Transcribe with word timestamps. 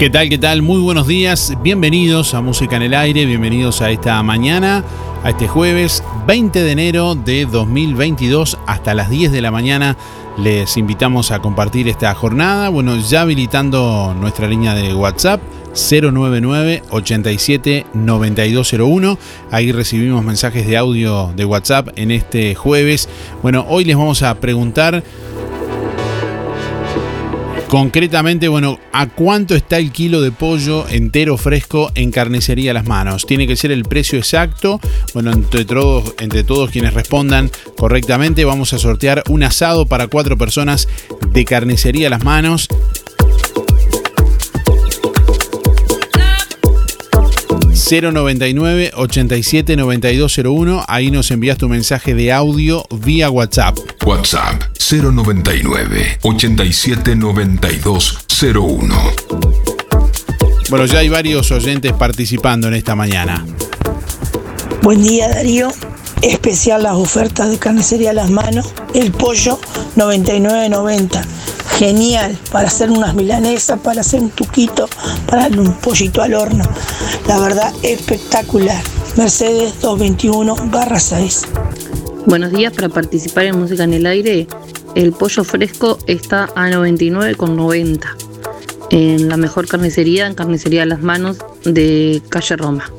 ¿Qué 0.00 0.08
tal? 0.08 0.30
¿Qué 0.30 0.38
tal? 0.38 0.62
Muy 0.62 0.80
buenos 0.80 1.06
días. 1.06 1.52
Bienvenidos 1.62 2.32
a 2.32 2.40
Música 2.40 2.76
en 2.76 2.84
el 2.84 2.94
Aire. 2.94 3.26
Bienvenidos 3.26 3.82
a 3.82 3.90
esta 3.90 4.22
mañana, 4.22 4.82
a 5.22 5.28
este 5.28 5.46
jueves 5.46 6.02
20 6.26 6.62
de 6.62 6.72
enero 6.72 7.14
de 7.14 7.44
2022 7.44 8.56
hasta 8.66 8.94
las 8.94 9.10
10 9.10 9.30
de 9.30 9.42
la 9.42 9.50
mañana. 9.50 9.98
Les 10.38 10.78
invitamos 10.78 11.32
a 11.32 11.40
compartir 11.40 11.86
esta 11.86 12.14
jornada. 12.14 12.70
Bueno, 12.70 12.96
ya 12.96 13.20
habilitando 13.20 14.16
nuestra 14.18 14.48
línea 14.48 14.74
de 14.74 14.94
WhatsApp 14.94 15.42
099 15.74 16.82
87 16.88 17.84
9201. 17.92 19.18
Ahí 19.50 19.70
recibimos 19.70 20.24
mensajes 20.24 20.66
de 20.66 20.78
audio 20.78 21.30
de 21.36 21.44
WhatsApp 21.44 21.88
en 21.96 22.10
este 22.10 22.54
jueves. 22.54 23.06
Bueno, 23.42 23.66
hoy 23.68 23.84
les 23.84 23.98
vamos 23.98 24.22
a 24.22 24.34
preguntar 24.36 25.04
Concretamente, 27.70 28.48
bueno, 28.48 28.80
¿a 28.92 29.06
cuánto 29.06 29.54
está 29.54 29.78
el 29.78 29.92
kilo 29.92 30.20
de 30.20 30.32
pollo 30.32 30.88
entero 30.88 31.36
fresco 31.36 31.92
en 31.94 32.10
carnicería 32.10 32.74
Las 32.74 32.84
Manos? 32.84 33.26
Tiene 33.26 33.46
que 33.46 33.54
ser 33.54 33.70
el 33.70 33.84
precio 33.84 34.18
exacto. 34.18 34.80
Bueno, 35.14 35.30
entre 35.30 35.64
todos, 35.64 36.12
entre 36.18 36.42
todos 36.42 36.70
quienes 36.70 36.94
respondan 36.94 37.48
correctamente, 37.76 38.44
vamos 38.44 38.72
a 38.72 38.80
sortear 38.80 39.22
un 39.28 39.44
asado 39.44 39.86
para 39.86 40.08
cuatro 40.08 40.36
personas 40.36 40.88
de 41.30 41.44
carnicería 41.44 42.10
Las 42.10 42.24
Manos. 42.24 42.66
099 47.88 48.90
87 48.96 49.76
9201. 49.76 50.84
Ahí 50.88 51.12
nos 51.12 51.30
envías 51.30 51.56
tu 51.56 51.68
mensaje 51.68 52.16
de 52.16 52.32
audio 52.32 52.84
vía 52.90 53.30
WhatsApp. 53.30 53.78
WhatsApp 54.04 54.69
099 54.90 56.18
87 56.22 57.14
9201. 57.14 58.94
Bueno, 60.68 60.84
ya 60.86 60.98
hay 60.98 61.08
varios 61.08 61.52
oyentes 61.52 61.92
participando 61.92 62.66
en 62.66 62.74
esta 62.74 62.96
mañana. 62.96 63.46
Buen 64.82 65.00
día 65.04 65.28
Darío, 65.28 65.68
especial 66.22 66.82
las 66.82 66.94
ofertas 66.94 67.50
de 67.50 67.58
carnicería 67.58 68.10
a 68.10 68.14
las 68.14 68.30
manos, 68.30 68.74
el 68.92 69.12
pollo 69.12 69.60
99.90, 69.96 71.24
genial. 71.78 72.36
Para 72.50 72.66
hacer 72.66 72.90
unas 72.90 73.14
milanesas, 73.14 73.78
para 73.78 74.00
hacer 74.00 74.20
un 74.20 74.30
tuquito, 74.30 74.88
para 75.26 75.42
darle 75.42 75.60
un 75.60 75.74
pollito 75.74 76.20
al 76.20 76.34
horno, 76.34 76.64
la 77.28 77.38
verdad 77.38 77.72
espectacular, 77.82 78.82
Mercedes 79.16 79.80
221 79.82 80.56
barra 80.72 80.98
6. 80.98 81.42
Buenos 82.26 82.50
días, 82.52 82.72
para 82.72 82.88
participar 82.88 83.44
en 83.44 83.58
Música 83.58 83.84
en 83.84 83.94
el 83.94 84.06
Aire, 84.06 84.46
el 84.94 85.12
pollo 85.12 85.44
fresco 85.44 85.98
está 86.06 86.44
a 86.54 86.68
99,90 86.70 88.00
en 88.90 89.28
la 89.28 89.36
mejor 89.36 89.68
carnicería, 89.68 90.26
en 90.26 90.34
Carnicería 90.34 90.84
Las 90.84 91.00
Manos 91.00 91.38
de 91.64 92.20
Calle 92.28 92.56
Roma. 92.56 92.90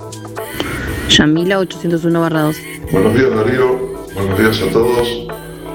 Yamila 1.09 1.59
801 1.59 2.21
barra 2.21 2.41
2. 2.43 2.55
Buenos 2.91 3.13
días 3.13 3.35
Darío, 3.35 3.77
buenos 4.15 4.39
días 4.39 4.61
a 4.61 4.71
todos. 4.71 5.27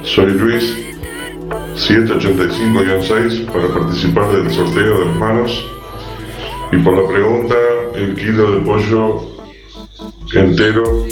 Soy 0.02 0.32
Luis, 0.32 0.74
785-6 1.74 3.46
para 3.46 3.68
participar 3.68 4.32
del 4.32 4.50
sorteo 4.50 5.00
de 5.00 5.06
las 5.06 5.16
manos. 5.16 5.66
Y 6.72 6.78
por 6.78 6.96
la 6.96 7.08
pregunta, 7.08 7.54
el 7.94 8.14
kilo 8.14 8.52
de 8.52 8.60
pollo 8.60 9.20
entero 10.32 11.06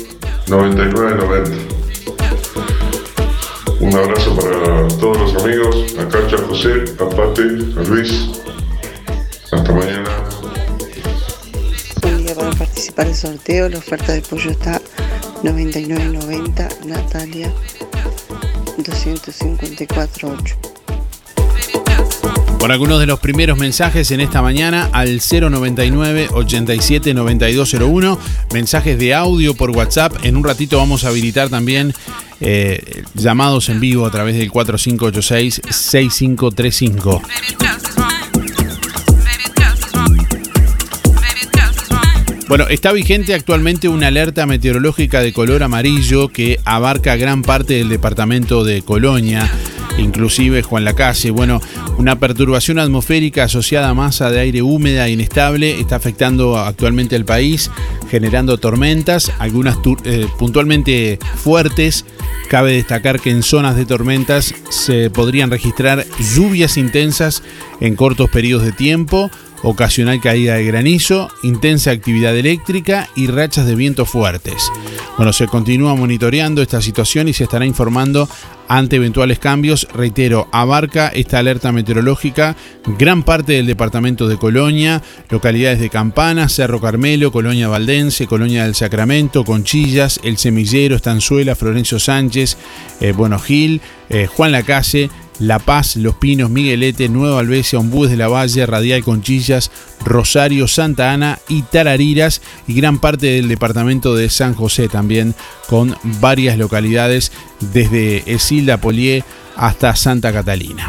99.90. 0.47 1.74
Un 3.85 3.95
abrazo 3.95 4.35
para 4.35 4.89
todos 4.99 5.21
los 5.21 5.45
amigos, 5.45 5.95
a 5.99 6.09
Cacha, 6.09 6.37
a 6.37 6.49
José, 6.49 6.85
a 6.99 7.07
Pate, 7.07 7.43
a 7.43 7.83
Luis. 7.83 8.31
Hasta 9.53 9.73
mañana. 9.73 10.25
Buen 12.01 12.25
día 12.25 12.35
para 12.35 12.51
participar 12.53 13.09
del 13.09 13.15
sorteo. 13.15 13.69
La 13.69 13.77
oferta 13.77 14.15
de 14.15 14.23
pollo 14.23 14.53
está 14.53 14.81
99.90. 15.43 16.87
Natalia 16.87 17.53
254.8. 18.79 20.84
Por 22.65 22.73
algunos 22.73 22.99
de 22.99 23.05
los 23.05 23.21
primeros 23.21 23.59
mensajes 23.59 24.11
en 24.11 24.21
esta 24.21 24.41
mañana 24.41 24.89
al 24.93 25.21
099 25.21 26.29
87 26.33 27.13
9201. 27.13 28.19
Mensajes 28.55 28.99
de 28.99 29.13
audio 29.13 29.53
por 29.55 29.69
WhatsApp. 29.73 30.15
En 30.25 30.35
un 30.35 30.45
ratito 30.45 30.79
vamos 30.79 31.05
a 31.05 31.09
habilitar 31.09 31.51
también 31.51 31.93
eh, 32.41 33.03
llamados 33.13 33.69
en 33.69 33.81
vivo 33.81 34.07
a 34.07 34.11
través 34.11 34.39
del 34.39 34.51
4586 34.51 35.61
6535. 35.69 37.21
Bueno, 42.49 42.67
está 42.69 42.93
vigente 42.93 43.35
actualmente 43.35 43.89
una 43.89 44.07
alerta 44.07 44.47
meteorológica 44.47 45.21
de 45.21 45.35
color 45.35 45.63
amarillo 45.63 46.29
que 46.29 46.61
abarca 46.65 47.17
gran 47.17 47.43
parte 47.43 47.75
del 47.75 47.91
departamento 47.91 48.65
de 48.65 48.81
Colonia, 48.81 49.51
inclusive 49.99 50.63
Juan 50.63 50.85
Lacase. 50.85 51.31
Bueno, 51.31 51.61
una 51.99 52.19
perturbación 52.19 52.79
atmosférica 52.79 53.45
asociada 53.45 53.89
a 53.89 53.95
masa 53.95 54.31
de 54.31 54.41
aire 54.41 54.63
húmeda 54.63 55.07
e 55.07 55.13
inestable 55.13 55.81
está 55.81 55.97
afectando 55.97 56.59
actualmente 56.59 57.17
al 57.17 57.25
país, 57.25 57.71
generando 58.11 58.59
tormentas, 58.59 59.33
algunas 59.39 59.77
eh, 60.05 60.27
puntualmente 60.39 61.19
fuertes. 61.37 62.05
Cabe 62.49 62.73
destacar 62.73 63.21
que 63.21 63.31
en 63.31 63.43
zonas 63.43 63.77
de 63.77 63.87
tormentas 63.87 64.55
se 64.71 65.11
podrían 65.11 65.51
registrar 65.51 66.05
lluvias 66.35 66.77
intensas 66.77 67.43
en 67.81 67.97
cortos 67.97 68.31
periodos 68.31 68.65
de 68.65 68.73
tiempo, 68.73 69.31
ocasional 69.65 70.21
caída 70.21 70.55
de 70.55 70.65
granizo, 70.65 71.29
intensa 71.43 71.91
actividad 71.91 72.37
eléctrica 72.37 73.09
y 73.17 73.27
rachas 73.27 73.67
de 73.67 73.75
viento 73.75 74.05
fuertes. 74.05 74.71
Bueno, 75.17 75.33
se 75.33 75.47
continúa 75.47 75.95
monitoreando 75.95 76.63
esta 76.63 76.83
situación 76.83 77.29
y 77.29 77.33
se 77.33 77.45
estará 77.45 77.65
informando 77.65 78.29
ante 78.69 78.97
eventuales 78.97 79.39
cambios. 79.39 79.89
Reitero, 79.95 80.49
abarca 80.53 81.09
esta 81.09 81.39
alerta 81.39 81.73
meteorológica 81.73 82.57
gran 82.99 83.23
parte 83.23 83.55
del 83.55 83.67
departamento 83.67 84.29
de 84.29 84.37
Colonia, 84.37 85.03
localidades 85.31 85.81
de 85.81 85.91
Campana, 85.91 86.49
Cerro 86.49 86.81
Carmelo, 86.81 87.33
Colonia 87.33 87.69
Valdense, 87.69 88.27
Colonia 88.27 88.65
del 88.65 88.75
Sacramento, 88.75 89.45
Conchillas, 89.45 90.21
El 90.23 90.37
Semillero, 90.37 90.97
Estanzuela, 90.97 91.55
Florencio 91.55 91.99
Sánchez, 91.99 92.57
eh, 93.01 93.13
Bueno 93.13 93.39
Gil, 93.39 93.81
eh, 94.11 94.27
Juan 94.27 94.53
Lacase, 94.53 95.11
la 95.39 95.59
Paz, 95.59 95.97
Los 95.97 96.15
Pinos, 96.17 96.51
Miguelete, 96.51 97.09
Nueva 97.09 97.41
Albesia, 97.41 97.79
Ombúes 97.79 98.11
de 98.11 98.17
la 98.17 98.29
Valle, 98.29 98.67
Radial 98.67 99.03
Conchillas, 99.03 99.71
Rosario, 100.05 100.69
Santa 100.69 101.13
Ana 101.13 101.39
y 101.49 101.63
Tarariras 101.63 102.41
y 102.67 102.75
gran 102.75 102.99
parte 102.99 103.27
del 103.27 103.49
departamento 103.49 104.15
de 104.15 104.31
San 104.31 104.55
José 104.55 104.89
también 104.89 105.35
con 105.69 105.97
varias 106.21 106.59
localidades 106.59 107.33
desde 107.73 108.23
Esilda 108.33 108.79
Polié 108.79 109.25
hasta 109.57 109.97
Santa 109.97 110.33
Catalina. 110.33 110.89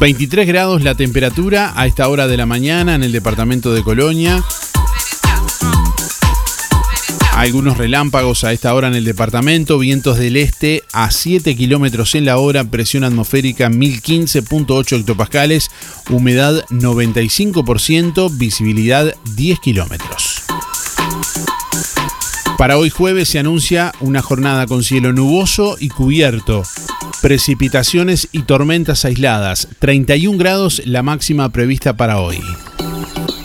...23 0.00 0.46
grados 0.46 0.82
la 0.82 0.94
temperatura 0.94 1.74
a 1.76 1.86
esta 1.86 2.08
hora 2.08 2.26
de 2.26 2.38
la 2.38 2.46
mañana 2.46 2.94
en 2.94 3.02
el 3.02 3.12
departamento 3.12 3.74
de 3.74 3.82
Colonia... 3.82 4.42
Algunos 7.40 7.78
relámpagos 7.78 8.44
a 8.44 8.52
esta 8.52 8.74
hora 8.74 8.88
en 8.88 8.94
el 8.94 9.04
departamento, 9.04 9.78
vientos 9.78 10.18
del 10.18 10.36
este 10.36 10.84
a 10.92 11.10
7 11.10 11.56
kilómetros 11.56 12.14
en 12.14 12.26
la 12.26 12.36
hora, 12.36 12.64
presión 12.64 13.02
atmosférica 13.02 13.70
1015.8 13.70 15.00
hectopascales, 15.00 15.70
humedad 16.10 16.62
95%, 16.68 18.30
visibilidad 18.36 19.14
10 19.36 19.58
kilómetros. 19.60 20.42
Para 22.58 22.76
hoy 22.76 22.90
jueves 22.90 23.30
se 23.30 23.38
anuncia 23.38 23.92
una 24.00 24.20
jornada 24.20 24.66
con 24.66 24.84
cielo 24.84 25.14
nuboso 25.14 25.78
y 25.80 25.88
cubierto. 25.88 26.62
Precipitaciones 27.22 28.28
y 28.32 28.42
tormentas 28.42 29.06
aisladas. 29.06 29.66
31 29.78 30.36
grados 30.36 30.82
la 30.84 31.02
máxima 31.02 31.48
prevista 31.48 31.96
para 31.96 32.20
hoy. 32.20 32.38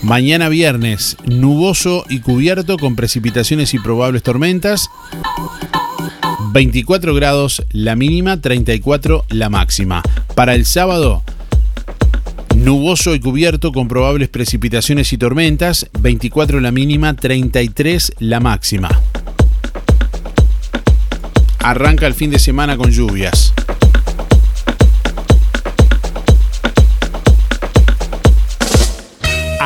Mañana 0.06 0.50
viernes, 0.50 1.18
nuboso 1.26 2.06
y 2.08 2.20
cubierto 2.20 2.78
con 2.78 2.96
precipitaciones 2.96 3.74
y 3.74 3.80
probables 3.80 4.22
tormentas. 4.22 4.88
24 6.52 7.16
grados 7.16 7.66
la 7.72 7.96
mínima, 7.96 8.40
34 8.40 9.26
la 9.30 9.50
máxima. 9.50 10.04
Para 10.36 10.54
el 10.54 10.68
sábado, 10.68 11.24
nuboso 12.56 13.16
y 13.16 13.20
cubierto 13.20 13.72
con 13.72 13.88
probables 13.88 14.30
precipitaciones 14.30 15.12
y 15.12 15.18
tormentas. 15.18 15.90
24 16.00 16.60
la 16.60 16.72
mínima, 16.72 17.16
33 17.16 18.14
la 18.20 18.40
máxima. 18.40 19.02
Arranca 21.58 22.06
el 22.06 22.14
fin 22.14 22.30
de 22.30 22.38
semana 22.38 22.78
con 22.78 22.92
lluvias. 22.92 23.56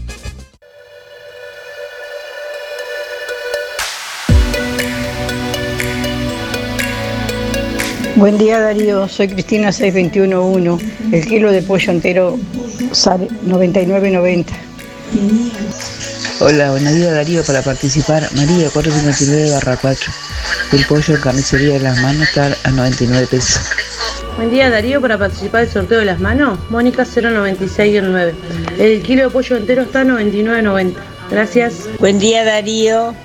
Buen 8.19 8.37
día 8.37 8.59
Darío, 8.59 9.07
soy 9.07 9.29
Cristina 9.29 9.71
6211. 9.71 10.85
El 11.13 11.25
kilo 11.25 11.53
de 11.53 11.61
pollo 11.61 11.93
entero 11.93 12.37
sale 12.91 13.29
99.90. 13.45 14.45
Hola, 16.41 16.71
buenos 16.71 16.95
días 16.95 17.13
Darío, 17.13 17.45
para 17.45 17.61
participar, 17.61 18.27
María 18.35 18.69
459 18.71 19.51
barra 19.51 19.77
4. 19.77 20.11
El 20.73 20.85
pollo 20.85 21.15
en 21.15 21.21
carnicería 21.21 21.73
de 21.75 21.79
las 21.79 21.97
manos 22.01 22.27
está 22.27 22.57
a 22.65 22.71
99 22.71 23.25
pesos. 23.27 23.61
Buen 24.35 24.51
día 24.51 24.69
Darío, 24.69 24.99
para 24.99 25.17
participar 25.17 25.61
del 25.61 25.69
sorteo 25.71 25.99
de 25.99 26.05
las 26.05 26.19
manos, 26.19 26.59
Mónica 26.69 27.03
096-9. 27.03 28.33
El 28.79 29.01
kilo 29.01 29.23
de 29.23 29.29
pollo 29.29 29.55
entero 29.55 29.83
está 29.83 30.01
a 30.01 30.03
99.90. 30.03 30.93
Gracias. 31.31 31.87
Buen 31.99 32.19
día 32.19 32.43
Darío, 32.43 33.15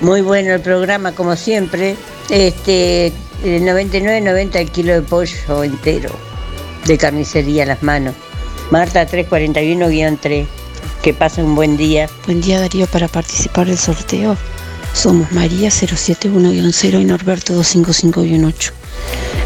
muy 0.00 0.20
bueno 0.20 0.54
el 0.54 0.60
programa 0.60 1.10
como 1.10 1.34
siempre. 1.34 1.96
Este, 2.30 3.12
eh, 3.44 3.60
99.90 3.60 4.56
el 4.56 4.70
kilo 4.70 4.92
de 4.92 5.02
pollo 5.02 5.64
entero 5.64 6.10
de 6.86 6.98
carnicería 6.98 7.66
Las 7.66 7.82
Manos. 7.82 8.14
Marta 8.70 9.06
341-3. 9.06 10.46
Que 11.02 11.12
pasen 11.12 11.46
un 11.46 11.54
buen 11.54 11.76
día. 11.76 12.08
Buen 12.26 12.40
día 12.40 12.60
Darío, 12.60 12.86
para 12.86 13.08
participar 13.08 13.66
del 13.66 13.78
sorteo 13.78 14.36
somos 14.92 15.32
María 15.32 15.70
071-0 15.70 17.00
y 17.00 17.04
Norberto 17.04 17.58
255-8. 17.60 18.72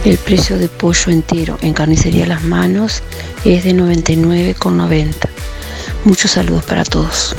El 0.04 0.18
precio 0.18 0.58
de 0.58 0.68
pollo 0.68 1.12
entero 1.12 1.58
en 1.62 1.72
carnicería 1.72 2.26
Las 2.26 2.42
Manos 2.42 3.02
es 3.44 3.64
de 3.64 3.72
99,90. 3.72 5.14
Muchos 6.04 6.32
saludos 6.32 6.64
para 6.64 6.84
todos. 6.84 7.34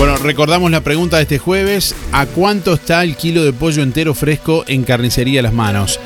Bueno, 0.00 0.16
recordamos 0.16 0.70
la 0.70 0.80
pregunta 0.80 1.18
de 1.18 1.24
este 1.24 1.36
jueves. 1.36 1.94
¿A 2.10 2.24
cuánto 2.24 2.72
está 2.72 3.04
el 3.04 3.16
kilo 3.16 3.44
de 3.44 3.52
pollo 3.52 3.82
entero 3.82 4.14
fresco 4.14 4.64
en 4.66 4.82
carnicería 4.82 5.42
Las 5.42 5.52
Manos? 5.52 6.00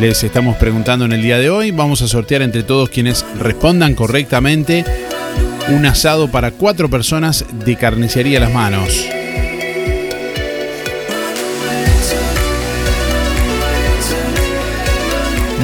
Les 0.00 0.24
estamos 0.24 0.56
preguntando 0.56 1.04
en 1.04 1.12
el 1.12 1.20
día 1.20 1.36
de 1.36 1.50
hoy. 1.50 1.70
Vamos 1.70 2.00
a 2.00 2.08
sortear 2.08 2.40
entre 2.40 2.62
todos 2.62 2.88
quienes 2.88 3.22
respondan 3.38 3.94
correctamente 3.94 4.86
un 5.68 5.84
asado 5.84 6.30
para 6.30 6.52
cuatro 6.52 6.88
personas 6.88 7.44
de 7.66 7.76
carnicería 7.76 8.40
Las 8.40 8.50
Manos. 8.50 9.04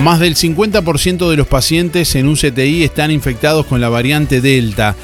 Más 0.03 0.21
del 0.21 0.35
50% 0.35 1.31
de 1.31 1.37
los 1.37 1.47
pacientes 1.47 2.15
en 2.15 2.29
UCTI 2.29 2.85
están 2.85 3.11
infectados 3.11 3.65
con 3.65 3.81
la 3.81 3.89
variante 3.89 4.43
Delta. 4.43 4.97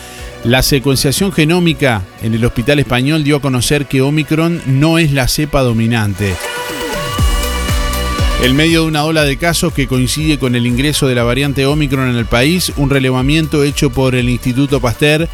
La 0.46 0.62
secuenciación 0.62 1.32
genómica 1.32 2.04
en 2.22 2.32
el 2.32 2.44
Hospital 2.44 2.78
Español 2.78 3.24
dio 3.24 3.38
a 3.38 3.40
conocer 3.40 3.86
que 3.86 4.00
Omicron 4.00 4.62
no 4.66 4.96
es 4.96 5.10
la 5.10 5.26
cepa 5.26 5.62
dominante. 5.62 6.36
En 8.44 8.54
medio 8.54 8.82
de 8.82 8.86
una 8.86 9.02
ola 9.02 9.24
de 9.24 9.38
casos 9.38 9.72
que 9.72 9.88
coincide 9.88 10.38
con 10.38 10.54
el 10.54 10.68
ingreso 10.68 11.08
de 11.08 11.16
la 11.16 11.24
variante 11.24 11.66
Omicron 11.66 12.10
en 12.10 12.14
el 12.14 12.26
país, 12.26 12.72
un 12.76 12.90
relevamiento 12.90 13.64
hecho 13.64 13.90
por 13.90 14.14
el 14.14 14.28
Instituto 14.28 14.80
Pasteur, 14.80 15.28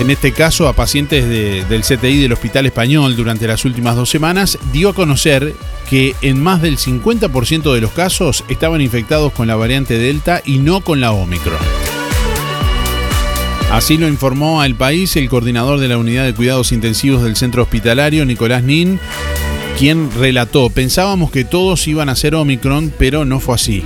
en 0.00 0.10
este 0.10 0.32
caso 0.32 0.68
a 0.68 0.72
pacientes 0.74 1.28
de- 1.28 1.64
del 1.64 1.82
CTI 1.82 2.18
del 2.22 2.32
Hospital 2.32 2.66
Español 2.66 3.16
durante 3.16 3.46
las 3.48 3.64
últimas 3.64 3.96
dos 3.96 4.08
semanas, 4.08 4.58
dio 4.72 4.90
a 4.90 4.94
conocer 4.94 5.54
que 5.90 6.14
en 6.22 6.40
más 6.42 6.62
del 6.62 6.78
50% 6.78 7.74
de 7.74 7.80
los 7.80 7.90
casos 7.92 8.44
estaban 8.48 8.80
infectados 8.80 9.32
con 9.32 9.46
la 9.48 9.56
variante 9.56 9.98
Delta 9.98 10.40
y 10.44 10.58
no 10.58 10.80
con 10.82 11.00
la 11.00 11.12
Omicron. 11.12 11.58
Así 13.72 13.98
lo 13.98 14.08
informó 14.08 14.62
al 14.62 14.74
país 14.76 15.14
el 15.16 15.28
coordinador 15.28 15.78
de 15.78 15.88
la 15.88 15.98
unidad 15.98 16.24
de 16.24 16.34
cuidados 16.34 16.72
intensivos 16.72 17.22
del 17.22 17.36
centro 17.36 17.62
hospitalario, 17.62 18.24
Nicolás 18.24 18.62
Nin, 18.62 18.98
quien 19.78 20.10
relató, 20.12 20.70
pensábamos 20.70 21.30
que 21.30 21.44
todos 21.44 21.86
iban 21.86 22.08
a 22.08 22.16
ser 22.16 22.34
Omicron, 22.34 22.92
pero 22.98 23.24
no 23.24 23.40
fue 23.40 23.56
así. 23.56 23.84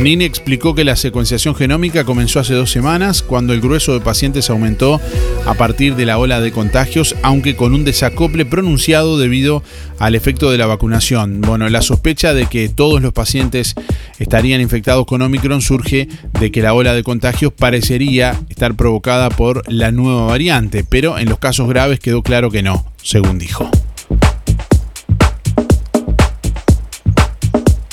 Nin 0.00 0.22
explicó 0.22 0.74
que 0.74 0.82
la 0.82 0.96
secuenciación 0.96 1.54
genómica 1.54 2.04
comenzó 2.04 2.40
hace 2.40 2.54
dos 2.54 2.70
semanas, 2.70 3.22
cuando 3.22 3.52
el 3.52 3.60
grueso 3.60 3.92
de 3.92 4.00
pacientes 4.00 4.48
aumentó 4.48 4.98
a 5.44 5.52
partir 5.52 5.94
de 5.94 6.06
la 6.06 6.16
ola 6.16 6.40
de 6.40 6.52
contagios, 6.52 7.14
aunque 7.22 7.54
con 7.54 7.74
un 7.74 7.84
desacople 7.84 8.46
pronunciado 8.46 9.18
debido 9.18 9.62
al 9.98 10.14
efecto 10.14 10.50
de 10.50 10.56
la 10.56 10.64
vacunación. 10.64 11.42
Bueno, 11.42 11.68
la 11.68 11.82
sospecha 11.82 12.32
de 12.32 12.46
que 12.46 12.70
todos 12.70 13.02
los 13.02 13.12
pacientes 13.12 13.74
estarían 14.18 14.62
infectados 14.62 15.04
con 15.04 15.20
Omicron 15.20 15.60
surge 15.60 16.08
de 16.40 16.50
que 16.50 16.62
la 16.62 16.72
ola 16.72 16.94
de 16.94 17.02
contagios 17.02 17.52
parecería 17.52 18.40
estar 18.48 18.76
provocada 18.76 19.28
por 19.28 19.70
la 19.70 19.92
nueva 19.92 20.24
variante, 20.24 20.82
pero 20.82 21.18
en 21.18 21.28
los 21.28 21.38
casos 21.38 21.68
graves 21.68 22.00
quedó 22.00 22.22
claro 22.22 22.50
que 22.50 22.62
no, 22.62 22.86
según 23.02 23.38
dijo. 23.38 23.70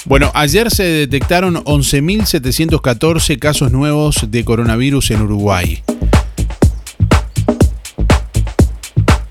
Bueno, 0.07 0.31
ayer 0.33 0.71
se 0.71 0.83
detectaron 0.83 1.55
11.714 1.65 3.37
casos 3.39 3.73
nuevos 3.73 4.31
de 4.31 4.45
coronavirus 4.45 5.11
en 5.11 5.21
Uruguay. 5.21 5.83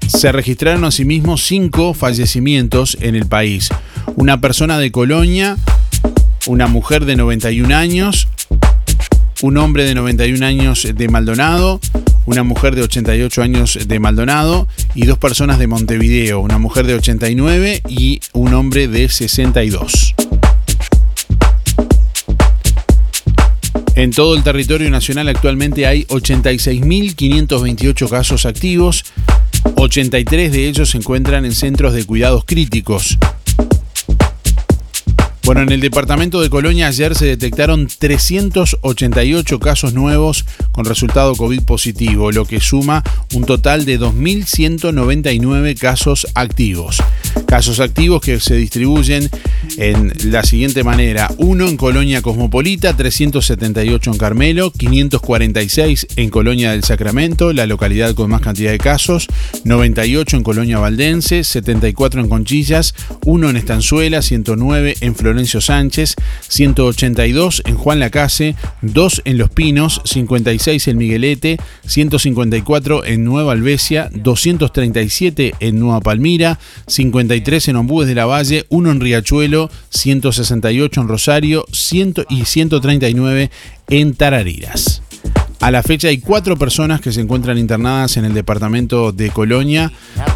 Se 0.06 0.32
registraron 0.32 0.84
asimismo 0.84 1.38
cinco 1.38 1.94
fallecimientos 1.94 2.98
en 3.00 3.14
el 3.14 3.24
país. 3.24 3.70
Una 4.16 4.42
persona 4.42 4.78
de 4.78 4.92
Colonia, 4.92 5.56
una 6.46 6.66
mujer 6.66 7.06
de 7.06 7.16
91 7.16 7.74
años, 7.74 8.28
un 9.40 9.56
hombre 9.56 9.84
de 9.84 9.94
91 9.94 10.44
años 10.44 10.86
de 10.94 11.08
Maldonado, 11.08 11.80
una 12.26 12.42
mujer 12.42 12.74
de 12.74 12.82
88 12.82 13.42
años 13.42 13.78
de 13.88 13.98
Maldonado 13.98 14.68
y 14.94 15.06
dos 15.06 15.16
personas 15.16 15.58
de 15.58 15.68
Montevideo, 15.68 16.40
una 16.40 16.58
mujer 16.58 16.86
de 16.86 16.96
89 16.96 17.80
y 17.88 18.20
un 18.34 18.52
hombre 18.52 18.88
de 18.88 19.08
62. 19.08 20.14
En 23.96 24.10
todo 24.10 24.36
el 24.36 24.42
territorio 24.42 24.90
nacional 24.90 25.26
actualmente 25.26 25.86
hay 25.86 26.04
86.528 26.04 28.10
casos 28.10 28.44
activos, 28.44 29.06
83 29.74 30.52
de 30.52 30.68
ellos 30.68 30.90
se 30.90 30.98
encuentran 30.98 31.46
en 31.46 31.52
centros 31.52 31.94
de 31.94 32.04
cuidados 32.04 32.44
críticos. 32.44 33.16
Bueno, 35.46 35.62
en 35.62 35.70
el 35.70 35.80
departamento 35.80 36.40
de 36.40 36.50
Colonia 36.50 36.88
ayer 36.88 37.14
se 37.14 37.24
detectaron 37.24 37.86
388 37.86 39.60
casos 39.60 39.94
nuevos 39.94 40.44
con 40.72 40.86
resultado 40.86 41.36
COVID 41.36 41.62
positivo, 41.62 42.32
lo 42.32 42.46
que 42.46 42.58
suma 42.58 43.04
un 43.32 43.44
total 43.44 43.84
de 43.84 44.00
2.199 44.00 45.78
casos 45.78 46.26
activos. 46.34 47.00
Casos 47.46 47.78
activos 47.78 48.22
que 48.22 48.40
se 48.40 48.56
distribuyen 48.56 49.30
en 49.76 50.12
la 50.24 50.42
siguiente 50.42 50.82
manera. 50.82 51.30
1 51.38 51.68
en 51.68 51.76
Colonia 51.76 52.22
Cosmopolita, 52.22 52.96
378 52.96 54.10
en 54.10 54.18
Carmelo, 54.18 54.72
546 54.72 56.08
en 56.16 56.30
Colonia 56.30 56.72
del 56.72 56.82
Sacramento, 56.82 57.52
la 57.52 57.66
localidad 57.66 58.16
con 58.16 58.30
más 58.30 58.40
cantidad 58.40 58.72
de 58.72 58.78
casos, 58.78 59.28
98 59.62 60.38
en 60.38 60.42
Colonia 60.42 60.80
Valdense, 60.80 61.44
74 61.44 62.20
en 62.20 62.28
Conchillas, 62.28 62.96
1 63.24 63.50
en 63.50 63.56
Estanzuela, 63.56 64.22
109 64.22 64.96
en 65.02 65.14
Florencio 65.36 65.60
Sánchez, 65.60 66.14
182 66.48 67.62
en 67.66 67.76
Juan 67.76 68.00
Lacase, 68.00 68.56
2 68.82 69.22
en 69.26 69.38
Los 69.38 69.50
Pinos, 69.50 70.00
56 70.04 70.88
en 70.88 70.96
Miguelete, 70.96 71.58
154 71.86 73.04
en 73.04 73.24
Nueva 73.24 73.52
Albesia, 73.52 74.08
237 74.12 75.54
en 75.60 75.78
Nueva 75.78 76.00
Palmira, 76.00 76.58
54 76.86 77.36
153 77.36 77.68
en 77.68 77.76
Ombúes 77.76 78.08
de 78.08 78.14
la 78.14 78.26
Valle, 78.26 78.66
1 78.68 78.90
en 78.90 79.00
Riachuelo, 79.00 79.70
168 79.90 81.00
en 81.00 81.08
Rosario 81.08 81.64
100 81.72 82.14
y 82.28 82.44
139 82.44 83.50
en 83.88 84.14
Tarariras. 84.14 85.02
A 85.60 85.70
la 85.70 85.82
fecha 85.82 86.08
hay 86.08 86.18
cuatro 86.18 86.56
personas 86.56 87.00
que 87.00 87.12
se 87.12 87.20
encuentran 87.20 87.58
internadas 87.58 88.16
en 88.16 88.24
el 88.24 88.34
departamento 88.34 89.12
de 89.12 89.30
Colonia 89.30 89.90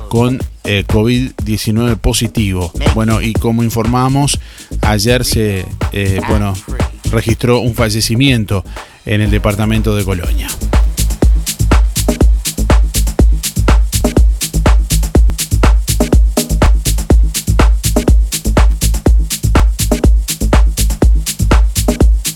con 0.08 0.40
eh, 0.64 0.84
COVID-19 0.86 1.96
positivo. 1.98 2.72
Bueno, 2.94 3.20
y 3.20 3.32
como 3.34 3.62
informamos, 3.62 4.40
ayer 4.82 5.24
se 5.24 5.66
eh, 5.92 6.20
bueno, 6.28 6.54
registró 7.12 7.60
un 7.60 7.74
fallecimiento 7.74 8.64
en 9.06 9.20
el 9.20 9.30
departamento 9.30 9.94
de 9.94 10.04
Colonia. 10.04 10.48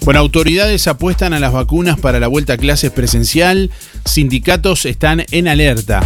Bueno, 0.04 0.20
autoridades 0.20 0.87
apuestan 0.87 1.32
a 1.32 1.40
las 1.40 1.54
vacunas 1.54 1.99
para 1.99 2.20
la 2.20 2.28
vuelta 2.28 2.52
a 2.52 2.58
clases 2.58 2.90
presencial, 2.90 3.70
sindicatos 4.04 4.84
están 4.84 5.25
en 5.30 5.49
alerta. 5.49 6.02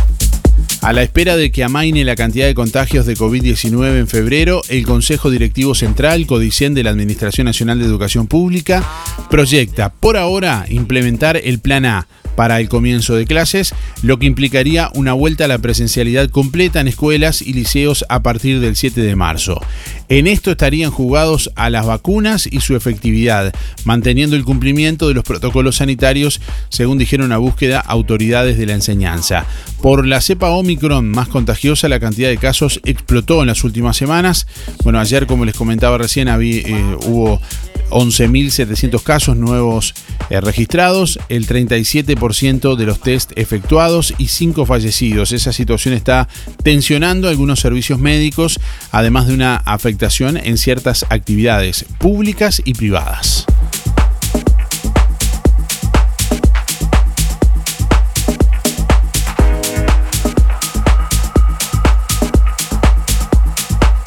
A 0.83 0.93
la 0.93 1.03
espera 1.03 1.37
de 1.37 1.51
que 1.51 1.65
amaine 1.65 2.05
la 2.05 2.15
cantidad 2.15 2.47
de 2.47 2.55
contagios 2.55 3.07
de 3.07 3.17
COVID-19 3.17 3.99
en 3.99 4.07
febrero, 4.07 4.63
el 4.69 4.87
Consejo 4.87 5.31
Directivo 5.31 5.75
Central, 5.75 6.27
Codicen 6.27 6.75
de 6.75 6.85
la 6.85 6.91
Administración 6.91 7.47
Nacional 7.47 7.81
de 7.81 7.87
Educación 7.87 8.29
Pública, 8.29 8.89
proyecta 9.31 9.93
por 9.93 10.17
ahora 10.17 10.65
implementar 10.69 11.37
el 11.37 11.59
Plan 11.59 11.85
A 11.85 12.07
para 12.39 12.61
el 12.61 12.69
comienzo 12.69 13.17
de 13.17 13.27
clases, 13.27 13.75
lo 14.01 14.21
que 14.21 14.27
implicaría 14.27 14.93
una 14.95 15.13
vuelta 15.13 15.47
a 15.47 15.49
la 15.49 15.59
presencialidad 15.59 16.31
completa 16.31 16.79
en 16.79 16.87
escuelas 16.87 17.43
y 17.43 17.53
liceos 17.53 18.05
a 18.09 18.23
partir 18.23 18.61
del 18.61 18.77
7 18.77 19.01
de 19.01 19.17
marzo. 19.17 19.61
En 20.09 20.29
esto 20.29 20.53
estarían 20.53 20.93
jugados 20.93 21.51
a 21.57 21.69
las 21.69 21.85
vacunas 21.85 22.47
y 22.47 22.61
su 22.61 22.77
efectividad, 22.77 23.53
manteniendo 23.85 24.37
el 24.37 24.45
cumplimiento 24.45 25.09
de 25.09 25.15
los 25.15 25.25
protocolos 25.25 25.79
sanitarios, 25.79 26.41
según 26.69 26.97
dijeron 26.97 27.33
a 27.33 27.39
búsqueda 27.39 27.81
autoridades 27.81 28.57
de 28.57 28.67
la 28.67 28.75
enseñanza. 28.75 29.45
Por 29.83 30.07
la 30.07 30.21
cepa 30.21 30.51
Omicron 30.51 31.11
más 31.11 31.27
contagiosa, 31.27 31.89
la 31.89 31.99
cantidad 31.99 32.29
de 32.29 32.39
casos 32.39 32.81
explotó 32.85 33.41
en 33.41 33.49
las 33.49 33.65
últimas 33.65 33.97
semanas. 33.97 34.47
Bueno, 34.85 35.01
ayer, 35.01 35.27
como 35.27 35.45
les 35.45 35.57
comentaba 35.57 35.99
recién, 35.99 36.29
había, 36.29 36.61
eh, 36.61 36.97
hubo 37.05 37.41
11.700 37.91 39.03
casos 39.03 39.37
nuevos 39.37 39.95
eh, 40.31 40.41
registrados, 40.41 41.19
el 41.29 41.47
37% 41.47 42.77
de 42.77 42.87
los 42.87 43.01
test 43.01 43.33
efectuados 43.37 44.15
y 44.19 44.29
5 44.29 44.67
fallecidos. 44.67 45.33
Esa 45.33 45.53
situación 45.53 45.95
está 45.95 46.29
tensionando 46.63 47.29
algunos 47.29 47.61
servicios 47.61 47.99
médicos, 47.99 48.61
además 48.93 49.27
de 49.27 49.35
una 49.35 49.57
afectación 49.57 50.37
en 50.37 50.59
ciertas 50.59 51.07
actividades 51.09 51.85
públicas 51.99 52.63
y 52.65 52.75
privadas. 52.75 53.47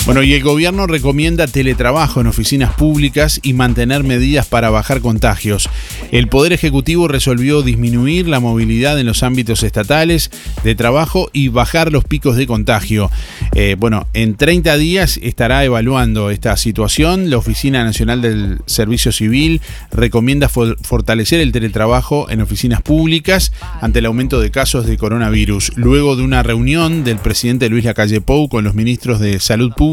Bueno, 0.04 0.24
y 0.24 0.34
el 0.34 0.42
gobierno 0.42 0.88
recomienda 0.88 1.46
teletrabajo 1.46 2.22
en 2.22 2.28
oficinas 2.28 2.74
públicas 2.74 3.40
y 3.44 3.54
mantener 3.54 4.04
medidas 4.04 4.48
para 4.48 4.72
bajar 4.72 5.00
contagios. 5.00 5.70
El 6.12 6.28
Poder 6.28 6.54
Ejecutivo 6.54 7.08
resolvió 7.08 7.62
disminuir 7.62 8.28
la 8.28 8.40
movilidad 8.40 9.00
en 9.00 9.06
los 9.06 9.22
ámbitos 9.22 9.62
estatales 9.62 10.32
de 10.64 10.74
trabajo 10.74 11.30
y 11.34 11.50
bajar 11.50 11.92
los 11.92 12.04
picos 12.04 12.36
de 12.36 12.48
contagio. 12.48 13.12
Eh, 13.54 13.76
bueno, 13.78 14.08
en 14.14 14.36
30 14.36 14.76
días 14.78 15.20
estará 15.22 15.64
evaluando 15.64 16.32
esta 16.32 16.58
situación. 16.58 17.30
La 17.30 17.38
Oficina 17.38 17.84
Nacional 17.84 18.24
del 18.24 18.58
Servicio 18.66 19.12
Civil 19.12 19.62
recomienda 19.92 20.50
fortalecer 20.50 21.42
el 21.42 21.52
teletrabajo 21.52 22.28
en 22.32 22.42
oficinas 22.42 22.82
públicas 22.82 23.54
ante 23.82 24.00
el 24.00 24.08
aumento 24.08 24.42
de 24.42 24.50
casos 24.50 24.88
de 24.88 24.98
coronavirus. 24.98 25.74
Luego 25.76 26.16
de 26.16 26.24
una 26.24 26.42
reunión 26.42 27.04
del 27.04 27.20
presidente 27.20 27.70
Luis 27.70 27.86
Lacalle 27.86 28.20
Pou 28.20 28.50
con 28.50 28.64
los 28.64 28.74
ministros 28.74 29.20
de 29.20 29.40
Salud 29.40 29.72
Pública, 29.74 29.91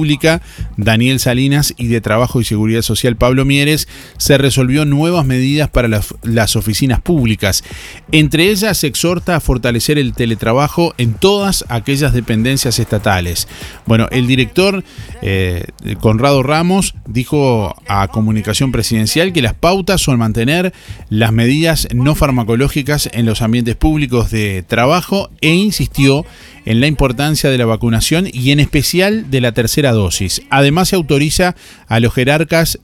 Daniel 0.77 1.21
Salinas, 1.21 1.75
y 1.77 1.89
de 1.89 2.01
Trabajo 2.01 2.41
y 2.41 2.45
Seguridad 2.45 2.83
Social, 2.83 3.17
Pablo 3.17 3.45
Mieres, 3.45 3.89
se 4.17 4.39
resolvió 4.39 4.85
nuevas 4.85 5.25
medidas 5.27 5.69
para 5.69 5.89
las, 5.89 6.15
las 6.23 6.57
oficinas 6.57 7.01
públicas. 7.01 7.65
Entre 8.13 8.51
ellas 8.51 8.79
se 8.79 8.87
exhorta 8.87 9.37
a 9.37 9.41
fortalecer 9.41 9.99
el 9.99 10.13
teletrabajo 10.13 10.95
en 10.99 11.15
todas 11.15 11.65
aquellas 11.69 12.13
dependencias 12.13 12.79
estatales. 12.79 13.49
Bueno, 13.87 14.09
el 14.11 14.27
director 14.27 14.85
eh, 15.23 15.65
Conrado 16.01 16.43
Ramos 16.43 16.95
dijo 17.07 17.75
a 17.87 18.09
Comunicación 18.09 18.73
Presidencial 18.73 19.33
que 19.33 19.43
las 19.43 19.55
pautas 19.55 20.01
son 20.01 20.19
mantener 20.19 20.73
las 21.09 21.33
medidas 21.33 21.89
no 21.95 22.15
farmacológicas 22.15 23.09
en 23.13 23.27
los 23.27 23.43
ambientes 23.43 23.77
públicos 23.77 24.31
de 24.31 24.63
trabajo 24.63 25.31
e 25.41 25.55
insistió 25.55 26.25
en 26.69 26.81
la 26.81 26.87
importancia 26.87 27.49
de 27.49 27.57
la 27.57 27.65
vacunación 27.65 28.29
y 28.31 28.51
en 28.51 28.61
especial 28.61 29.31
de 29.31 29.41
la 29.41 29.53
tercera 29.53 29.93
dosis. 29.93 30.43
Además 30.51 30.91
se 30.91 30.97
autoriza 30.97 31.57
a 31.87 31.99
los 31.99 32.13
jerarcas 32.13 32.79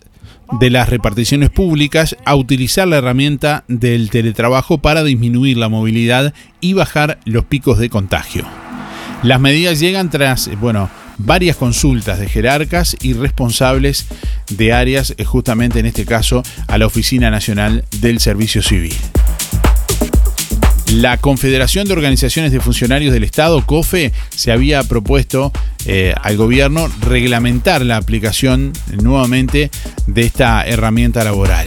de 0.59 0.71
las 0.71 0.89
reparticiones 0.89 1.51
públicas 1.51 2.17
a 2.25 2.35
utilizar 2.35 2.89
la 2.89 2.97
herramienta 2.97 3.65
del 3.69 4.09
teletrabajo 4.09 4.79
para 4.79 5.05
disminuir 5.05 5.59
la 5.59 5.69
movilidad 5.69 6.33
y 6.63 6.73
bajar 6.73 7.19
los 7.27 7.45
picos 7.45 7.79
de 7.79 7.91
contagio. 7.91 8.47
Las 9.23 9.39
medidas 9.39 9.81
llegan 9.81 10.09
tras, 10.09 10.49
bueno, 10.61 10.89
varias 11.19 11.57
consultas 11.57 12.19
de 12.19 12.29
jerarcas 12.31 12.97
y 13.03 13.13
responsables 13.13 14.07
de 14.49 14.73
áreas, 14.73 15.13
eh, 15.19 15.25
justamente 15.25 15.81
en 15.81 15.87
este 15.87 16.07
caso 16.07 16.43
a 16.69 16.79
la 16.79 16.87
Oficina 16.87 17.31
Nacional 17.31 17.85
del 18.01 18.19
Servicio 18.19 18.63
Civil. 18.63 18.95
La 20.95 21.17
Confederación 21.17 21.89
de 21.89 21.93
Organizaciones 21.93 22.53
de 22.53 22.61
Funcionarios 22.61 23.13
del 23.13 23.25
Estado, 23.25 23.67
COFE, 23.67 24.13
se 24.31 24.53
había 24.53 24.85
propuesto 24.85 25.51
eh, 25.87 26.15
al 26.23 26.37
gobierno 26.37 26.89
reglamentar 27.01 27.85
la 27.85 27.97
aplicación 27.97 28.73
nuevamente 29.03 29.73
de 30.07 30.23
esta 30.23 30.65
herramienta 30.65 31.25
laboral. 31.25 31.67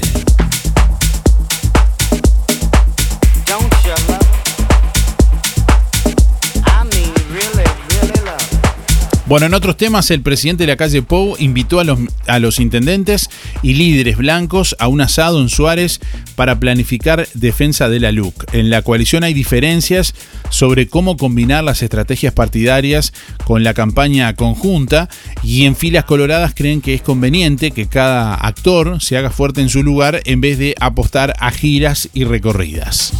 Bueno, 9.27 9.47
en 9.47 9.53
otros 9.53 9.75
temas, 9.75 10.09
el 10.09 10.21
presidente 10.21 10.63
de 10.63 10.67
la 10.67 10.77
calle 10.77 11.01
Pou 11.01 11.35
invitó 11.37 11.81
a 11.81 11.83
los, 11.83 11.99
a 12.27 12.39
los 12.39 12.61
intendentes 12.61 13.29
y 13.61 13.73
líderes 13.73 14.15
blancos 14.15 14.73
a 14.79 14.87
un 14.87 15.01
asado 15.01 15.41
en 15.41 15.49
Suárez 15.49 15.99
para 16.35 16.61
planificar 16.61 17.27
defensa 17.33 17.89
de 17.89 17.99
la 17.99 18.13
LUC. 18.13 18.53
En 18.53 18.69
la 18.69 18.83
coalición 18.83 19.25
hay 19.25 19.33
diferencias 19.33 20.13
sobre 20.49 20.87
cómo 20.87 21.17
combinar 21.17 21.65
las 21.65 21.83
estrategias 21.83 22.33
partidarias 22.33 23.11
con 23.43 23.65
la 23.65 23.73
campaña 23.73 24.33
conjunta 24.33 25.09
y 25.43 25.65
en 25.65 25.75
filas 25.75 26.05
coloradas 26.05 26.53
creen 26.55 26.79
que 26.79 26.93
es 26.93 27.01
conveniente 27.01 27.71
que 27.71 27.87
cada 27.87 28.33
actor 28.33 29.01
se 29.01 29.17
haga 29.17 29.29
fuerte 29.29 29.59
en 29.59 29.67
su 29.67 29.83
lugar 29.83 30.21
en 30.23 30.39
vez 30.39 30.57
de 30.57 30.73
apostar 30.79 31.33
a 31.41 31.51
giras 31.51 32.07
y 32.13 32.23
recorridas. 32.23 33.11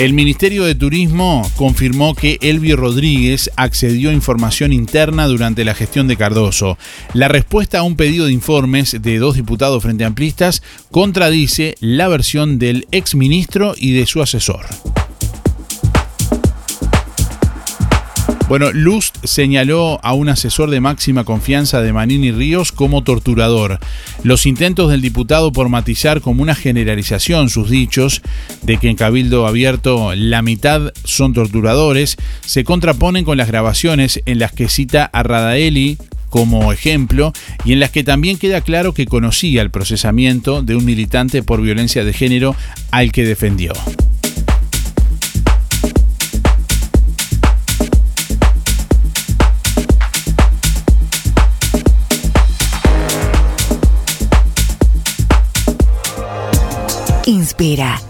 El 0.00 0.14
Ministerio 0.14 0.64
de 0.64 0.74
Turismo 0.74 1.42
confirmó 1.56 2.14
que 2.14 2.38
Elvio 2.40 2.74
Rodríguez 2.76 3.50
accedió 3.56 4.08
a 4.08 4.14
información 4.14 4.72
interna 4.72 5.26
durante 5.26 5.62
la 5.62 5.74
gestión 5.74 6.08
de 6.08 6.16
Cardoso. 6.16 6.78
La 7.12 7.28
respuesta 7.28 7.80
a 7.80 7.82
un 7.82 7.96
pedido 7.96 8.24
de 8.24 8.32
informes 8.32 8.96
de 8.98 9.18
dos 9.18 9.34
diputados 9.34 9.82
frente 9.82 10.06
amplistas 10.06 10.62
contradice 10.90 11.74
la 11.80 12.08
versión 12.08 12.58
del 12.58 12.86
exministro 12.92 13.74
y 13.76 13.92
de 13.92 14.06
su 14.06 14.22
asesor. 14.22 14.64
Bueno, 18.50 18.72
Luz 18.72 19.12
señaló 19.22 20.00
a 20.02 20.12
un 20.12 20.28
asesor 20.28 20.70
de 20.70 20.80
máxima 20.80 21.22
confianza 21.22 21.82
de 21.82 21.92
Manini 21.92 22.32
Ríos 22.32 22.72
como 22.72 23.04
torturador. 23.04 23.78
Los 24.24 24.44
intentos 24.44 24.90
del 24.90 25.02
diputado 25.02 25.52
por 25.52 25.68
matizar 25.68 26.20
como 26.20 26.42
una 26.42 26.56
generalización 26.56 27.48
sus 27.48 27.70
dichos 27.70 28.22
de 28.62 28.78
que 28.78 28.88
en 28.88 28.96
Cabildo 28.96 29.46
Abierto 29.46 30.16
la 30.16 30.42
mitad 30.42 30.92
son 31.04 31.32
torturadores 31.32 32.16
se 32.44 32.64
contraponen 32.64 33.24
con 33.24 33.38
las 33.38 33.46
grabaciones 33.46 34.20
en 34.26 34.40
las 34.40 34.50
que 34.50 34.68
cita 34.68 35.04
a 35.04 35.22
Radaeli 35.22 35.96
como 36.28 36.72
ejemplo 36.72 37.32
y 37.64 37.72
en 37.72 37.78
las 37.78 37.92
que 37.92 38.02
también 38.02 38.36
queda 38.36 38.62
claro 38.62 38.94
que 38.94 39.06
conocía 39.06 39.62
el 39.62 39.70
procesamiento 39.70 40.60
de 40.60 40.74
un 40.74 40.84
militante 40.84 41.44
por 41.44 41.62
violencia 41.62 42.04
de 42.04 42.12
género 42.12 42.56
al 42.90 43.12
que 43.12 43.24
defendió. 43.24 43.74
Inspira 57.30 58.09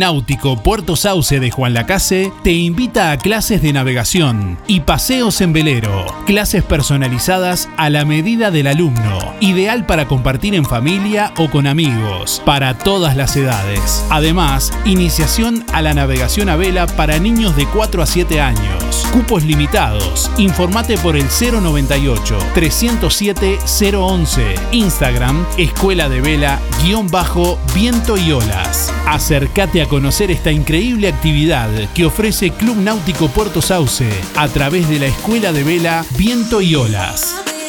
Náutico 0.00 0.56
Puerto 0.56 0.96
Sauce 0.96 1.40
de 1.40 1.50
Juan 1.50 1.74
Lacase 1.74 2.32
te 2.42 2.52
invita 2.52 3.10
a 3.10 3.18
clases 3.18 3.60
de 3.60 3.74
navegación 3.74 4.58
y 4.66 4.80
paseos 4.80 5.42
en 5.42 5.52
velero. 5.52 6.06
Clases 6.24 6.62
personalizadas 6.64 7.68
a 7.76 7.90
la 7.90 8.06
medida 8.06 8.50
del 8.50 8.68
alumno. 8.68 9.34
Ideal 9.40 9.84
para 9.84 10.08
compartir 10.08 10.54
en 10.54 10.64
familia 10.64 11.34
o 11.36 11.50
con 11.50 11.66
amigos. 11.66 12.40
Para 12.46 12.78
todas 12.78 13.14
las 13.14 13.36
edades. 13.36 14.02
Además, 14.08 14.72
iniciación 14.86 15.66
a 15.70 15.82
la 15.82 15.92
navegación 15.92 16.48
a 16.48 16.56
vela 16.56 16.86
para 16.86 17.18
niños 17.18 17.54
de 17.54 17.66
4 17.66 18.02
a 18.02 18.06
7 18.06 18.40
años. 18.40 19.06
Cupos 19.12 19.44
limitados. 19.44 20.30
Informate 20.38 20.96
por 20.96 21.14
el 21.14 21.26
098 21.26 22.38
307 22.54 23.58
011. 23.94 24.54
Instagram 24.72 25.44
Escuela 25.58 26.08
de 26.08 26.22
Vela 26.22 26.58
guion 26.82 27.06
bajo 27.08 27.58
Viento 27.74 28.16
y 28.16 28.32
Olas. 28.32 28.94
Acércate 29.06 29.82
a 29.82 29.89
conocer 29.90 30.30
esta 30.30 30.52
increíble 30.52 31.08
actividad 31.08 31.68
que 31.94 32.06
ofrece 32.06 32.52
Club 32.52 32.76
Náutico 32.76 33.28
Puerto 33.28 33.60
Sauce 33.60 34.08
a 34.36 34.46
través 34.46 34.88
de 34.88 35.00
la 35.00 35.06
Escuela 35.06 35.52
de 35.52 35.64
Vela 35.64 36.06
Viento 36.16 36.62
y 36.62 36.76
Olas. 36.76 37.59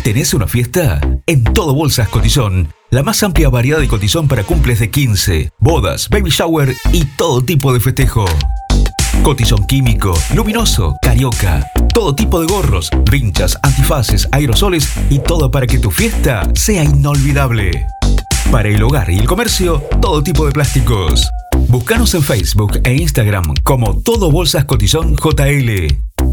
¿Tenés 0.07 0.35
una 0.35 0.47
fiesta? 0.47 1.01
En 1.27 1.43
Todo 1.43 1.75
Bolsas 1.75 2.09
Cotizón, 2.09 2.73
la 2.91 3.03
más 3.03 3.25
amplia 3.25 3.49
variedad 3.49 3.81
de 3.81 3.89
cotizón 3.89 4.29
para 4.29 4.45
cumples 4.45 4.79
de 4.79 4.89
15, 4.89 5.51
bodas, 5.59 6.09
baby 6.09 6.31
shower 6.31 6.77
y 6.93 7.05
todo 7.17 7.43
tipo 7.43 7.73
de 7.73 7.81
festejo. 7.81 8.25
Cotizón 9.25 9.67
químico, 9.67 10.17
luminoso, 10.33 10.95
carioca, 11.03 11.69
todo 11.93 12.15
tipo 12.15 12.41
de 12.41 12.47
gorros, 12.47 12.89
vinchas, 13.11 13.59
antifaces, 13.65 14.29
aerosoles 14.31 14.93
y 15.11 15.19
todo 15.19 15.51
para 15.51 15.67
que 15.67 15.81
tu 15.81 15.91
fiesta 15.91 16.49
sea 16.55 16.85
inolvidable. 16.85 17.89
Para 18.53 18.69
el 18.69 18.81
hogar 18.85 19.11
y 19.11 19.19
el 19.19 19.27
comercio, 19.27 19.83
todo 20.01 20.23
tipo 20.23 20.47
de 20.47 20.53
plásticos. 20.53 21.29
Búscanos 21.67 22.15
en 22.15 22.23
Facebook 22.23 22.79
e 22.85 22.95
Instagram 22.95 23.55
como 23.65 24.01
Todo 24.03 24.31
Bolsas 24.31 24.67
Cotizón 24.67 25.17
JL. 25.17 26.06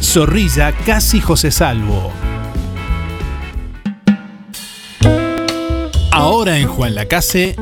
Zorrilla 0.00 0.72
Casi 0.72 1.20
José 1.20 1.50
Salvo. 1.50 2.10
Ahora 6.10 6.58
en 6.58 6.66
Juan 6.66 6.94
Lacase, 6.94 7.56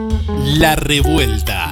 La 0.58 0.76
Revuelta. 0.76 1.70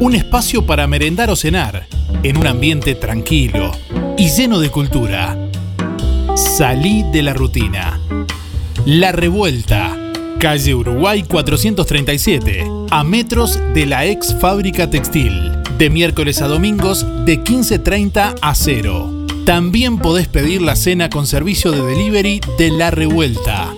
Un 0.00 0.14
espacio 0.14 0.66
para 0.66 0.86
merendar 0.86 1.30
o 1.30 1.36
cenar, 1.36 1.86
en 2.22 2.36
un 2.36 2.46
ambiente 2.46 2.94
tranquilo 2.94 3.72
y 4.16 4.28
lleno 4.28 4.60
de 4.60 4.70
cultura. 4.70 5.36
Salí 6.34 7.04
de 7.12 7.22
la 7.22 7.32
rutina. 7.32 8.00
La 8.84 9.12
Revuelta. 9.12 9.96
Calle 10.38 10.74
Uruguay 10.74 11.22
437, 11.22 12.66
a 12.90 13.04
metros 13.04 13.58
de 13.74 13.86
la 13.86 14.06
ex 14.06 14.34
fábrica 14.38 14.88
textil. 14.88 15.52
De 15.76 15.90
miércoles 15.90 16.40
a 16.40 16.48
domingos 16.48 17.06
de 17.24 17.42
15.30 17.42 18.36
a 18.40 18.54
0. 18.54 19.19
También 19.44 19.98
podés 19.98 20.28
pedir 20.28 20.62
la 20.62 20.76
cena 20.76 21.10
con 21.10 21.26
servicio 21.26 21.72
de 21.72 21.82
delivery 21.82 22.40
de 22.58 22.70
La 22.70 22.90
Revuelta. 22.90 23.74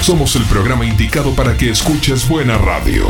Somos 0.00 0.34
el 0.36 0.44
programa 0.44 0.86
indicado 0.86 1.32
para 1.32 1.56
que 1.56 1.70
escuches 1.70 2.28
buena 2.28 2.58
radio. 2.58 3.06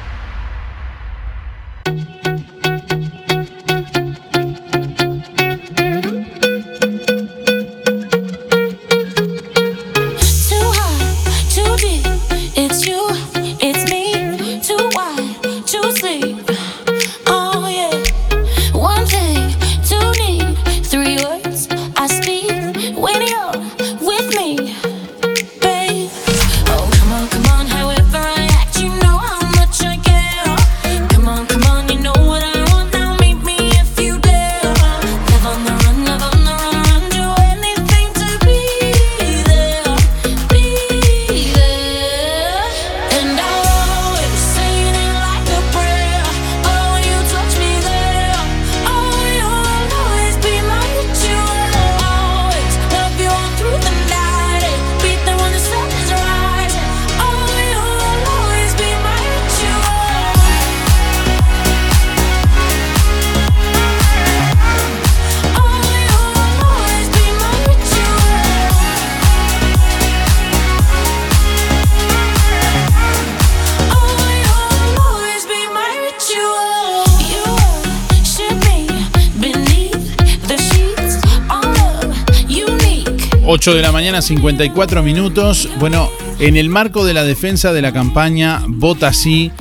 8 83.63 83.75
de 83.75 83.81
la 83.81 83.93
mañana, 83.93 84.21
54 84.21 85.03
minutos. 85.03 85.69
Bueno, 85.79 86.11
en 86.39 86.57
el 86.57 86.67
marco 86.67 87.05
de 87.05 87.13
la 87.13 87.23
defensa 87.23 87.71
de 87.71 87.81
la 87.81 87.93
campaña 87.93 88.61
Vota 88.67 89.13
Sí, 89.13 89.53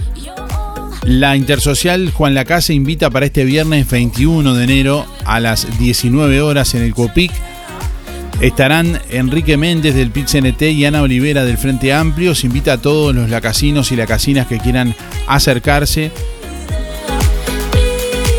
la 1.05 1.37
Intersocial 1.37 2.11
Juan 2.11 2.35
Lacase 2.35 2.75
invita 2.75 3.11
para 3.11 3.27
este 3.27 3.45
viernes 3.45 3.89
21 3.89 4.57
de 4.57 4.65
enero 4.65 5.07
a 5.25 5.39
las 5.39 5.79
19 5.79 6.41
horas 6.41 6.75
en 6.75 6.83
el 6.83 6.95
COPIC. 6.95 7.31
Estarán 8.41 9.01
Enrique 9.09 9.57
Méndez 9.57 9.95
del 9.95 10.11
PIT-CNT 10.11 10.63
y 10.73 10.85
Ana 10.85 11.03
Olivera 11.03 11.45
del 11.45 11.57
Frente 11.57 11.93
Amplio. 11.93 12.35
Se 12.35 12.49
invita 12.49 12.73
a 12.73 12.79
todos 12.79 13.15
los 13.15 13.31
lacasinos 13.31 13.93
y 13.93 13.97
lacasinas 13.97 14.49
que 14.49 14.59
quieran 14.59 14.97
acercarse. 15.29 16.11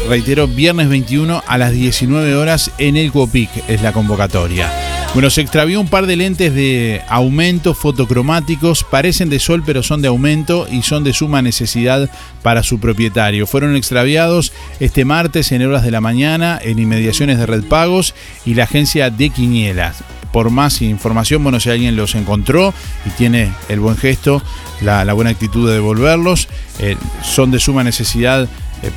Reitero, 0.10 0.45
viernes 0.45 0.89
21 0.89 1.41
a 1.47 1.58
las 1.58 1.71
19 1.71 2.36
horas 2.36 2.69
en 2.80 2.97
el 2.97 3.13
COPIC 3.13 3.49
es 3.69 3.82
la 3.82 3.93
convocatoria. 3.93 4.92
Bueno, 5.13 5.30
se 5.30 5.41
extravió 5.41 5.80
un 5.80 5.88
par 5.88 6.08
de 6.08 6.15
lentes 6.15 6.56
de 6.56 7.04
aumento 7.08 7.76
fotocromáticos, 7.76 8.84
parecen 8.84 9.30
de 9.30 9.38
sol 9.38 9.62
pero 9.63 9.84
son 9.84 10.02
de 10.02 10.08
aumento 10.08 10.67
y 10.71 10.82
son 10.82 11.04
de 11.04 11.13
suma 11.13 11.43
necesidad 11.43 12.10
para 12.41 12.63
su 12.63 12.80
propietario. 12.80 13.45
Fueron 13.45 13.76
extraviados 13.76 14.54
este 14.80 15.06
martes 15.06 15.52
en 15.52 15.67
horas 15.67 15.84
de 15.84 15.91
la 15.91 16.02
mañana 16.02 16.60
en 16.60 16.80
inmediaciones 16.80 17.38
de 17.38 17.45
Red 17.45 17.65
Pagos 17.65 18.15
y 18.43 18.56
la 18.56 18.63
agencia 18.63 19.12
de 19.12 19.30
Quinielas. 19.30 20.04
Por 20.32 20.49
más 20.49 20.82
información, 20.82 21.43
bueno, 21.43 21.60
si 21.60 21.69
alguien 21.69 21.95
los 21.95 22.15
encontró 22.15 22.73
y 23.06 23.12
tiene 23.12 23.52
el 23.69 23.80
buen 23.80 23.97
gesto, 23.97 24.41
la, 24.82 25.13
buena 25.13 25.30
actitud 25.30 25.67
de 25.67 25.76
devolverlos, 25.76 26.47
eh, 26.80 26.97
son 27.21 27.52
de 27.52 27.60
suma 27.60 27.84
necesidad 27.84 28.49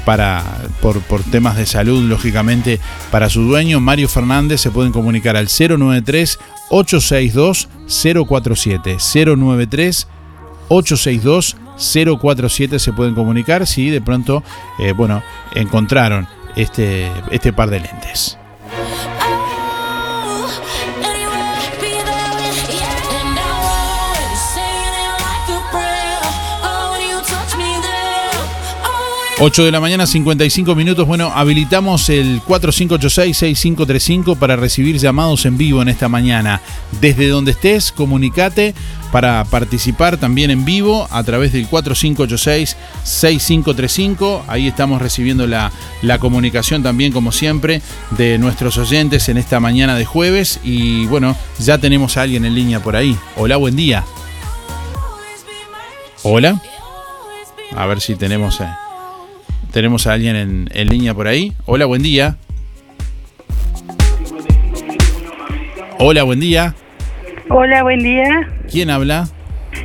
para, 0.04 0.42
por, 0.80 1.00
temas 1.30 1.56
de 1.56 1.66
salud, 1.66 2.02
lógicamente, 2.08 2.80
para 3.10 3.28
su 3.28 3.42
dueño, 3.42 3.80
Mario 3.80 4.08
Fernández, 4.08 4.60
se 4.60 4.70
pueden 4.70 4.92
comunicar 4.92 5.36
al 5.36 5.48
093 5.48 6.38
862 6.70 7.68
047 8.26 8.96
093 9.36 10.08
862 10.68 11.56
047 12.20 12.78
se 12.78 12.92
pueden 12.92 13.14
comunicar 13.14 13.66
si 13.66 13.90
de 13.90 14.00
pronto, 14.00 14.42
eh, 14.78 14.92
bueno, 14.92 15.22
encontraron 15.54 16.26
este, 16.56 17.10
este 17.30 17.52
par 17.52 17.70
de 17.70 17.80
lentes. 17.80 18.38
8 29.38 29.66
de 29.66 29.70
la 29.70 29.80
mañana, 29.80 30.06
55 30.06 30.74
minutos. 30.74 31.06
Bueno, 31.06 31.30
habilitamos 31.34 32.08
el 32.08 32.40
4586-6535 32.42 34.38
para 34.38 34.56
recibir 34.56 34.96
llamados 34.96 35.44
en 35.44 35.58
vivo 35.58 35.82
en 35.82 35.88
esta 35.88 36.08
mañana. 36.08 36.62
Desde 37.02 37.28
donde 37.28 37.50
estés, 37.50 37.92
comunicate 37.92 38.74
para 39.12 39.44
participar 39.44 40.16
también 40.16 40.50
en 40.50 40.64
vivo 40.64 41.06
a 41.10 41.22
través 41.22 41.52
del 41.52 41.68
4586-6535. 41.68 44.44
Ahí 44.48 44.68
estamos 44.68 45.02
recibiendo 45.02 45.46
la, 45.46 45.70
la 46.00 46.18
comunicación 46.18 46.82
también, 46.82 47.12
como 47.12 47.30
siempre, 47.30 47.82
de 48.16 48.38
nuestros 48.38 48.78
oyentes 48.78 49.28
en 49.28 49.36
esta 49.36 49.60
mañana 49.60 49.96
de 49.96 50.06
jueves. 50.06 50.60
Y 50.64 51.04
bueno, 51.08 51.36
ya 51.58 51.76
tenemos 51.76 52.16
a 52.16 52.22
alguien 52.22 52.46
en 52.46 52.54
línea 52.54 52.82
por 52.82 52.96
ahí. 52.96 53.14
Hola, 53.36 53.58
buen 53.58 53.76
día. 53.76 54.02
Hola. 56.22 56.58
A 57.76 57.84
ver 57.84 58.00
si 58.00 58.16
tenemos... 58.16 58.62
tenemos 59.76 60.06
a 60.06 60.14
alguien 60.14 60.36
en, 60.36 60.70
en 60.72 60.88
línea 60.88 61.12
por 61.12 61.28
ahí. 61.28 61.52
Hola, 61.66 61.84
buen 61.84 62.02
día. 62.02 62.38
Hola, 65.98 66.22
buen 66.22 66.40
día. 66.40 66.74
Hola, 67.50 67.82
buen 67.82 68.02
día. 68.02 68.24
¿Quién 68.72 68.88
habla? 68.88 69.28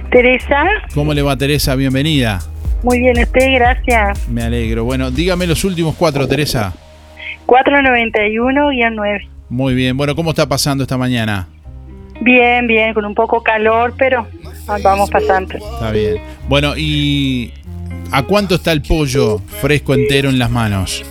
Teresa. 0.10 0.63
¿Cómo 0.95 1.13
le 1.13 1.21
va 1.21 1.36
Teresa? 1.36 1.75
Bienvenida. 1.75 2.39
Muy 2.84 2.99
bien, 2.99 3.19
usted, 3.21 3.54
gracias. 3.56 4.30
Me 4.30 4.43
alegro. 4.43 4.86
Bueno, 4.86 5.12
dígame 5.12 5.45
los 5.45 5.65
últimos 5.65 5.93
cuatro, 5.97 6.25
Teresa. 6.25 6.73
491-9. 7.45 9.27
Muy 9.49 9.73
bien. 9.73 9.97
Bueno, 9.97 10.15
¿cómo 10.15 10.30
está 10.30 10.47
pasando 10.47 10.86
esta 10.86 10.97
mañana? 10.97 11.49
Bien, 12.21 12.65
bien, 12.65 12.93
con 12.93 13.04
un 13.04 13.13
poco 13.13 13.43
calor, 13.43 13.93
pero 13.97 14.25
vamos 14.82 15.10
pasando. 15.10 15.58
Está 15.58 15.91
bien. 15.91 16.15
Bueno, 16.47 16.75
¿y 16.77 17.51
a 18.12 18.24
cuánto 18.24 18.56
está 18.56 18.71
el 18.71 18.82
pollo 18.82 19.39
fresco 19.62 19.93
entero 19.93 20.30
en 20.30 20.39
las 20.39 20.50
manos? 20.50 21.04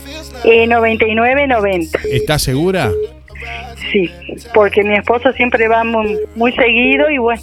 Eh, 0.45 0.67
99-90. 0.67 1.99
¿Está 2.11 2.39
segura? 2.39 2.91
Sí, 3.93 4.11
porque 4.55 4.83
mi 4.85 4.95
esposo 4.95 5.33
siempre 5.33 5.67
va 5.69 5.83
muy, 5.85 6.19
muy 6.37 6.53
seguido 6.53 7.11
y 7.11 7.19
bueno, 7.19 7.43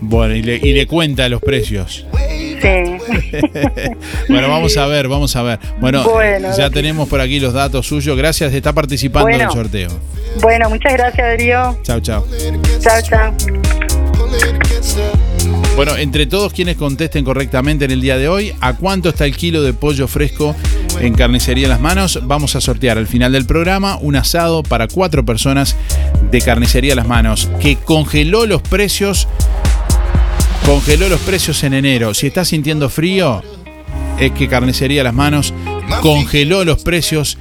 Bueno, 0.00 0.34
y 0.34 0.42
le, 0.42 0.56
y 0.56 0.72
le 0.72 0.86
cuenta 0.86 1.28
los 1.28 1.40
precios. 1.42 2.06
sí. 2.62 2.96
bueno, 4.28 4.48
vamos 4.48 4.76
a 4.76 4.86
ver, 4.86 5.08
vamos 5.08 5.34
a 5.36 5.42
ver. 5.42 5.58
Bueno, 5.80 6.02
Bueno, 6.04 6.48
ya 6.56 6.70
tenemos 6.70 7.08
por 7.08 7.20
aquí 7.20 7.40
los 7.40 7.52
datos 7.52 7.86
suyos. 7.86 8.16
Gracias, 8.16 8.52
está 8.54 8.72
participando 8.72 9.28
Bueno. 9.28 9.44
del 9.44 9.50
sorteo. 9.52 9.90
Bueno, 10.40 10.68
muchas 10.70 10.92
gracias, 10.94 11.26
Darío. 11.26 11.78
Chao, 11.82 12.00
chao. 12.00 12.24
Chao, 12.80 13.02
chao. 13.02 13.67
Bueno, 15.78 15.96
entre 15.96 16.26
todos 16.26 16.52
quienes 16.52 16.76
contesten 16.76 17.24
correctamente 17.24 17.84
en 17.84 17.92
el 17.92 18.00
día 18.00 18.18
de 18.18 18.28
hoy, 18.28 18.52
¿a 18.60 18.72
cuánto 18.72 19.10
está 19.10 19.26
el 19.26 19.36
kilo 19.36 19.62
de 19.62 19.72
pollo 19.72 20.08
fresco 20.08 20.56
en 20.98 21.14
carnicería 21.14 21.68
Las 21.68 21.80
Manos? 21.80 22.18
Vamos 22.24 22.56
a 22.56 22.60
sortear 22.60 22.98
al 22.98 23.06
final 23.06 23.30
del 23.30 23.46
programa 23.46 23.96
un 24.00 24.16
asado 24.16 24.64
para 24.64 24.88
cuatro 24.88 25.24
personas 25.24 25.76
de 26.32 26.40
carnicería 26.40 26.96
Las 26.96 27.06
Manos, 27.06 27.48
que 27.60 27.76
congeló 27.76 28.44
los 28.44 28.60
precios, 28.60 29.28
congeló 30.66 31.08
los 31.08 31.20
precios 31.20 31.62
en 31.62 31.74
enero. 31.74 32.12
Si 32.12 32.26
estás 32.26 32.48
sintiendo 32.48 32.90
frío, 32.90 33.44
es 34.18 34.32
que 34.32 34.48
carnicería 34.48 35.04
Las 35.04 35.14
Manos 35.14 35.54
congeló 36.02 36.64
los 36.64 36.82
precios 36.82 37.38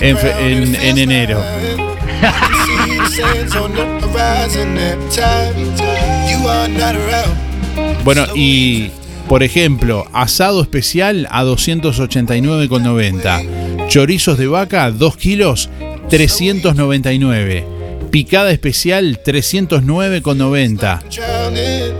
en, 0.00 0.76
en 0.76 0.96
enero. 0.96 1.42
Bueno, 8.04 8.26
y 8.34 8.90
por 9.28 9.42
ejemplo, 9.42 10.06
asado 10.12 10.60
especial 10.62 11.26
a 11.30 11.44
289,90. 11.44 13.88
Chorizos 13.88 14.36
de 14.38 14.46
vaca, 14.48 14.90
2 14.90 15.16
kilos, 15.16 15.68
399. 16.08 17.64
Picada 18.10 18.50
especial, 18.50 19.20
309,90. 19.24 21.02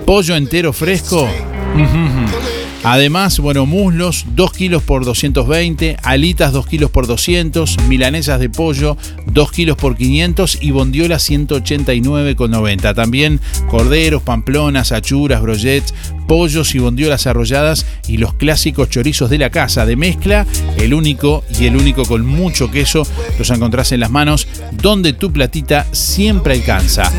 Pollo 0.04 0.34
entero 0.36 0.72
fresco. 0.72 1.28
ujujú. 1.74 2.59
Además, 2.82 3.38
bueno, 3.40 3.66
muslos 3.66 4.24
2 4.34 4.52
kilos 4.52 4.82
por 4.82 5.04
220, 5.04 5.98
alitas 6.02 6.52
2 6.52 6.66
kilos 6.66 6.90
por 6.90 7.06
200, 7.06 7.76
milanesas 7.88 8.40
de 8.40 8.48
pollo 8.48 8.96
2 9.26 9.52
kilos 9.52 9.76
por 9.76 9.96
500 9.96 10.58
y 10.62 10.70
bondiola 10.70 11.16
189,90. 11.16 12.94
También 12.94 13.40
corderos, 13.68 14.22
pamplonas, 14.22 14.92
achuras, 14.92 15.42
brochets, 15.42 15.92
pollos 16.26 16.74
y 16.74 16.78
bondiolas 16.78 17.26
arrolladas 17.26 17.84
y 18.08 18.16
los 18.16 18.34
clásicos 18.34 18.88
chorizos 18.88 19.28
de 19.28 19.38
la 19.38 19.50
casa 19.50 19.84
de 19.84 19.96
mezcla, 19.96 20.46
el 20.78 20.94
único 20.94 21.44
y 21.58 21.66
el 21.66 21.76
único 21.76 22.04
con 22.04 22.24
mucho 22.24 22.70
queso, 22.70 23.06
los 23.38 23.50
encontrás 23.50 23.92
en 23.92 24.00
las 24.00 24.10
manos 24.10 24.48
donde 24.72 25.12
tu 25.12 25.30
platita 25.32 25.86
siempre 25.92 26.54
alcanza. 26.54 27.10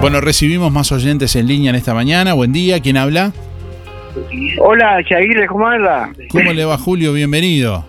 Bueno, 0.00 0.22
recibimos 0.22 0.72
más 0.72 0.90
oyentes 0.92 1.36
en 1.36 1.46
línea 1.46 1.68
en 1.70 1.76
esta 1.76 1.92
mañana. 1.92 2.32
Buen 2.32 2.54
día, 2.54 2.80
¿quién 2.80 2.96
habla? 2.96 3.32
Hola, 4.60 5.04
Chaguirre, 5.06 5.46
¿cómo 5.46 5.66
anda? 5.66 6.10
¿Cómo 6.30 6.54
le 6.54 6.64
va 6.64 6.78
Julio? 6.78 7.12
Bienvenido. 7.12 7.84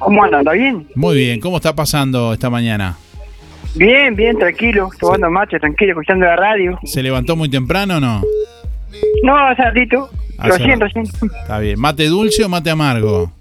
¿Cómo 0.00 0.24
anda? 0.24 0.40
¿Está 0.40 0.50
bien? 0.52 0.88
Muy 0.96 1.16
bien, 1.16 1.38
¿cómo 1.38 1.58
está 1.58 1.72
pasando 1.74 2.32
esta 2.32 2.50
mañana? 2.50 2.96
Bien, 3.76 4.16
bien, 4.16 4.38
tranquilo, 4.38 4.90
tomando 4.98 5.30
mate, 5.30 5.60
tranquilo, 5.60 5.92
escuchando 5.92 6.26
la 6.26 6.34
radio. 6.36 6.78
¿Se 6.84 7.00
levantó 7.02 7.36
muy 7.36 7.48
temprano 7.48 7.98
o 7.98 8.00
no? 8.00 8.22
No, 9.24 9.34
hace 9.38 9.62
ratito. 9.62 10.10
Lo 10.44 10.56
siento, 10.56 10.84
rato. 10.84 11.00
siento. 11.10 11.34
Está 11.40 11.58
bien. 11.58 11.80
¿Mate 11.80 12.06
dulce 12.08 12.44
o 12.44 12.48
mate 12.50 12.68
amargo? 12.68 13.32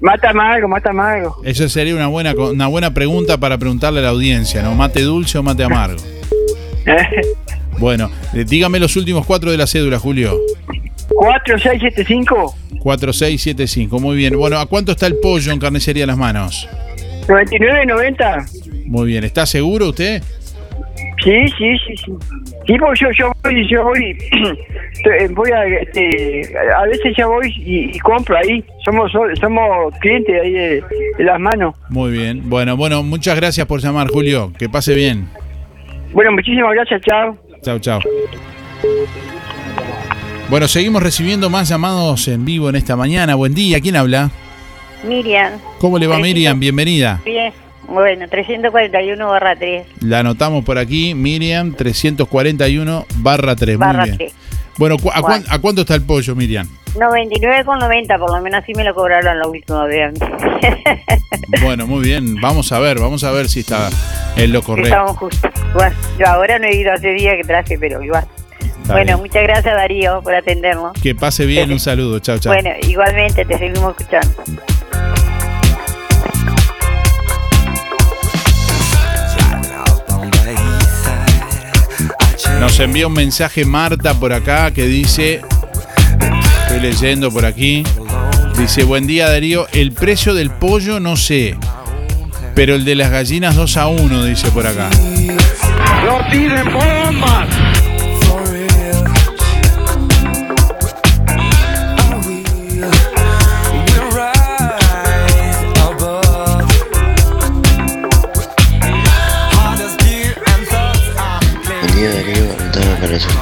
Mata 0.00 0.30
amargo, 0.30 0.68
mata 0.68 0.90
amargo. 0.90 1.40
Esa 1.44 1.68
sería 1.68 1.94
una 1.96 2.06
buena, 2.06 2.34
una 2.34 2.68
buena 2.68 2.94
pregunta 2.94 3.38
para 3.38 3.58
preguntarle 3.58 3.98
a 3.98 4.02
la 4.04 4.08
audiencia, 4.10 4.62
¿no? 4.62 4.76
¿Mate 4.76 5.02
dulce 5.02 5.36
o 5.38 5.42
mate 5.42 5.64
amargo? 5.64 6.02
Bueno, 7.76 8.08
eh, 8.32 8.44
dígame 8.46 8.78
los 8.78 8.94
últimos 8.96 9.26
cuatro 9.26 9.50
de 9.50 9.56
la 9.56 9.66
cédula, 9.66 9.98
Julio. 9.98 10.38
4675 11.08 12.54
4675, 12.78 13.98
muy 13.98 14.16
bien. 14.16 14.38
Bueno, 14.38 14.60
¿a 14.60 14.66
cuánto 14.66 14.92
está 14.92 15.08
el 15.08 15.16
pollo 15.16 15.50
en 15.50 15.58
carnicería 15.58 16.06
Las 16.06 16.16
Manos? 16.16 16.68
9990. 17.28 18.46
Muy 18.86 19.08
bien, 19.08 19.24
¿está 19.24 19.44
seguro 19.44 19.88
usted? 19.88 20.22
Sí, 21.24 21.48
sí, 21.56 21.78
sí, 21.86 21.96
sí. 21.96 22.12
Sí, 22.66 22.78
porque 22.78 23.00
yo, 23.00 23.10
yo 23.18 23.32
voy, 23.42 23.68
yo 23.68 23.82
voy, 23.82 24.18
te- 25.04 25.28
voy 25.28 25.50
a, 25.50 25.64
este, 25.80 26.52
a 26.76 26.82
veces 26.84 27.14
ya 27.16 27.26
voy 27.26 27.48
y, 27.56 27.96
y 27.96 27.98
compro 28.00 28.36
ahí. 28.36 28.62
Somos 28.84 29.10
somos 29.40 29.94
clientes 30.00 30.38
ahí 30.42 30.52
de, 30.52 30.84
de 31.16 31.24
las 31.24 31.40
manos. 31.40 31.74
Muy 31.88 32.12
bien. 32.12 32.42
Bueno, 32.50 32.76
bueno, 32.76 33.02
muchas 33.02 33.36
gracias 33.36 33.66
por 33.66 33.80
llamar, 33.80 34.08
Julio. 34.08 34.52
Que 34.58 34.68
pase 34.68 34.94
bien. 34.94 35.26
Bueno, 36.12 36.30
muchísimas 36.32 36.74
gracias, 36.74 37.00
chao. 37.02 37.36
Chao, 37.62 37.78
chao. 37.78 38.00
Bueno, 40.50 40.68
seguimos 40.68 41.02
recibiendo 41.02 41.48
más 41.48 41.68
llamados 41.70 42.28
en 42.28 42.44
vivo 42.44 42.68
en 42.68 42.76
esta 42.76 42.96
mañana. 42.96 43.34
Buen 43.34 43.54
día, 43.54 43.80
¿quién 43.80 43.96
habla? 43.96 44.30
Miriam. 45.08 45.52
¿Cómo 45.78 45.98
le 45.98 46.06
va 46.06 46.18
Miriam? 46.18 46.60
Bienvenida. 46.60 47.20
Bien. 47.24 47.52
Bueno, 47.88 48.28
341 48.28 49.28
barra 49.28 49.54
3. 49.56 49.86
La 50.00 50.20
anotamos 50.20 50.64
por 50.64 50.78
aquí, 50.78 51.14
Miriam 51.14 51.74
341 51.74 53.06
barra 53.16 53.54
3. 53.56 53.78
Muy 53.78 53.86
Barra 53.86 54.04
bien. 54.04 54.16
3. 54.18 54.32
Bueno, 54.76 54.96
¿cu- 54.98 55.10
a, 55.12 55.58
cuánto 55.60 55.82
está 55.82 55.94
el 55.94 56.02
pollo, 56.02 56.34
Miriam? 56.34 56.68
99 56.98 57.64
con 57.64 57.78
90, 57.78 58.18
por 58.18 58.30
lo 58.32 58.40
menos 58.40 58.62
así 58.62 58.72
me 58.74 58.82
lo 58.84 58.94
cobraron 58.94 59.38
la 59.38 59.46
última 59.46 59.84
vez. 59.86 60.12
Bueno, 61.62 61.86
muy 61.86 62.02
bien. 62.04 62.36
Vamos 62.40 62.72
a 62.72 62.78
ver, 62.78 62.98
vamos 62.98 63.22
a 63.24 63.30
ver 63.32 63.48
si 63.48 63.60
está 63.60 63.88
en 64.36 64.52
lo 64.52 64.62
correcto. 64.62 64.88
Estamos 64.90 65.16
justos. 65.16 65.50
Bueno, 65.74 65.94
yo 66.18 66.26
ahora 66.26 66.58
no 66.58 66.66
he 66.66 66.76
ido 66.76 66.92
hace 66.92 67.08
días 67.12 67.34
que 67.36 67.44
traje, 67.46 67.78
pero 67.78 68.02
igual. 68.02 68.26
Está 68.60 68.94
bueno, 68.94 69.12
bien. 69.16 69.18
muchas 69.20 69.42
gracias 69.44 69.74
Darío 69.74 70.20
por 70.22 70.34
atendernos. 70.34 70.92
Que 71.00 71.14
pase 71.14 71.46
bien, 71.46 71.70
un 71.72 71.80
saludo. 71.80 72.18
Chao, 72.20 72.38
chao. 72.38 72.52
Bueno, 72.52 72.70
igualmente 72.88 73.44
te 73.44 73.58
seguimos 73.58 73.94
escuchando. 73.98 74.42
Nos 82.74 82.80
envía 82.80 83.06
un 83.06 83.12
mensaje 83.12 83.64
Marta 83.64 84.14
por 84.14 84.32
acá 84.32 84.72
que 84.72 84.86
dice, 84.86 85.40
estoy 86.62 86.80
leyendo 86.80 87.30
por 87.30 87.46
aquí, 87.46 87.84
dice, 88.58 88.82
buen 88.82 89.06
día 89.06 89.30
Darío, 89.30 89.68
el 89.72 89.92
precio 89.92 90.34
del 90.34 90.50
pollo 90.50 90.98
no 90.98 91.16
sé, 91.16 91.56
pero 92.56 92.74
el 92.74 92.84
de 92.84 92.96
las 92.96 93.12
gallinas 93.12 93.54
2 93.54 93.76
a 93.76 93.86
1, 93.86 94.24
dice 94.24 94.50
por 94.50 94.66
acá. 94.66 94.90
¡No 96.04 96.28
tiren! 96.32 96.64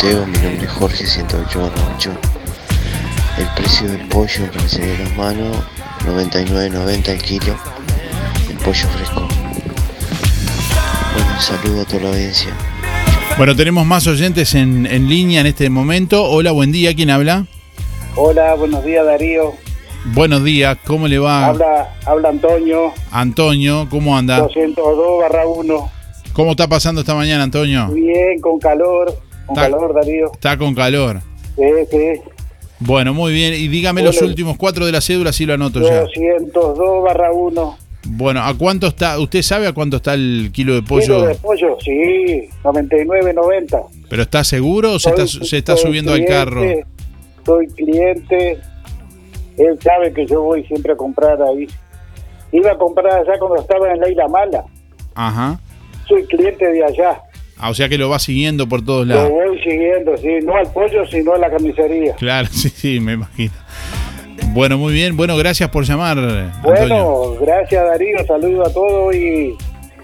Sorteo, 0.02 0.26
mi 0.26 0.38
nombre 0.38 0.66
es 0.66 0.72
Jorge 0.72 1.06
108 1.06 2.10
El 3.38 3.46
precio 3.56 3.88
del 3.88 4.08
pollo 4.08 4.50
que 4.50 4.58
me 4.58 4.68
salió 4.68 4.94
en 4.94 5.04
las 5.04 5.16
manos, 5.16 5.56
99.90 6.06 7.08
el 7.08 7.22
kilo, 7.22 7.54
el 8.50 8.56
pollo 8.56 8.88
fresco. 8.88 9.28
Bueno, 11.14 11.40
saludo 11.40 11.82
a 11.82 11.84
toda 11.84 12.02
la 12.02 12.08
audiencia. 12.08 12.50
Bueno, 13.38 13.54
tenemos 13.54 13.86
más 13.86 14.06
oyentes 14.06 14.54
en, 14.54 14.86
en 14.86 15.08
línea 15.08 15.40
en 15.40 15.46
este 15.46 15.70
momento. 15.70 16.24
Hola, 16.24 16.50
buen 16.52 16.72
día, 16.72 16.94
¿quién 16.94 17.10
habla? 17.10 17.46
Hola, 18.16 18.54
buenos 18.54 18.84
días 18.84 19.06
Darío. 19.06 19.52
Buenos 20.14 20.42
días, 20.42 20.78
¿cómo 20.84 21.06
le 21.06 21.18
va? 21.20 21.46
Habla, 21.46 21.94
habla 22.04 22.28
Antonio, 22.30 22.92
Antonio, 23.12 23.86
¿cómo 23.88 24.16
anda? 24.18 24.38
202 24.40 25.20
barra 25.20 25.46
1. 25.46 25.90
¿Cómo 26.32 26.50
está 26.52 26.66
pasando 26.66 27.02
esta 27.02 27.14
mañana, 27.14 27.44
Antonio? 27.44 27.88
Bien, 27.88 28.40
con 28.40 28.58
calor, 28.58 29.14
con 29.54 29.64
Está- 29.64 29.70
calor 29.70 29.94
Darío. 29.94 30.32
Está 30.32 30.58
con 30.58 30.74
calor. 30.74 31.20
Sí, 31.56 31.62
sí. 31.90 32.20
Bueno, 32.80 33.14
muy 33.14 33.32
bien. 33.32 33.54
Y 33.54 33.68
dígame 33.68 34.02
los 34.02 34.20
últimos 34.22 34.56
cuatro 34.56 34.86
de 34.86 34.92
la 34.92 35.00
cédula, 35.00 35.30
así 35.30 35.46
lo 35.46 35.54
anoto 35.54 35.80
ya. 35.80 36.00
202 36.00 37.04
barra 37.04 37.32
1. 37.32 37.78
Bueno, 38.04 38.42
¿a 38.42 38.52
cuánto 38.58 38.88
está? 38.88 39.18
¿Usted 39.20 39.42
sabe 39.42 39.68
a 39.68 39.72
cuánto 39.72 39.98
está 39.98 40.14
el 40.14 40.50
kilo 40.52 40.74
de 40.74 40.82
pollo? 40.82 41.04
Kilo 41.18 41.26
de 41.28 41.34
pollo, 41.36 41.76
sí, 41.80 42.48
99.90. 42.64 43.80
¿Pero 44.08 44.22
está 44.22 44.42
seguro 44.42 44.94
o 44.94 44.98
se 44.98 45.10
está, 45.10 45.76
se 45.76 45.76
subiendo 45.76 46.12
al 46.12 46.24
cliente, 46.24 46.32
carro? 46.34 46.62
Soy 47.46 47.68
cliente. 47.68 48.58
Él 49.56 49.78
sabe 49.80 50.12
que 50.12 50.26
yo 50.26 50.42
voy 50.42 50.64
siempre 50.64 50.92
a 50.92 50.96
comprar 50.96 51.40
ahí. 51.42 51.68
Iba 52.50 52.72
a 52.72 52.76
comprar 52.78 53.20
allá 53.20 53.38
cuando 53.38 53.60
estaba 53.60 53.92
en 53.92 54.00
la 54.00 54.10
Isla 54.10 54.26
Mala. 54.28 54.64
Ajá. 55.14 55.60
Soy 56.08 56.24
cliente 56.26 56.66
de 56.66 56.84
allá. 56.84 57.20
Ah, 57.58 57.70
o 57.70 57.74
sea 57.74 57.88
que 57.88 57.96
lo 57.98 58.08
va 58.08 58.18
siguiendo 58.18 58.68
por 58.68 58.84
todos 58.84 59.06
Lo 59.06 59.14
lados. 59.14 59.30
voy 59.30 59.58
siguiendo, 59.62 60.16
sí, 60.16 60.28
no 60.44 60.56
al 60.56 60.66
pollo, 60.72 61.06
sino 61.06 61.34
a 61.34 61.38
la 61.38 61.50
carnicería. 61.50 62.14
Claro, 62.16 62.48
sí, 62.52 62.68
sí, 62.68 63.00
me 63.00 63.12
imagino. 63.12 63.52
Bueno, 64.48 64.76
muy 64.78 64.92
bien. 64.92 65.16
Bueno, 65.16 65.36
gracias 65.36 65.68
por 65.70 65.84
llamar, 65.84 66.18
Antonio. 66.18 66.50
Bueno, 66.62 67.34
gracias 67.40 67.84
Darío, 67.84 68.26
saludo 68.26 68.66
a 68.66 68.72
todos 68.72 69.14
y 69.14 69.56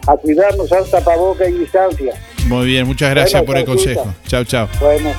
a 0.06 0.16
cuidarnos 0.16 0.70
al 0.72 0.88
tapaboca 0.88 1.48
y 1.48 1.52
distancia. 1.52 2.14
Muy 2.46 2.66
bien, 2.66 2.86
muchas 2.86 3.10
gracias 3.10 3.42
Bueno, 3.44 3.46
por 3.46 3.56
el 3.58 3.64
consejo. 3.64 4.14
Chao, 4.26 4.44
chao. 4.44 4.68
Bueno. 4.80 5.10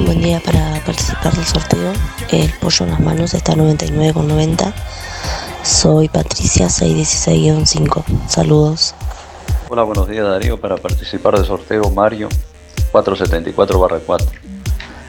Buen 0.00 0.22
día 0.22 0.40
para 0.40 0.80
participar 0.84 1.32
del 1.34 1.44
sorteo. 1.44 1.92
El 2.32 2.50
pollo 2.60 2.84
en 2.84 2.90
las 2.90 3.00
manos 3.00 3.34
está 3.34 3.52
a 3.52 3.56
99,90. 3.56 4.72
Soy 5.62 6.08
Patricia 6.08 6.66
616-5. 6.66 8.04
Saludos. 8.26 8.94
Hola, 9.70 9.82
buenos 9.82 10.08
días 10.08 10.24
Darío. 10.24 10.58
Para 10.58 10.78
participar 10.78 11.36
del 11.36 11.44
sorteo 11.44 11.90
Mario 11.90 12.30
474 12.90 13.78
barra 13.78 13.98
4. 14.04 14.26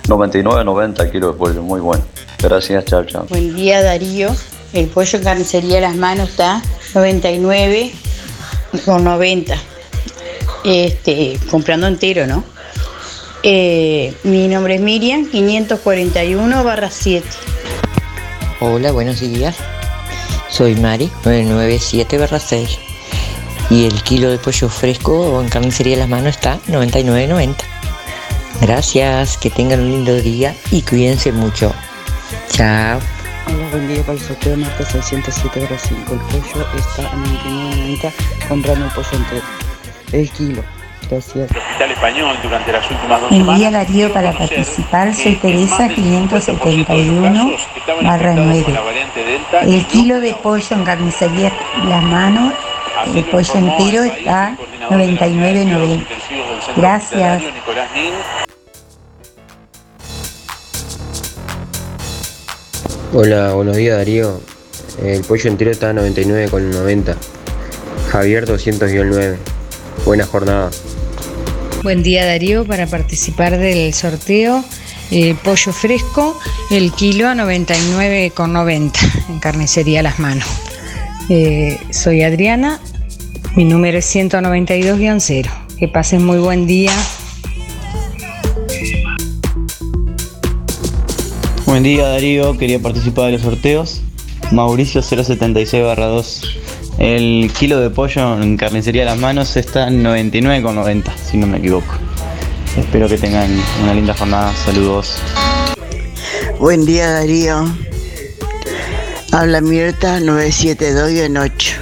99.90 0.07 1.01
el 1.01 1.11
kilo 1.11 1.31
de 1.31 1.37
pollo, 1.37 1.61
muy 1.61 1.79
bueno. 1.79 2.03
Gracias, 2.39 2.83
chao, 2.83 3.05
chao. 3.05 3.25
Buen 3.29 3.55
día 3.55 3.81
Darío. 3.81 4.35
El 4.73 4.87
pollo 4.87 5.17
en 5.17 5.23
carnicería 5.23 5.75
de 5.75 5.81
las 5.81 5.95
manos 5.95 6.31
está 6.31 6.61
99 6.93 7.93
con 8.83 9.05
90. 9.05 9.55
Este, 10.65 11.39
comprando 11.49 11.87
entero, 11.87 12.27
¿no? 12.27 12.43
Eh, 13.43 14.13
mi 14.23 14.49
nombre 14.49 14.75
es 14.75 14.81
Miriam, 14.81 15.29
541 15.29 16.63
barra 16.65 16.91
7. 16.91 17.25
Hola, 18.59 18.91
buenos 18.91 19.21
días. 19.21 19.55
Soy 20.49 20.75
Mari, 20.75 21.09
997 21.23 22.27
6. 22.39 22.88
Y 23.69 23.85
el 23.85 24.01
kilo 24.03 24.31
de 24.31 24.37
pollo 24.37 24.67
fresco 24.67 25.41
en 25.41 25.49
carnicería 25.49 25.95
de 25.95 26.01
las 26.01 26.09
manos 26.09 26.35
está 26.35 26.59
99.90. 26.67 27.55
Gracias, 28.61 29.37
que 29.37 29.49
tengan 29.49 29.79
un 29.79 29.91
lindo 29.91 30.15
día 30.15 30.55
y 30.71 30.81
cuídense 30.81 31.31
mucho. 31.31 31.73
Chao. 32.49 32.99
Hola, 33.47 33.67
buen 33.71 33.87
día 33.87 34.01
para 34.01 34.13
el 34.13 34.19
sorteo 34.19 34.57
Marta 34.57 34.85
607 34.85 35.63
horas 35.63 35.81
5. 35.87 36.13
El 36.13 36.19
pollo 36.19 36.67
está 36.77 37.01
a 37.03 37.15
99.90 37.15 38.11
comprando 38.47 38.85
el 38.85 38.91
pollo 38.91 39.09
entero. 39.13 39.45
El 40.11 40.29
kilo. 40.31 40.63
Gracias. 41.09 41.49
Hospital 41.49 41.91
Español 41.91 42.37
durante 42.43 42.71
las 42.71 42.91
últimas 42.91 43.21
dos 43.21 43.57
día 43.57 43.71
Darío 43.71 44.13
para 44.13 44.31
participar, 44.31 45.15
soy 45.15 45.35
Teresa 45.35 45.87
571 45.87 47.51
barra 48.03 48.33
9. 48.35 48.65
El 49.63 49.85
kilo 49.87 50.19
de 50.19 50.33
pollo 50.33 50.75
en 50.75 50.83
carnicería 50.83 51.51
Las 51.87 52.03
Manos, 52.03 52.53
el 53.07 53.25
pollo 53.25 53.53
entero 53.55 54.03
está 54.03 54.57
99.90. 54.89 56.05
Gracias. 56.75 57.43
Hola, 63.13 63.53
buenos 63.53 63.75
días 63.75 63.97
Darío. 63.97 64.39
El 65.03 65.21
pollo 65.23 65.49
entero 65.49 65.71
está 65.71 65.89
a 65.89 65.93
99,90. 65.93 67.15
Javier 68.11 68.45
200-9. 68.47 69.37
Buena 70.05 70.25
jornada. 70.25 70.69
Buen 71.83 72.03
día 72.03 72.25
Darío 72.25 72.65
para 72.65 72.87
participar 72.87 73.57
del 73.57 73.93
sorteo. 73.93 74.63
eh, 75.11 75.35
pollo 75.43 75.73
fresco, 75.73 76.39
el 76.69 76.91
kilo 76.93 77.27
a 77.27 77.33
99,90 77.33 79.29
en 79.29 79.39
carnicería 79.39 80.03
Las 80.03 80.19
Manos. 80.19 80.68
Eh, 81.31 81.79
soy 81.91 82.23
Adriana, 82.23 82.79
mi 83.55 83.63
número 83.63 83.99
es 83.99 84.15
192-0. 84.15 85.47
Que 85.77 85.87
pasen 85.87 86.25
muy 86.25 86.39
buen 86.39 86.65
día. 86.65 86.91
Buen 91.67 91.83
día 91.83 92.07
Darío, 92.07 92.57
quería 92.57 92.79
participar 92.79 93.27
de 93.27 93.33
los 93.33 93.41
sorteos. 93.43 94.01
Mauricio 94.51 95.03
076 95.03 95.83
2. 95.95 96.41
El 96.97 97.51
kilo 97.57 97.79
de 97.79 97.91
pollo 97.91 98.41
en 98.41 98.57
carnicería 98.57 99.05
Las 99.05 99.19
Manos 99.19 99.55
está 99.55 99.87
en 99.87 100.03
99,90, 100.03 101.15
si 101.15 101.37
no 101.37 101.45
me 101.45 101.59
equivoco. 101.59 101.93
Espero 102.75 103.07
que 103.07 103.19
tengan 103.19 103.51
una 103.83 103.93
linda 103.93 104.15
jornada. 104.15 104.51
Saludos. 104.65 105.17
Buen 106.59 106.87
día 106.87 107.11
Darío. 107.11 107.65
Habla 109.31 109.61
Mirta 109.61 110.19
972 110.19 111.29
8. 111.53 111.75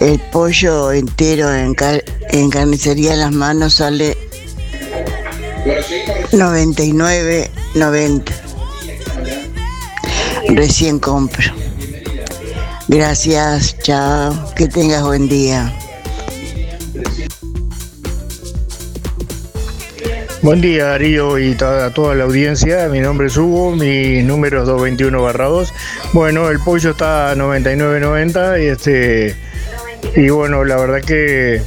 El 0.00 0.18
pollo 0.32 0.92
entero 0.92 1.52
en, 1.54 1.74
car- 1.74 2.02
en 2.30 2.50
carnicería 2.50 3.14
Las 3.16 3.32
Manos 3.32 3.74
sale 3.74 4.16
99.90. 6.32 8.22
Recién 10.54 10.98
compro. 10.98 11.52
Gracias, 12.88 13.76
chao. 13.80 14.52
Que 14.54 14.68
tengas 14.68 15.02
buen 15.02 15.28
día. 15.28 15.72
Buen 20.46 20.60
día 20.60 20.86
Darío 20.86 21.40
y 21.40 21.56
a 21.60 21.90
toda 21.90 22.14
la 22.14 22.22
audiencia, 22.22 22.88
mi 22.88 23.00
nombre 23.00 23.26
es 23.26 23.36
Hugo, 23.36 23.74
mi 23.74 24.22
número 24.22 24.60
es 24.60 24.68
221 24.68 25.32
2. 25.32 25.74
Bueno, 26.12 26.50
el 26.50 26.60
pollo 26.60 26.90
está 26.90 27.32
a 27.32 27.34
99.90 27.34 28.62
y 28.62 28.66
este 28.68 29.34
y 30.14 30.28
bueno, 30.28 30.64
la 30.64 30.76
verdad 30.76 31.00
que 31.00 31.60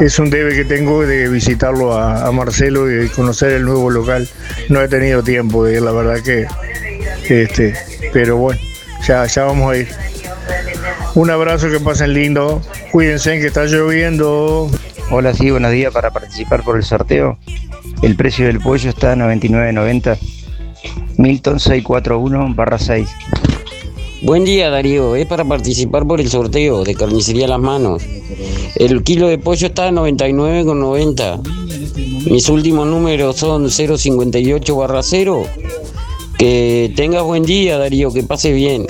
es 0.00 0.18
un 0.18 0.28
debe 0.28 0.56
que 0.56 0.64
tengo 0.64 1.06
de 1.06 1.28
visitarlo 1.28 1.96
a, 1.96 2.26
a 2.26 2.32
Marcelo 2.32 2.90
y 2.90 3.08
conocer 3.10 3.52
el 3.52 3.64
nuevo 3.64 3.88
local. 3.90 4.28
No 4.68 4.82
he 4.82 4.88
tenido 4.88 5.22
tiempo 5.22 5.64
de 5.64 5.74
ir, 5.74 5.82
la 5.82 5.92
verdad 5.92 6.20
que 6.20 6.48
este, 7.32 7.74
pero 8.12 8.38
bueno, 8.38 8.60
ya, 9.06 9.24
ya 9.26 9.44
vamos 9.44 9.72
a 9.72 9.76
ir. 9.76 9.88
Un 11.14 11.30
abrazo, 11.30 11.70
que 11.70 11.78
pasen 11.78 12.12
lindo. 12.12 12.60
Cuídense 12.90 13.38
que 13.38 13.46
está 13.46 13.66
lloviendo. 13.66 14.68
Hola, 15.12 15.32
sí, 15.32 15.48
buenos 15.48 15.70
días 15.70 15.92
para 15.92 16.10
participar 16.10 16.64
por 16.64 16.76
el 16.76 16.82
sorteo. 16.82 17.38
El 18.04 18.16
precio 18.16 18.44
del 18.44 18.60
pollo 18.60 18.90
está 18.90 19.12
a 19.12 19.16
99.90. 19.16 20.18
Milton 21.16 21.58
641 21.58 22.54
barra 22.54 22.78
6. 22.78 23.08
Buen 24.20 24.44
día 24.44 24.68
Darío, 24.68 25.16
es 25.16 25.24
para 25.24 25.46
participar 25.46 26.06
por 26.06 26.20
el 26.20 26.28
sorteo 26.28 26.84
de 26.84 26.94
carnicería 26.94 27.48
Las 27.48 27.60
Manos. 27.60 28.02
El 28.76 29.02
kilo 29.04 29.28
de 29.28 29.38
pollo 29.38 29.68
está 29.68 29.88
a 29.88 29.90
99,90. 29.90 32.30
Mis 32.30 32.46
últimos 32.50 32.86
números 32.86 33.36
son 33.36 33.70
058 33.70 34.76
barra 34.76 35.02
0. 35.02 35.46
Que 36.38 36.92
tengas 36.94 37.22
buen 37.22 37.44
día 37.44 37.78
Darío, 37.78 38.12
que 38.12 38.22
pase 38.22 38.52
bien. 38.52 38.86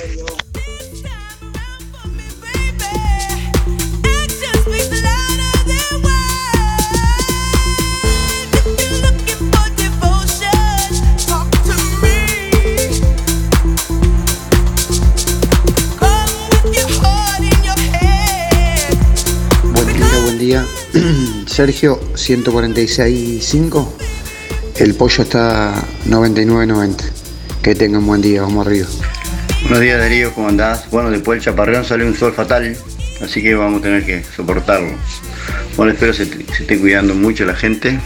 Sergio, 21.47 21.99
146.5. 22.15 23.87
El 24.77 24.95
pollo 24.95 25.23
está 25.23 25.73
99.90. 26.07 26.95
Que 27.61 27.75
tengan 27.75 28.05
buen 28.05 28.21
día, 28.21 28.41
vamos 28.41 28.65
arriba. 28.67 28.87
Buenos 29.63 29.79
días 29.79 29.97
Darío, 29.99 30.33
¿cómo 30.33 30.49
andás? 30.49 30.89
Bueno, 30.91 31.09
después 31.09 31.37
del 31.37 31.45
chaparrón 31.45 31.83
sale 31.85 32.05
un 32.05 32.15
sol 32.15 32.33
fatal, 32.33 32.77
así 33.23 33.41
que 33.41 33.55
vamos 33.55 33.79
a 33.79 33.83
tener 33.83 34.05
que 34.05 34.23
soportarlo. 34.35 34.91
Bueno, 35.75 35.91
espero 35.93 36.13
se, 36.13 36.25
se 36.25 36.43
esté 36.61 36.77
cuidando 36.79 37.15
mucho 37.15 37.45
la 37.45 37.55
gente. 37.55 37.99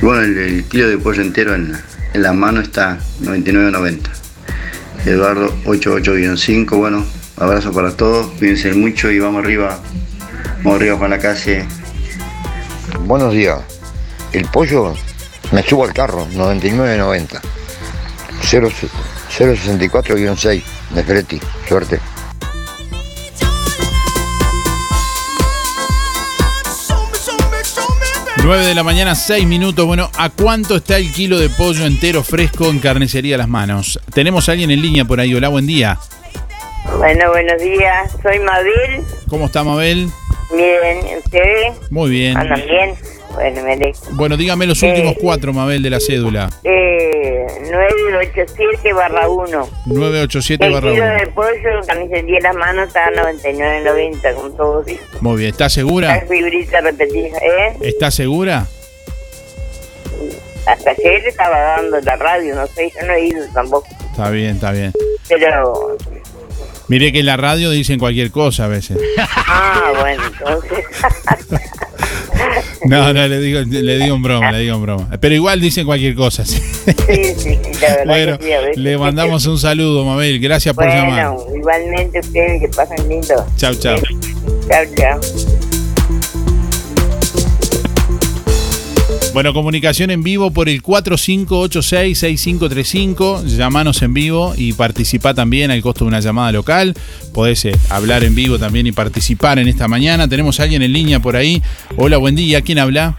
Bueno, 0.00 0.22
el, 0.22 0.36
el 0.38 0.64
kilo 0.64 0.88
de 0.88 0.98
pollo 0.98 1.22
entero 1.22 1.54
en, 1.54 1.76
la- 2.14 2.32
mano 2.32 2.60
está 2.60 2.98
99.90. 3.22 3.98
Eduardo 5.04 5.54
88-5, 5.66 6.76
bueno, 6.76 7.04
abrazo 7.36 7.70
para 7.72 7.92
todos, 7.96 8.32
cuídense 8.38 8.72
mucho 8.74 9.08
y 9.12 9.20
vamos 9.20 9.44
arriba, 9.44 9.78
vamos 10.64 10.80
arriba 10.80 10.98
para 10.98 11.10
la 11.10 11.18
calle. 11.20 11.64
Buenos 13.06 13.32
días. 13.32 13.60
El 14.32 14.46
pollo 14.46 14.92
me 15.52 15.62
subo 15.62 15.84
al 15.84 15.92
carro, 15.92 16.26
99.90. 16.26 17.40
0 18.42 18.68
064-6 19.38 20.62
de. 20.90 21.40
Suerte. 21.68 22.00
9 28.42 28.66
de 28.66 28.74
la 28.74 28.82
mañana, 28.82 29.14
6 29.14 29.46
minutos. 29.46 29.86
Bueno, 29.86 30.10
¿a 30.18 30.30
cuánto 30.30 30.76
está 30.76 30.96
el 30.96 31.12
kilo 31.12 31.38
de 31.38 31.48
pollo 31.48 31.86
entero 31.86 32.24
fresco 32.24 32.66
en 32.66 32.80
carnicería 32.80 33.38
Las 33.38 33.48
Manos? 33.48 34.00
Tenemos 34.14 34.48
a 34.48 34.52
alguien 34.52 34.72
en 34.72 34.82
línea 34.82 35.04
por 35.04 35.20
ahí. 35.20 35.32
Hola, 35.32 35.46
buen 35.48 35.68
día. 35.68 35.96
Bueno, 36.98 37.30
buenos 37.30 37.62
días. 37.62 38.10
Soy 38.20 38.40
Mabel. 38.40 39.04
¿Cómo 39.28 39.46
está 39.46 39.62
Mabel? 39.62 40.10
Bien, 40.54 40.98
¿ustedes? 41.18 41.90
Muy 41.90 42.10
bien. 42.10 42.36
¿Andan 42.36 42.62
bien? 42.66 42.94
Bueno, 43.34 43.62
me 43.64 43.72
alegro. 43.72 43.98
Bueno, 44.12 44.36
dígame 44.36 44.66
los 44.66 44.82
Eh, 44.82 44.88
últimos 44.90 45.14
cuatro, 45.20 45.52
Mabel, 45.52 45.82
de 45.82 45.90
la 45.90 46.00
cédula. 46.00 46.48
Eh, 46.64 47.46
987 47.70 48.92
barra 48.92 49.28
1. 49.28 49.68
987 49.86 50.64
El 50.66 50.72
barra 50.72 50.90
kilo 50.92 51.04
1. 51.04 51.14
de 51.14 51.26
pollo, 51.28 51.80
carnicería 51.86 52.38
las 52.40 52.54
manos 52.56 52.88
está 52.88 53.04
a 53.06 53.10
99.90 53.10 54.34
con 54.34 54.56
todo. 54.56 54.84
¿sí? 54.84 54.98
Muy 55.20 55.36
bien. 55.38 55.50
¿Está 55.50 55.68
segura? 55.68 56.16
La 56.16 56.20
fibrita 56.26 56.80
repetida, 56.80 57.36
¿eh? 57.38 57.76
¿Está 57.82 58.10
segura? 58.10 58.66
Hasta 60.66 60.90
ayer 60.90 61.26
estaba 61.26 61.58
dando 61.58 62.00
la 62.00 62.16
radio, 62.16 62.54
no 62.56 62.66
sé, 62.68 62.90
yo 62.98 63.06
no 63.06 63.12
he 63.12 63.26
ido 63.26 63.44
tampoco. 63.52 63.86
Está 64.10 64.30
bien, 64.30 64.56
está 64.56 64.72
bien. 64.72 64.92
Pero, 65.28 65.96
Mire 66.88 67.12
que 67.12 67.20
en 67.20 67.26
la 67.26 67.36
radio 67.36 67.70
dicen 67.70 67.98
cualquier 67.98 68.30
cosa 68.30 68.66
a 68.66 68.68
veces. 68.68 68.96
ah, 69.18 69.92
bueno, 70.00 70.22
entonces. 70.26 70.84
No, 72.84 73.12
no, 73.12 73.26
le 73.26 73.40
digo, 73.40 73.60
le 73.68 73.98
digo 73.98 74.14
en 74.14 74.22
broma, 74.22 74.52
le 74.52 74.60
digo 74.60 74.76
en 74.76 74.82
broma. 74.82 75.08
Pero 75.20 75.34
igual 75.34 75.60
dicen 75.60 75.84
cualquier 75.86 76.14
cosa. 76.14 76.44
sí. 76.44 76.60
sí, 77.36 77.58
la 77.80 77.88
verdad 77.88 78.04
Bueno, 78.06 78.38
que 78.38 78.44
sí, 78.44 78.52
a 78.52 78.60
veces. 78.60 78.76
le 78.78 78.98
mandamos 78.98 79.46
un 79.46 79.58
saludo, 79.58 80.04
Mabel. 80.04 80.38
Gracias 80.38 80.74
por 80.74 80.86
llamar. 80.86 81.30
Bueno, 81.34 81.56
igualmente 81.56 82.20
ustedes 82.20 82.60
que 82.60 82.68
pasen 82.68 83.08
lindo. 83.08 83.46
Chau, 83.56 83.74
chau. 83.74 83.96
Chao, 84.68 84.84
chao. 84.96 85.20
Bueno, 89.36 89.52
comunicación 89.52 90.10
en 90.10 90.22
vivo 90.22 90.50
por 90.50 90.70
el 90.70 90.82
4586-6535. 90.82 93.44
Llamanos 93.44 94.00
en 94.00 94.14
vivo 94.14 94.54
y 94.56 94.72
participa 94.72 95.34
también 95.34 95.70
al 95.70 95.82
costo 95.82 96.06
de 96.06 96.08
una 96.08 96.20
llamada 96.20 96.52
local. 96.52 96.94
Podés 97.34 97.66
eh, 97.66 97.72
hablar 97.90 98.24
en 98.24 98.34
vivo 98.34 98.58
también 98.58 98.86
y 98.86 98.92
participar 98.92 99.58
en 99.58 99.68
esta 99.68 99.88
mañana. 99.88 100.26
Tenemos 100.26 100.58
a 100.58 100.62
alguien 100.62 100.80
en 100.80 100.94
línea 100.94 101.20
por 101.20 101.36
ahí. 101.36 101.62
Hola, 101.98 102.16
buen 102.16 102.34
día. 102.34 102.62
¿Quién 102.62 102.78
habla? 102.78 103.18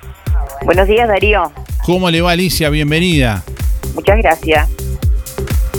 Buenos 0.65 0.88
días, 0.88 1.07
Darío. 1.07 1.51
¿Cómo 1.86 2.09
le 2.09 2.22
va, 2.22 2.32
Alicia? 2.32 2.72
Bienvenida. 2.72 3.43
Muchas 3.93 4.18
gracias. 4.18 4.68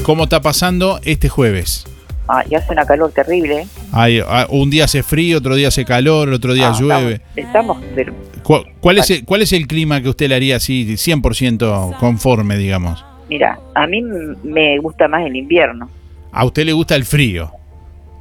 ¿Cómo 0.05 0.23
está 0.23 0.41
pasando 0.41 1.01
este 1.03 1.29
jueves? 1.29 1.85
Ah, 2.29 2.45
ya 2.49 2.59
hace 2.59 2.73
una 2.73 2.87
calor 2.87 3.11
terrible. 3.11 3.63
¿eh? 3.63 3.67
Ay, 3.91 4.21
ah, 4.25 4.47
un 4.51 4.71
día 4.71 4.85
hace 4.85 5.03
frío, 5.03 5.39
otro 5.39 5.57
día 5.57 5.67
hace 5.67 5.85
calor, 5.85 6.29
otro 6.29 6.55
día 6.55 6.69
Ah, 6.69 6.77
llueve. 6.79 7.23
Estamos, 7.35 7.79
pero 7.97 8.15
¿Cu- 8.49 8.65
¿Cuál 8.81 8.97
es, 8.97 9.11
el, 9.11 9.27
¿Cuál 9.27 9.43
es 9.43 9.53
el 9.53 9.67
clima 9.67 10.01
que 10.01 10.09
usted 10.09 10.27
le 10.31 10.35
haría 10.35 10.57
así 10.57 10.87
100% 10.97 11.99
conforme, 11.99 12.57
digamos? 12.57 13.05
mira, 13.29 13.61
a 13.75 13.87
mí 13.87 14.01
me 14.43 14.79
gusta 14.79 15.07
más 15.07 15.21
el 15.27 15.37
invierno. 15.37 15.91
A 16.33 16.47
usted 16.47 16.65
le 16.65 16.73
gusta 16.73 16.97
el 16.97 17.05
frío. 17.05 17.51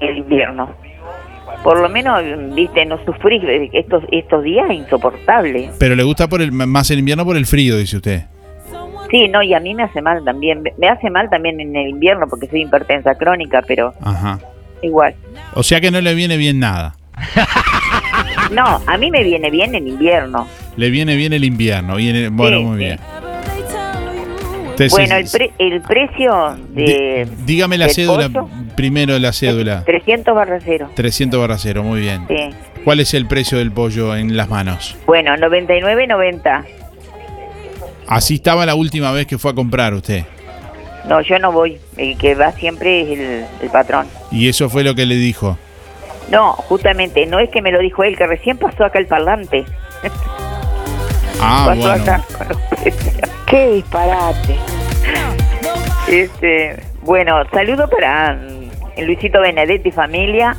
El 0.01 0.17
invierno. 0.17 0.69
Por 1.63 1.79
lo 1.79 1.87
menos, 1.87 2.21
viste, 2.53 2.85
no 2.85 2.97
sufrís 3.05 3.41
eh, 3.45 3.69
estos 3.71 4.03
estos 4.11 4.43
días 4.43 4.69
insoportables. 4.69 5.71
Pero 5.79 5.95
le 5.95 6.03
gusta 6.03 6.27
por 6.27 6.41
el, 6.41 6.51
más 6.51 6.91
el 6.91 6.99
invierno 6.99 7.23
por 7.23 7.37
el 7.37 7.45
frío, 7.45 7.77
dice 7.77 7.95
usted. 7.95 8.23
Sí, 9.09 9.29
no, 9.29 9.41
y 9.41 9.53
a 9.53 9.61
mí 9.61 9.73
me 9.73 9.83
hace 9.83 10.01
mal 10.01 10.25
también. 10.25 10.61
Me- 10.61 10.73
Me 10.77 10.89
hace 10.89 11.09
mal 11.09 11.29
también 11.29 11.61
en 11.61 11.73
el 11.73 11.87
invierno 11.87 12.27
porque 12.27 12.47
soy 12.47 12.63
hipertensa 12.63 13.15
crónica, 13.15 13.63
pero 13.65 13.93
Ajá. 14.01 14.39
igual. 14.81 15.15
O 15.53 15.63
sea 15.63 15.79
que 15.79 15.89
no 15.89 16.01
le 16.01 16.13
viene 16.15 16.35
bien 16.35 16.59
nada. 16.59 16.97
No, 18.51 18.81
a 18.85 18.97
mí 18.97 19.11
me 19.11 19.23
viene 19.23 19.49
bien 19.49 19.75
el 19.75 19.87
invierno. 19.87 20.47
Le 20.75 20.89
viene 20.89 21.15
bien 21.15 21.33
el 21.33 21.43
invierno. 21.43 21.95
Viene, 21.95 22.29
bueno, 22.29 22.57
Sí, 22.59 22.63
muy 22.63 22.77
sí. 22.77 22.83
bien. 22.85 22.99
Entonces, 24.69 24.91
bueno, 24.91 25.15
el, 25.15 25.27
pre- 25.31 25.51
el 25.57 25.81
precio 25.81 26.55
de... 26.69 27.27
dígame 27.45 27.79
la 27.79 27.89
cédula, 27.89 28.29
pollo, 28.29 28.47
primero 28.75 29.17
la 29.17 29.33
cédula. 29.33 29.83
300 29.85 30.35
barra 30.35 30.59
cero. 30.63 30.91
300 30.93 31.39
barra 31.39 31.57
cero, 31.57 31.83
muy 31.83 31.99
bien. 32.01 32.25
Sí. 32.27 32.35
¿Cuál 32.83 32.99
es 32.99 33.13
el 33.15 33.25
precio 33.25 33.57
del 33.57 33.71
pollo 33.71 34.15
en 34.15 34.37
las 34.37 34.49
manos? 34.49 34.95
Bueno, 35.07 35.35
99.90. 35.35 36.63
Así 38.07 38.35
estaba 38.35 38.65
la 38.67 38.75
última 38.75 39.11
vez 39.11 39.25
que 39.25 39.37
fue 39.39 39.51
a 39.51 39.53
comprar 39.55 39.93
usted. 39.95 40.25
No, 41.09 41.21
yo 41.21 41.39
no 41.39 41.51
voy. 41.51 41.77
El 41.97 42.15
que 42.17 42.35
va 42.35 42.51
siempre 42.51 43.01
es 43.01 43.19
el, 43.19 43.45
el 43.63 43.69
patrón. 43.71 44.05
Y 44.31 44.47
eso 44.47 44.69
fue 44.69 44.83
lo 44.83 44.93
que 44.93 45.05
le 45.07 45.15
dijo. 45.15 45.57
No, 46.29 46.53
justamente, 46.53 47.25
no 47.25 47.39
es 47.39 47.49
que 47.49 47.61
me 47.61 47.71
lo 47.71 47.79
dijo 47.79 48.03
él, 48.03 48.17
que 48.17 48.27
recién 48.27 48.57
pasó 48.57 48.85
acá 48.85 48.99
el 48.99 49.07
parlante. 49.07 49.65
Ah, 51.39 51.65
pasó 51.67 51.81
bueno. 51.81 52.03
acá 52.03 52.23
con 52.35 52.47
los 52.47 52.57
precios. 52.81 53.29
¡Qué 53.45 53.67
disparate! 53.73 54.55
Este, 56.07 56.81
bueno, 57.03 57.43
saludo 57.51 57.87
para 57.87 58.35
Luisito 58.97 59.39
Benedetti 59.41 59.89
y 59.89 59.91
familia, 59.91 60.55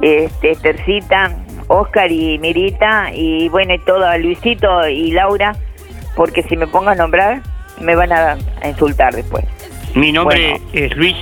este, 0.00 0.52
Estercita, 0.52 1.32
Oscar 1.66 2.10
y 2.10 2.38
Mirita 2.38 3.10
y 3.12 3.50
bueno, 3.50 3.74
y 3.74 3.78
todo, 3.80 4.16
Luisito 4.16 4.88
y 4.88 5.10
Laura, 5.10 5.54
porque 6.16 6.42
si 6.44 6.56
me 6.56 6.66
pongo 6.66 6.88
a 6.88 6.94
nombrar 6.94 7.42
me 7.78 7.94
van 7.94 8.10
a, 8.10 8.38
a 8.62 8.68
insultar 8.68 9.14
después. 9.14 9.44
Mi 9.94 10.10
nombre 10.10 10.52
Bueno. 10.52 10.64
es 10.72 10.96
Luis. 10.96 11.16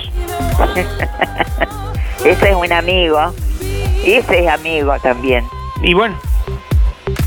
Ese 2.26 2.50
es 2.50 2.56
un 2.56 2.72
amigo. 2.72 3.18
Ese 4.04 4.44
es 4.44 4.48
amigo 4.48 4.94
también. 5.00 5.44
Y 5.82 5.94
bueno. 5.94 6.16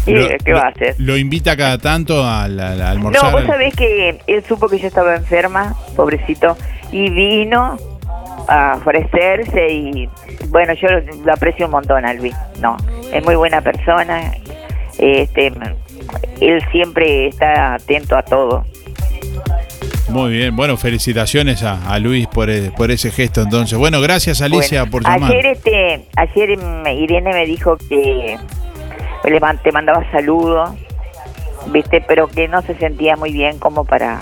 ¿Y 0.06 0.14
Lo- 0.14 0.28
qué 0.44 0.54
va 0.54 0.62
a 0.62 0.68
hacer? 0.70 0.96
Lo 0.98 1.18
invita 1.18 1.56
cada 1.56 1.78
tanto 1.78 2.24
al, 2.28 2.60
al- 2.60 2.82
a 2.82 2.90
almorzar. 2.92 3.26
No, 3.26 3.32
vos 3.32 3.46
sabés 3.46 3.76
que 3.76 4.20
él 4.28 4.44
supo 4.48 4.68
que 4.68 4.80
yo 4.80 4.88
estaba 4.88 5.16
enferma, 5.16 5.76
pobrecito, 5.96 6.58
y 6.92 7.10
vino 7.10 7.78
a 8.48 8.76
ofrecerse 8.78 9.72
y 9.72 10.10
bueno, 10.48 10.74
yo 10.74 10.88
lo, 10.88 11.02
lo 11.24 11.34
aprecio 11.34 11.66
un 11.68 11.72
montón 11.74 12.04
a 12.06 12.14
Luis, 12.14 12.34
no, 12.60 12.78
es 13.14 13.24
muy 13.24 13.36
buena 13.36 13.62
persona, 13.62 14.34
este, 14.98 15.54
él 16.42 16.64
siempre 16.72 17.28
está 17.28 17.76
atento 17.76 18.18
a 18.18 18.24
todo. 18.24 18.66
Muy 20.10 20.32
bien, 20.32 20.56
bueno, 20.56 20.76
felicitaciones 20.76 21.64
a, 21.64 21.92
a 21.94 22.00
Luis 22.00 22.26
por, 22.28 22.50
e- 22.50 22.72
por 22.72 22.90
ese 22.92 23.12
gesto 23.12 23.42
entonces. 23.42 23.78
Bueno, 23.78 24.02
gracias 24.02 24.42
Alicia 24.42 24.82
Bueno, 24.84 24.92
por 24.92 25.04
llamar. 25.04 25.32
Ayer, 25.32 25.46
este, 25.46 26.06
ayer 26.16 26.58
mm, 26.58 26.88
Irene 26.88 27.32
me 27.34 27.46
dijo 27.46 27.78
que 27.78 28.38
te 29.64 29.72
mandaba 29.72 30.04
saludos, 30.12 30.72
viste, 31.72 32.04
pero 32.08 32.28
que 32.28 32.48
no 32.48 32.62
se 32.64 32.76
sentía 32.76 33.16
muy 33.16 33.32
bien 33.32 33.60
como 33.60 33.86
para 33.86 34.22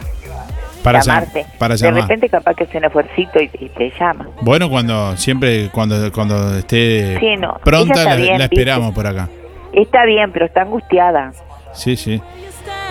Para, 0.83 0.99
llam- 0.99 1.05
llamarte. 1.05 1.45
para 1.57 1.75
de 1.75 1.91
repente 1.91 2.27
capaz 2.29 2.55
que 2.55 2.65
hace 2.65 2.77
un 2.79 2.85
esfuercito 2.85 3.39
y, 3.41 3.49
y 3.59 3.69
te 3.69 3.91
llama. 3.97 4.27
Bueno, 4.41 4.69
cuando 4.69 5.15
siempre 5.15 5.69
cuando 5.71 6.11
cuando 6.11 6.57
esté 6.57 7.17
Sí, 7.19 7.37
no, 7.37 7.57
pronta 7.63 8.03
la, 8.03 8.43
esperamos 8.45 8.93
por 8.93 9.07
acá. 9.07 9.29
Está 9.73 10.05
bien, 10.05 10.31
pero 10.33 10.45
está 10.47 10.61
angustiada, 10.63 11.31
Sí, 11.73 11.95
sí. 11.95 12.21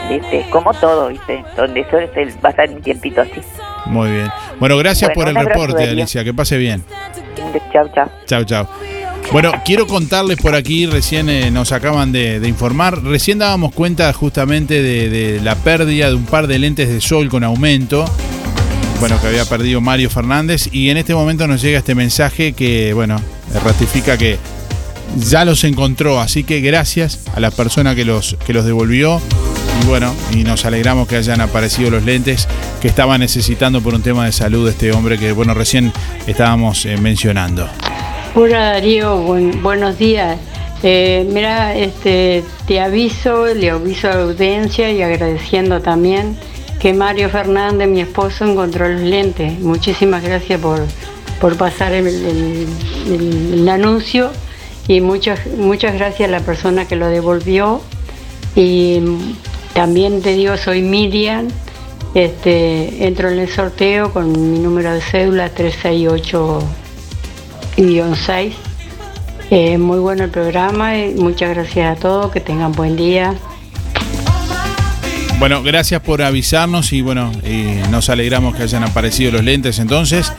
¿Viste? 0.09 0.47
Como 0.51 0.73
todo, 0.75 1.09
¿viste? 1.09 1.45
Donde 1.57 1.81
eso 1.81 1.99
este, 1.99 2.27
va 2.45 2.49
a 2.49 2.51
estar 2.51 2.71
un 2.71 2.83
tiempito 2.83 3.21
así. 3.21 3.41
Muy 3.87 4.11
bien. 4.11 4.31
Bueno, 4.59 4.77
gracias 4.77 5.13
Bueno, 5.15 5.33
por 5.33 5.41
el 5.41 5.47
reporte. 5.47 5.85
Alicia. 5.85 6.25
Que 6.25 6.35
pase 6.35 6.57
bien. 6.59 6.85
Chao, 7.73 7.89
chao. 7.95 8.11
Chao, 8.27 8.45
chao. 8.45 8.69
Bueno, 9.33 9.53
quiero 9.65 9.87
contarles 9.89 10.39
por 10.39 10.55
aquí, 10.55 10.87
recién 10.87 11.29
eh, 11.29 11.51
nos 11.51 11.73
acaban 11.73 12.13
de, 12.13 12.39
de 12.39 12.49
informar, 12.49 13.03
recién 13.03 13.39
dábamos 13.41 13.73
cuenta 13.75 14.13
justamente 14.13 14.81
de, 14.83 15.09
de 15.09 15.41
la 15.41 15.57
pérdida 15.57 16.09
de 16.09 16.15
un 16.15 16.27
par 16.27 16.47
de 16.47 16.61
lentes 16.61 16.89
de 16.89 17.01
sol 17.01 17.29
con 17.29 17.43
aumento, 17.43 18.05
bueno, 19.01 19.21
que 19.21 19.27
había 19.27 19.45
perdido 19.45 19.81
Mario 19.81 20.11
Fernández, 20.11 20.69
y 20.71 20.91
en 20.91 20.97
este 20.97 21.13
momento 21.13 21.49
nos 21.49 21.61
llega 21.61 21.79
este 21.79 21.97
mensaje 21.97 22.53
que, 22.53 22.93
bueno, 22.95 23.21
ratifica 23.65 24.17
que 24.17 24.39
ya 25.17 25.45
los 25.45 25.65
encontró, 25.65 26.21
así 26.21 26.45
que 26.45 26.61
gracias 26.61 27.25
a 27.35 27.41
la 27.41 27.51
persona 27.51 27.97
que 27.97 28.05
los, 28.05 28.37
que 28.47 28.53
los 28.53 28.65
devolvió, 28.65 29.21
y 29.83 29.87
bueno, 29.87 30.15
y 30.33 30.45
nos 30.45 30.65
alegramos 30.65 31.07
que 31.09 31.17
hayan 31.17 31.41
aparecido 31.41 31.91
los 31.91 32.05
lentes 32.05 32.49
que 32.81 32.89
estaba 32.89 33.19
necesitando 33.19 33.81
por 33.81 33.95
un 33.95 34.03
tema 34.03 34.25
de 34.27 34.33
salud 34.33 34.69
este 34.69 34.93
hombre 34.93 35.19
que, 35.19 35.33
bueno, 35.33 35.55
recién 35.55 35.93
estábamos 36.27 36.85
eh, 36.87 36.97
mencionando. 36.97 37.69
Hola 38.35 38.73
Darío, 38.73 39.17
buen- 39.19 39.63
buenos 39.63 39.99
días. 39.99 40.39
Eh, 40.83 41.27
mira, 41.33 41.75
este, 41.75 42.45
te 42.67 42.81
aviso, 42.81 43.47
le 43.47 43.71
aviso 43.71 44.09
a 44.11 44.15
la 44.15 44.23
audiencia 44.23 44.91
y 44.93 45.03
agradeciendo 45.03 45.81
también 45.81 46.37
que 46.81 46.93
Mario 46.93 47.31
Fernández, 47.31 47.89
mi 47.89 48.01
esposo, 48.01 48.45
encontró 48.45 48.89
los 48.89 49.01
lentes. 49.01 49.59
Muchísimas 49.61 50.23
gracias 50.23 50.61
por, 50.61 50.85
por 51.41 51.57
pasar 51.57 51.93
el, 51.93 52.07
el- 52.07 53.69
anuncio 53.69 54.31
y 54.87 55.01
muchas, 55.01 55.41
muchas 55.57 55.95
gracias 55.95 56.29
a 56.29 56.33
la 56.33 56.41
persona 56.41 56.87
que 56.87 56.97
lo 56.97 57.09
devolvió. 57.09 57.81
Y 58.55 59.01
también 59.77 60.23
te 60.23 60.33
digo, 60.33 60.57
soy 60.57 60.81
Miriam, 60.81 61.49
este, 62.15 63.07
entro 63.07 63.29
en 63.29 63.39
el 63.39 63.49
sorteo 63.51 64.11
con 64.11 64.33
mi 64.33 64.59
número 64.59 64.91
de 64.95 65.03
cédula 65.03 65.51
368 65.51 66.63
guion 67.77 68.17
6. 68.17 68.55
Eh, 69.51 69.77
muy 69.77 69.99
bueno 69.99 70.25
el 70.25 70.31
programa 70.31 70.97
y 70.97 71.15
muchas 71.15 71.51
gracias 71.51 71.95
a 71.95 72.01
todos, 72.01 72.33
que 72.33 72.41
tengan 72.41 72.73
buen 72.73 72.97
día. 72.97 73.35
Bueno, 75.39 75.63
gracias 75.63 76.01
por 76.01 76.23
avisarnos 76.23 76.95
y 76.95 77.03
bueno, 77.03 77.31
eh, 77.45 77.83
nos 77.91 78.09
alegramos 78.09 78.57
que 78.57 78.63
hayan 78.63 78.83
aparecido 78.83 79.33
los 79.33 79.45
lentes 79.45 79.79
entonces. 79.79 80.33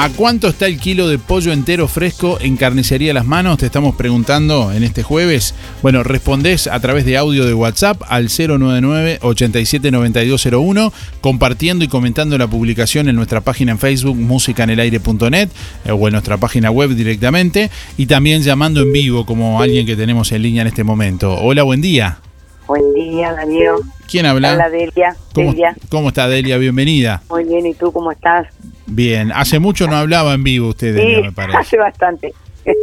¿A 0.00 0.10
cuánto 0.10 0.46
está 0.46 0.68
el 0.68 0.78
kilo 0.78 1.08
de 1.08 1.18
pollo 1.18 1.52
entero 1.52 1.88
fresco 1.88 2.38
en 2.40 2.56
carnicería 2.56 3.12
Las 3.12 3.26
Manos? 3.26 3.58
Te 3.58 3.66
estamos 3.66 3.96
preguntando 3.96 4.70
en 4.70 4.84
este 4.84 5.02
jueves. 5.02 5.56
Bueno, 5.82 6.04
respondés 6.04 6.68
a 6.68 6.78
través 6.78 7.04
de 7.04 7.16
audio 7.16 7.44
de 7.44 7.52
WhatsApp 7.52 8.00
al 8.06 8.28
099-879201, 8.28 10.92
compartiendo 11.20 11.84
y 11.84 11.88
comentando 11.88 12.38
la 12.38 12.46
publicación 12.46 13.08
en 13.08 13.16
nuestra 13.16 13.40
página 13.40 13.72
en 13.72 13.80
Facebook, 13.80 14.16
musicanelaire.net, 14.16 15.48
eh, 15.84 15.90
o 15.90 16.06
en 16.06 16.12
nuestra 16.12 16.36
página 16.36 16.70
web 16.70 16.90
directamente, 16.90 17.68
y 17.96 18.06
también 18.06 18.42
llamando 18.42 18.82
en 18.82 18.92
vivo 18.92 19.26
como 19.26 19.60
alguien 19.60 19.84
que 19.84 19.96
tenemos 19.96 20.30
en 20.30 20.42
línea 20.42 20.62
en 20.62 20.68
este 20.68 20.84
momento. 20.84 21.34
Hola, 21.34 21.64
buen 21.64 21.80
día. 21.80 22.20
Buen 22.68 22.92
día, 22.92 23.32
Darío. 23.32 23.76
¿Quién 24.10 24.26
habla? 24.26 24.52
Hola, 24.52 24.68
Delia. 24.68 25.16
¿Cómo, 25.34 25.50
Delia. 25.52 25.74
cómo 25.90 26.08
está 26.08 26.28
Delia? 26.28 26.58
Bienvenida. 26.58 27.22
Muy 27.30 27.44
bien, 27.44 27.64
¿y 27.66 27.72
tú 27.74 27.90
cómo 27.92 28.12
estás? 28.12 28.46
Bien, 28.86 29.32
hace 29.34 29.58
mucho 29.58 29.86
no 29.86 29.96
hablaba 29.96 30.34
en 30.34 30.44
vivo 30.44 30.68
usted, 30.68 30.94
Delia, 30.94 31.16
sí, 31.16 31.22
me 31.22 31.32
parece. 31.32 31.58
hace 31.58 31.78
bastante. 31.78 32.34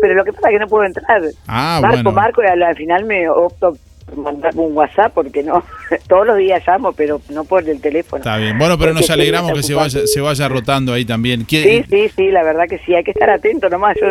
Pero 0.00 0.14
lo 0.14 0.24
que 0.24 0.32
pasa 0.32 0.48
es 0.48 0.52
que 0.54 0.58
no 0.60 0.66
puedo 0.68 0.84
entrar. 0.84 1.20
Ah, 1.46 1.78
Marco, 1.82 1.96
bueno. 1.96 2.12
Marco, 2.12 2.42
y 2.42 2.46
al, 2.46 2.62
al 2.62 2.74
final 2.76 3.04
me 3.04 3.28
opto 3.28 3.76
por 4.06 4.16
mandar 4.16 4.52
un 4.56 4.74
WhatsApp 4.74 5.12
porque 5.12 5.42
no, 5.42 5.62
todos 6.08 6.26
los 6.26 6.38
días 6.38 6.62
llamo, 6.66 6.92
pero 6.92 7.20
no 7.28 7.44
por 7.44 7.68
el 7.68 7.80
teléfono. 7.82 8.18
Está 8.20 8.38
bien. 8.38 8.56
Bueno, 8.58 8.78
pero 8.78 8.92
Porque 8.92 9.02
nos 9.02 9.10
alegramos 9.10 9.52
que 9.52 9.62
se 9.62 9.74
vaya, 9.74 10.06
se 10.06 10.20
vaya 10.22 10.48
rotando 10.48 10.94
ahí 10.94 11.04
también. 11.04 11.40
Sí, 11.40 11.46
¿Quiere- 11.46 11.86
sí, 11.90 12.08
sí, 12.16 12.30
la 12.30 12.42
verdad 12.44 12.64
que 12.66 12.78
sí, 12.78 12.94
hay 12.94 13.04
que 13.04 13.10
estar 13.10 13.28
atento 13.28 13.68
nomás. 13.68 13.96
Yo, 14.00 14.06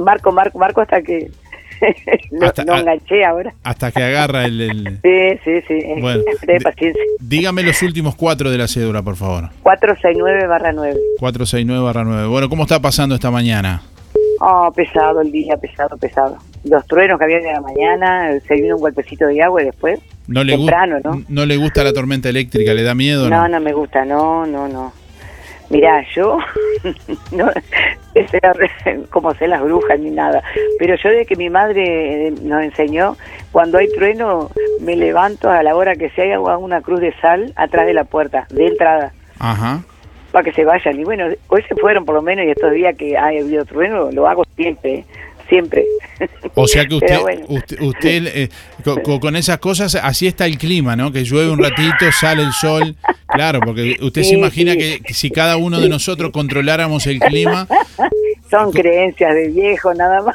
Marco, 0.00 0.30
Marco, 0.30 0.58
Marco 0.58 0.80
hasta 0.82 1.02
que 1.02 1.30
lo, 2.30 2.46
Hasta- 2.46 2.64
lo 2.64 2.74
a- 2.74 2.80
enganché 2.80 3.24
ahora. 3.24 3.52
Hasta 3.62 3.90
que 3.92 4.02
agarra 4.02 4.44
el... 4.44 4.60
el- 4.60 4.98
Sí, 5.02 5.40
sí, 5.44 5.60
sí, 5.68 6.00
Bueno, 6.00 6.22
ten 6.46 6.62
paciencia. 6.62 7.02
Dígame 7.20 7.62
los 7.62 7.82
últimos 7.82 8.14
cuatro 8.16 8.50
de 8.50 8.58
la 8.58 8.68
cédula, 8.68 9.02
por 9.02 9.16
favor. 9.16 9.50
469 9.62 10.46
barra 10.46 10.72
9. 10.72 10.94
469 11.18 11.84
barra 11.84 12.04
9. 12.04 12.26
Bueno, 12.28 12.48
¿cómo 12.48 12.62
está 12.64 12.80
pasando 12.80 13.14
esta 13.14 13.30
mañana? 13.30 13.82
Oh, 14.40 14.70
pesado 14.74 15.20
el 15.22 15.32
día, 15.32 15.56
pesado, 15.56 15.96
pesado. 15.96 16.36
Los 16.64 16.84
truenos 16.86 17.18
que 17.18 17.24
había 17.24 17.38
de 17.38 17.52
la 17.52 17.60
mañana, 17.60 18.30
se 18.46 18.54
vino 18.54 18.74
un 18.76 18.80
golpecito 18.82 19.26
de 19.26 19.40
agua 19.42 19.62
y 19.62 19.66
después. 19.66 19.98
¿No 20.26 20.42
le, 20.44 20.56
Temprano, 20.56 20.96
¿no? 21.04 21.22
¿No 21.28 21.46
le 21.46 21.56
gusta 21.56 21.84
la 21.84 21.92
tormenta 21.92 22.28
eléctrica? 22.28 22.74
¿Le 22.74 22.82
da 22.82 22.94
miedo? 22.94 23.30
No, 23.30 23.46
no 23.48 23.60
me 23.60 23.72
gusta, 23.72 24.04
no, 24.04 24.44
no, 24.44 24.66
no. 24.68 24.92
Mirá, 25.68 26.04
yo 26.14 26.38
no 27.32 27.50
sé 28.14 29.00
como 29.10 29.34
sé 29.34 29.48
las 29.48 29.62
brujas 29.62 29.98
ni 29.98 30.10
nada, 30.10 30.42
pero 30.78 30.94
yo 30.96 31.10
de 31.10 31.26
que 31.26 31.36
mi 31.36 31.50
madre 31.50 32.28
eh, 32.28 32.34
nos 32.42 32.62
enseñó, 32.62 33.16
cuando 33.50 33.78
hay 33.78 33.88
trueno 33.92 34.50
me 34.80 34.94
levanto 34.96 35.50
a 35.50 35.62
la 35.62 35.74
hora 35.74 35.96
que 35.96 36.10
sea 36.10 36.26
y 36.26 36.32
hago 36.32 36.58
una 36.58 36.80
cruz 36.82 37.00
de 37.00 37.12
sal 37.20 37.52
atrás 37.56 37.86
de 37.86 37.94
la 37.94 38.04
puerta, 38.04 38.46
de 38.50 38.68
entrada, 38.68 39.12
Ajá. 39.40 39.82
para 40.30 40.44
que 40.44 40.52
se 40.52 40.64
vayan. 40.64 41.00
Y 41.00 41.04
bueno, 41.04 41.26
hoy 41.48 41.62
se 41.68 41.74
fueron 41.74 42.04
por 42.04 42.14
lo 42.14 42.22
menos 42.22 42.46
y 42.46 42.50
estos 42.50 42.72
días 42.72 42.96
que 42.96 43.16
ha 43.16 43.26
habido 43.26 43.64
trueno 43.64 44.10
lo 44.12 44.28
hago 44.28 44.44
siempre, 44.54 45.04
siempre. 45.48 45.84
O 46.54 46.66
sea 46.66 46.86
que 46.86 46.94
usted, 46.96 47.20
bueno. 47.20 47.46
usted, 47.48 47.80
usted, 47.80 48.26
eh, 48.26 48.48
co- 48.84 49.02
co- 49.02 49.20
con, 49.20 49.36
esas 49.36 49.58
cosas, 49.58 49.94
así 49.94 50.26
está 50.26 50.46
el 50.46 50.58
clima, 50.58 50.96
¿no? 50.96 51.12
Que 51.12 51.24
llueve 51.24 51.50
un 51.50 51.58
ratito, 51.62 52.10
sale 52.18 52.42
el 52.42 52.52
sol. 52.52 52.94
Claro, 53.28 53.60
porque 53.64 53.96
usted 54.00 54.22
se 54.22 54.34
imagina 54.34 54.72
sí. 54.72 54.78
que, 54.78 55.00
que 55.00 55.14
si 55.14 55.30
cada 55.30 55.56
uno 55.56 55.80
de 55.80 55.88
nosotros 55.88 56.30
controláramos 56.30 57.06
el 57.06 57.18
clima, 57.18 57.66
Son 58.50 58.70
creencias 58.72 59.34
de 59.34 59.48
viejo 59.48 59.92
nada 59.94 60.22
más. 60.22 60.34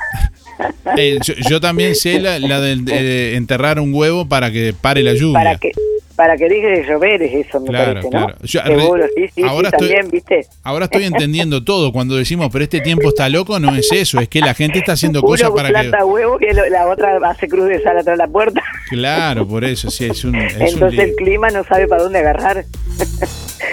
eh, 0.97 1.18
yo, 1.24 1.34
yo 1.49 1.62
también 1.62 1.95
sé 1.95 2.20
la, 2.20 2.38
la 2.39 2.59
de, 2.59 2.76
de 2.76 3.36
enterrar 3.36 3.80
un 3.80 3.93
huevo 3.93 4.28
para 4.28 4.51
que 4.51 4.74
pare 4.80 5.01
la 5.01 5.14
lluvia. 5.14 5.34
Para 5.39 5.55
que 5.57 5.72
para 6.16 6.38
que 6.38 6.47
deje 6.49 6.68
de 6.68 6.84
llover 6.84 7.22
es 7.22 7.47
eso, 7.47 7.59
me 7.59 7.68
Claro, 7.70 7.91
parece, 7.93 8.09
claro. 8.09 8.28
¿no? 8.39 8.45
Yo- 8.45 8.62
Seguro, 8.64 9.05
sí, 9.16 9.30
sí, 9.36 9.43
ahora 9.43 9.70
sí, 9.70 9.76
estoy- 9.76 9.88
también, 9.89 10.12
¿viste? 10.12 10.45
Ahora 10.64 10.86
estoy 10.86 11.03
entendiendo 11.05 11.64
todo. 11.64 11.91
Cuando 11.91 12.16
decimos, 12.16 12.49
pero 12.51 12.64
este 12.64 12.80
tiempo 12.82 13.09
está 13.09 13.30
loco, 13.30 13.59
no 13.59 13.76
es 13.76 13.91
eso. 13.91 14.20
Es 14.20 14.28
que 14.30 14.39
la 14.41 14.53
gente 14.53 14.80
está 14.80 14.93
haciendo 14.93 15.22
cosas 15.22 15.47
Uno 15.49 15.55
para 15.55 15.70
que. 15.70 15.74
planta 15.74 16.05
huevo 16.05 16.38
el- 16.39 16.72
la 16.72 16.88
otra 16.88 17.18
hace 17.30 17.47
cruz 17.47 17.68
de 17.70 17.82
sal 17.82 17.97
atrás 17.97 18.18
de 18.18 18.24
la 18.26 18.28
puerta. 18.32 18.62
Claro, 18.89 19.47
por 19.47 19.64
eso, 19.64 19.89
sí, 19.89 20.05
es 20.05 20.24
un. 20.26 20.36
Es 20.36 20.55
un 20.55 20.62
Entonces 20.62 20.99
el 20.99 21.16
clima 21.16 21.49
no 21.49 21.64
sabe 21.64 21.88
para 21.88 22.03
dónde 22.03 22.20
agarrar. 22.20 22.66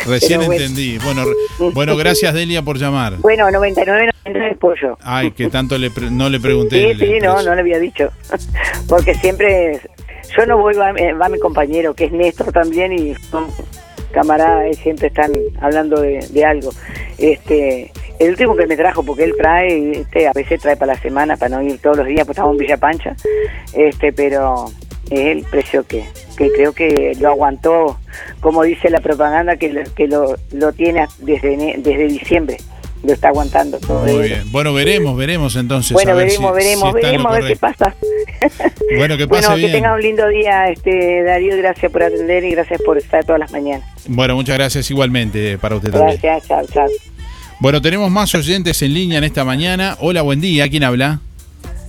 Recién 0.06 0.38
bueno. 0.46 0.52
entendí. 0.54 0.98
Bueno, 0.98 1.24
bueno, 1.74 1.96
gracias 1.96 2.34
Delia 2.34 2.62
por 2.62 2.78
llamar. 2.78 3.16
Bueno, 3.18 3.50
99 3.50 4.10
99 4.24 4.56
pollo. 4.60 4.98
Ay, 5.02 5.30
que 5.32 5.48
tanto 5.48 5.78
le 5.78 5.90
pre- 5.90 6.10
no 6.10 6.28
le 6.28 6.38
pregunté. 6.40 6.94
Sí, 6.94 6.98
sí, 6.98 7.12
no, 7.22 7.42
no 7.42 7.54
le 7.54 7.60
había 7.60 7.78
dicho. 7.78 8.10
Porque 8.88 9.14
siempre, 9.14 9.80
yo 10.36 10.46
no 10.46 10.58
voy, 10.58 10.74
va, 10.74 10.90
eh, 10.90 11.12
va 11.12 11.28
mi 11.28 11.38
compañero, 11.38 11.94
que 11.94 12.04
es 12.04 12.12
Néstor 12.12 12.52
también, 12.52 12.92
y 12.92 13.14
son 13.14 13.46
camaradas, 14.12 14.70
y 14.70 14.74
siempre 14.74 15.08
están 15.08 15.32
hablando 15.60 16.00
de, 16.00 16.44
algo. 16.44 16.70
este 17.18 17.92
el 18.18 18.30
último 18.30 18.56
que 18.56 18.66
me 18.66 18.76
trajo, 18.76 19.04
porque 19.04 19.22
él 19.24 19.34
trae, 19.38 20.00
este, 20.00 20.26
a 20.26 20.32
veces 20.32 20.60
trae 20.60 20.76
para 20.76 20.94
la 20.94 21.00
semana, 21.00 21.36
para 21.36 21.56
no 21.56 21.62
ir 21.62 21.78
todos 21.80 21.98
los 21.98 22.06
días, 22.06 22.26
pues 22.26 22.36
estamos 22.36 22.52
en 22.52 22.58
Villa 22.58 22.76
Pancha, 22.76 23.14
este, 23.72 24.12
pero 24.12 24.64
es 25.08 25.20
el 25.20 25.44
precio 25.44 25.86
que, 25.86 26.04
que 26.36 26.50
creo 26.50 26.72
que 26.72 27.16
lo 27.20 27.28
aguantó, 27.28 27.96
como 28.40 28.64
dice 28.64 28.90
la 28.90 29.00
propaganda, 29.00 29.56
que 29.56 29.72
lo, 29.72 29.82
que 29.94 30.08
lo, 30.08 30.34
lo 30.52 30.72
tiene 30.72 31.06
desde, 31.18 31.76
desde 31.78 32.08
diciembre, 32.08 32.56
lo 33.04 33.12
está 33.12 33.28
aguantando 33.28 33.78
todo. 33.78 34.00
Muy 34.00 34.10
eso. 34.10 34.18
bien. 34.20 34.42
Bueno, 34.52 34.72
veremos, 34.74 35.16
veremos 35.16 35.56
entonces. 35.56 35.92
Bueno, 35.92 36.12
a 36.12 36.14
ver 36.14 36.26
veremos, 36.26 36.50
si- 36.50 36.56
veremos, 36.64 36.88
si 36.88 36.94
veremos 37.06 37.26
a 37.32 37.38
ver 37.38 37.46
qué 37.46 37.56
pasa. 37.56 37.94
Bueno, 38.96 39.16
que 39.16 39.26
pase 39.28 39.40
Bueno, 39.46 39.54
que 39.54 39.60
bien. 39.60 39.72
tenga 39.72 39.94
un 39.94 40.00
lindo 40.00 40.28
día, 40.28 40.68
este 40.70 41.22
Darío, 41.22 41.56
gracias 41.56 41.90
por 41.92 42.02
atender 42.02 42.44
y 42.44 42.50
gracias 42.52 42.80
por 42.82 42.98
estar 42.98 43.24
todas 43.24 43.38
las 43.40 43.52
mañanas. 43.52 43.88
Bueno, 44.06 44.34
muchas 44.34 44.56
gracias 44.56 44.90
igualmente 44.90 45.58
para 45.58 45.76
usted 45.76 45.90
también. 45.90 46.18
Gracias, 46.22 46.48
chao, 46.48 46.66
chao. 46.72 46.86
Bueno, 47.60 47.82
tenemos 47.82 48.10
más 48.10 48.34
oyentes 48.34 48.80
en 48.82 48.94
línea 48.94 49.18
en 49.18 49.24
esta 49.24 49.44
mañana. 49.44 49.96
Hola, 50.00 50.22
buen 50.22 50.40
día. 50.40 50.68
¿Quién 50.68 50.84
habla? 50.84 51.20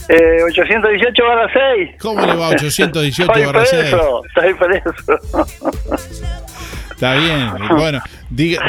Eh, 0.09 0.41
818 0.43 1.23
barra 1.23 1.47
6. 1.77 1.89
¿Cómo 1.99 2.25
le 2.25 2.33
va 2.33 2.49
818 2.49 3.23
Estoy 3.31 3.45
barra 3.45 3.65
6? 3.65 3.81
preso, 3.81 4.21
estoy 4.25 4.53
preso. 4.55 4.93
Está 6.99 7.15
bien. 7.15 7.49
Bueno, 7.77 8.01
diga, 8.29 8.61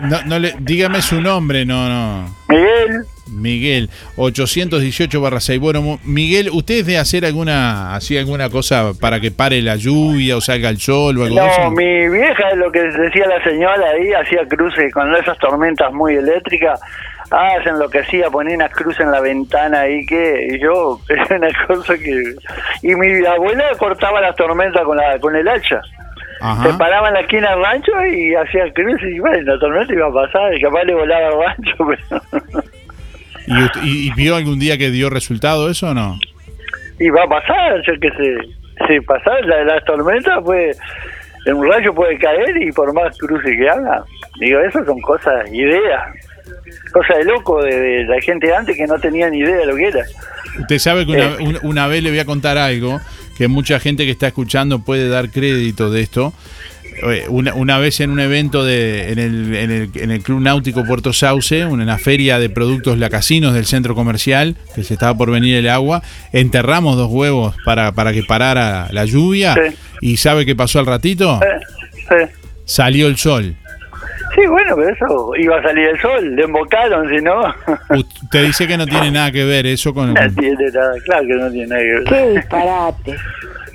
no, 0.00 0.22
no 0.24 0.38
le, 0.40 0.54
dígame 0.58 1.00
su 1.00 1.20
nombre, 1.20 1.64
no, 1.64 1.88
no. 1.88 2.34
Miguel. 2.48 3.04
Miguel, 3.30 3.90
818 4.16 5.20
barra 5.20 5.38
6. 5.38 5.60
Bueno, 5.60 6.00
Miguel, 6.02 6.50
¿usted 6.52 6.76
es 6.80 6.86
de 6.86 6.98
hacer 6.98 7.24
alguna, 7.24 7.94
así 7.94 8.18
alguna 8.18 8.50
cosa 8.50 8.92
para 9.00 9.20
que 9.20 9.30
pare 9.30 9.62
la 9.62 9.76
lluvia 9.76 10.36
o 10.36 10.40
salga 10.40 10.70
el 10.70 10.78
sol 10.78 11.18
o 11.18 11.24
algo 11.24 11.36
de 11.36 11.40
No, 11.40 11.46
eso? 11.46 11.70
mi 11.70 12.08
vieja, 12.08 12.54
lo 12.56 12.72
que 12.72 12.80
decía 12.80 13.26
la 13.28 13.44
señora 13.44 13.90
ahí, 13.90 14.12
hacía 14.12 14.44
cruces 14.48 14.92
con 14.92 15.14
esas 15.14 15.38
tormentas 15.38 15.92
muy 15.92 16.14
eléctricas. 16.16 16.80
Ah, 17.30 17.50
se 17.62 17.68
enloquecía, 17.68 18.28
ponía 18.30 18.56
unas 18.56 18.72
cruces 18.72 19.00
en 19.00 19.12
la 19.12 19.20
ventana 19.20 19.82
ahí 19.82 20.04
que 20.06 20.48
y 20.54 20.58
yo, 20.60 20.98
es 21.08 21.30
una 21.30 21.48
cosa 21.66 21.96
que... 21.96 22.34
Y 22.82 22.94
mi 22.96 23.24
abuela 23.26 23.66
cortaba 23.78 24.20
las 24.20 24.34
tormentas 24.34 24.82
con, 24.82 24.96
la, 24.96 25.18
con 25.20 25.36
el 25.36 25.46
hacha. 25.46 25.80
Se 26.62 26.74
paraba 26.78 27.08
en 27.08 27.14
la 27.14 27.20
esquina 27.20 27.50
del 27.50 27.62
rancho 27.62 27.92
y 28.06 28.34
hacía 28.34 28.72
cruces 28.72 29.08
y 29.14 29.18
bueno, 29.18 29.52
la 29.54 29.58
tormenta 29.58 29.92
iba 29.92 30.06
a 30.06 30.12
pasar 30.12 30.54
y 30.54 30.60
capaz 30.60 30.84
le 30.84 30.94
volaba 30.94 31.26
el 31.28 31.34
rancho. 31.40 31.76
Pero... 32.40 32.62
¿Y, 33.46 33.62
usted- 33.64 33.80
y- 33.82 34.08
y 34.08 34.12
vio 34.14 34.36
algún 34.36 34.58
día 34.58 34.76
que 34.78 34.90
dio 34.90 35.10
resultado 35.10 35.70
eso 35.70 35.88
o 35.90 35.94
no? 35.94 36.18
y 37.00 37.10
va 37.10 37.22
a 37.24 37.28
pasar, 37.28 37.80
yo 37.86 37.94
que 38.00 38.10
sé, 38.10 38.34
si 38.88 39.00
pasar 39.02 39.44
la, 39.46 39.62
la 39.62 39.80
tormenta 39.82 40.40
puede, 40.40 40.72
en 41.46 41.54
un 41.54 41.68
rayo 41.70 41.94
puede 41.94 42.18
caer 42.18 42.60
y 42.60 42.72
por 42.72 42.92
más 42.92 43.16
cruce 43.18 43.56
que 43.56 43.68
haga, 43.68 44.02
digo, 44.40 44.58
eso 44.60 44.84
son 44.84 45.00
cosas, 45.00 45.48
ideas, 45.52 46.02
cosas 46.92 47.18
de 47.18 47.24
loco 47.24 47.62
de, 47.62 47.78
de 47.78 48.04
la 48.04 48.20
gente 48.20 48.52
antes 48.52 48.76
que 48.76 48.84
no 48.88 48.98
tenía 48.98 49.30
ni 49.30 49.38
idea 49.38 49.58
de 49.58 49.66
lo 49.66 49.76
que 49.76 49.86
era. 49.86 50.02
Usted 50.58 50.78
sabe 50.78 51.06
que 51.06 51.12
una, 51.12 51.24
Eh. 51.24 51.36
un- 51.38 51.58
una 51.62 51.86
vez 51.86 52.02
le 52.02 52.10
voy 52.10 52.18
a 52.18 52.24
contar 52.24 52.58
algo 52.58 53.00
que 53.38 53.48
mucha 53.48 53.80
gente 53.80 54.04
que 54.04 54.10
está 54.10 54.26
escuchando 54.26 54.80
puede 54.80 55.08
dar 55.08 55.30
crédito 55.30 55.90
de 55.90 56.02
esto. 56.02 56.34
Eh, 57.08 57.26
Una, 57.28 57.54
una 57.54 57.78
vez 57.78 58.00
en 58.00 58.10
un 58.10 58.18
evento 58.18 58.64
de, 58.64 59.12
en, 59.12 59.18
el, 59.20 59.54
en, 59.54 59.70
el, 59.70 59.90
en 59.94 60.10
el 60.10 60.20
Club 60.20 60.40
Náutico 60.40 60.84
Puerto 60.84 61.12
Sauce, 61.12 61.64
una 61.64 61.96
feria 61.96 62.40
de 62.40 62.50
productos 62.50 62.98
lacasinos 62.98 63.54
del 63.54 63.66
centro 63.66 63.94
comercial, 63.94 64.56
que 64.74 64.82
se 64.82 64.94
estaba 64.94 65.16
por 65.16 65.30
venir 65.30 65.54
el 65.54 65.68
agua, 65.68 66.02
enterramos 66.32 66.96
dos 66.96 67.08
huevos 67.08 67.54
para, 67.64 67.92
para 67.92 68.12
que 68.12 68.24
parara 68.24 68.88
la 68.90 69.04
lluvia. 69.04 69.54
¿Y 70.00 70.16
sabe 70.16 70.44
qué 70.44 70.56
pasó 70.56 70.80
al 70.80 70.86
ratito? 70.86 71.38
Sí. 71.94 72.32
Salió 72.64 73.06
el 73.06 73.16
sol. 73.16 73.54
Sí, 74.34 74.46
bueno, 74.46 74.76
pero 74.76 74.90
eso 74.90 75.30
iba 75.36 75.58
a 75.58 75.62
salir 75.62 75.88
el 75.88 76.00
sol, 76.00 76.36
le 76.36 76.42
embocaron, 76.44 77.08
si 77.08 77.16
no, 77.22 77.40
Usted 77.90 78.44
dice 78.46 78.66
que 78.66 78.76
no 78.76 78.86
tiene 78.86 79.10
nada 79.10 79.30
que 79.32 79.44
ver 79.44 79.66
eso 79.66 79.92
con... 79.94 80.12
no 80.14 80.20
tiene 80.36 80.70
nada, 80.72 80.92
claro 81.04 81.26
que 81.26 81.34
no 81.34 81.50
tiene 81.50 81.66
nada 81.66 81.80
que 81.80 81.88
ver. 81.94 82.04
Qué 82.04 82.30
disparate. 82.38 83.16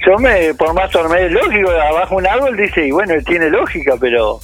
Yo 0.05 0.17
me, 0.19 0.53
por 0.55 0.73
más 0.73 0.89
tormento, 0.91 1.39
lógico, 1.43 1.69
abajo 1.69 2.15
un 2.17 2.27
árbol 2.27 2.55
dice, 2.57 2.87
y 2.87 2.91
bueno, 2.91 3.13
tiene 3.25 3.49
lógica, 3.49 3.93
pero, 3.99 4.39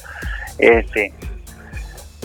este, 0.58 1.12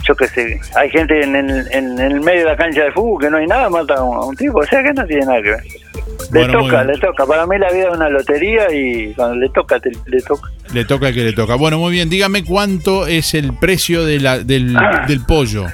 yo 0.04 0.14
qué 0.14 0.26
sé, 0.28 0.60
hay 0.76 0.88
gente 0.90 1.22
en, 1.22 1.34
el- 1.36 1.72
en, 1.72 1.98
el 1.98 2.20
medio 2.20 2.40
de 2.44 2.50
la 2.50 2.56
cancha 2.56 2.84
de 2.84 2.92
fútbol 2.92 3.20
que 3.22 3.30
no 3.30 3.38
hay 3.38 3.46
nada, 3.46 3.68
mata 3.70 3.94
a 3.94 4.02
un, 4.04 4.16
a 4.16 4.20
un 4.20 4.36
tipo, 4.36 4.58
o 4.58 4.66
sea 4.66 4.82
que 4.82 4.92
no 4.92 5.04
tiene 5.06 5.26
nada 5.26 5.42
que 5.42 5.50
ver. 5.50 5.62
Bueno, 6.30 6.46
le 6.60 6.64
toca, 6.64 6.84
le 6.84 6.98
toca, 6.98 7.26
para 7.26 7.46
mí 7.46 7.58
la 7.58 7.70
vida 7.70 7.88
es 7.90 7.96
una 7.96 8.08
lotería 8.08 8.72
y 8.72 9.12
cuando 9.14 9.36
le 9.36 9.48
toca, 9.50 9.78
te- 9.80 9.90
le 10.06 10.20
toca. 10.22 10.50
Le 10.72 10.84
toca 10.84 11.08
el 11.08 11.14
que 11.14 11.22
le 11.24 11.32
toca. 11.32 11.54
Bueno, 11.56 11.78
muy 11.78 11.92
bien, 11.92 12.08
dígame 12.10 12.44
cuánto 12.44 13.06
es 13.06 13.34
el 13.34 13.52
precio 13.58 14.04
de 14.04 14.20
la, 14.20 14.38
del, 14.38 14.76
del 15.06 15.20
pollo. 15.26 15.66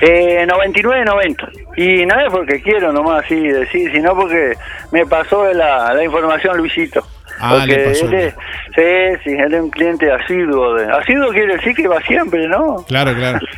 Eh, 0.00 0.46
99.90. 0.46 1.50
Y 1.78 2.04
no 2.06 2.20
es 2.20 2.30
porque 2.30 2.60
quiero 2.62 2.92
nomás 2.92 3.24
así 3.24 3.36
decir, 3.36 3.90
sino 3.92 4.14
porque 4.14 4.52
me 4.92 5.06
pasó 5.06 5.50
la, 5.52 5.94
la 5.94 6.04
información 6.04 6.56
Luisito. 6.58 7.02
Ah, 7.38 7.56
porque 7.60 7.76
le 7.76 7.84
pasó. 7.88 8.06
él 8.06 8.14
es, 8.14 8.34
sí, 8.74 9.20
sí, 9.24 9.30
él 9.30 9.54
es 9.54 9.60
un 9.60 9.70
cliente 9.70 10.10
asiduo. 10.10 10.74
De, 10.74 10.84
asiduo 10.90 11.30
quiere 11.30 11.56
decir 11.56 11.74
que 11.74 11.88
va 11.88 12.00
siempre, 12.02 12.46
¿no? 12.48 12.76
Claro, 12.88 13.14
claro. 13.14 13.38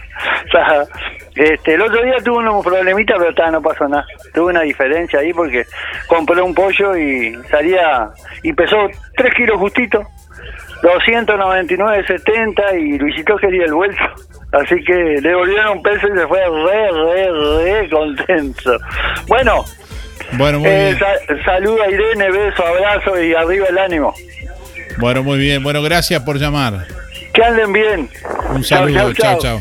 O 0.48 0.50
sea, 0.50 0.84
este, 1.38 1.74
el 1.74 1.82
otro 1.82 2.02
día 2.02 2.16
tuve 2.24 2.38
unos 2.38 2.64
problemitas, 2.64 3.16
pero 3.18 3.34
ta, 3.34 3.50
no 3.50 3.62
pasó 3.62 3.86
nada. 3.88 4.06
Tuve 4.34 4.50
una 4.50 4.62
diferencia 4.62 5.20
ahí 5.20 5.32
porque 5.32 5.64
compré 6.06 6.40
un 6.42 6.54
pollo 6.54 6.96
y 6.96 7.36
salía, 7.50 8.10
y 8.42 8.52
pesó 8.52 8.76
3 9.16 9.34
kilos 9.34 9.58
justito, 9.58 10.02
299.70 10.82 12.80
y 12.80 12.98
Luisito 12.98 13.36
quería 13.36 13.64
el 13.64 13.74
vuelto. 13.74 14.02
Así 14.52 14.82
que 14.84 14.94
le 14.94 15.20
devolvieron 15.20 15.78
un 15.78 15.82
peso 15.82 16.06
y 16.08 16.16
se 16.18 16.26
fue 16.26 16.40
re, 16.40 16.90
re, 16.90 17.30
re 17.82 17.90
contento. 17.90 18.78
Bueno, 19.26 19.64
Bueno, 20.32 20.60
muy 20.60 20.68
eh, 20.68 20.94
bien. 20.96 20.98
sa- 20.98 21.44
saludo 21.44 21.82
a 21.82 21.90
Irene, 21.90 22.30
beso, 22.30 22.64
abrazo 22.66 23.22
y 23.22 23.34
arriba 23.34 23.66
el 23.68 23.78
ánimo. 23.78 24.14
Bueno, 24.98 25.22
muy 25.22 25.38
bien. 25.38 25.62
Bueno, 25.62 25.82
gracias 25.82 26.22
por 26.22 26.38
llamar. 26.38 26.86
Que 27.34 27.44
anden 27.44 27.72
bien. 27.72 28.08
Un 28.50 28.64
saludo. 28.64 29.12
chao. 29.12 29.38
chao. 29.38 29.60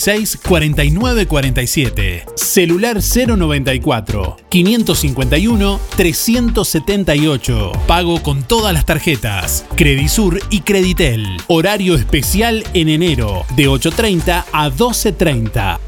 4586-4947. 0.01 2.23
Celular 2.35 2.99
094 3.01 4.37
551 4.49 5.79
378. 5.95 7.71
Pago 7.87 8.21
con 8.23 8.43
todas 8.43 8.73
las 8.73 8.85
tarjetas. 8.85 9.65
Credisur 9.75 10.41
y 10.49 10.61
Creditel. 10.61 11.25
Horario 11.47 11.95
especial 11.95 12.63
en 12.73 12.89
enero 12.89 13.45
de 13.55 13.69
8.30 13.69 14.43
a 14.51 14.69
12.30. 14.69 15.79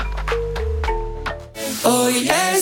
Hoy 1.85 2.29
es 2.29 2.52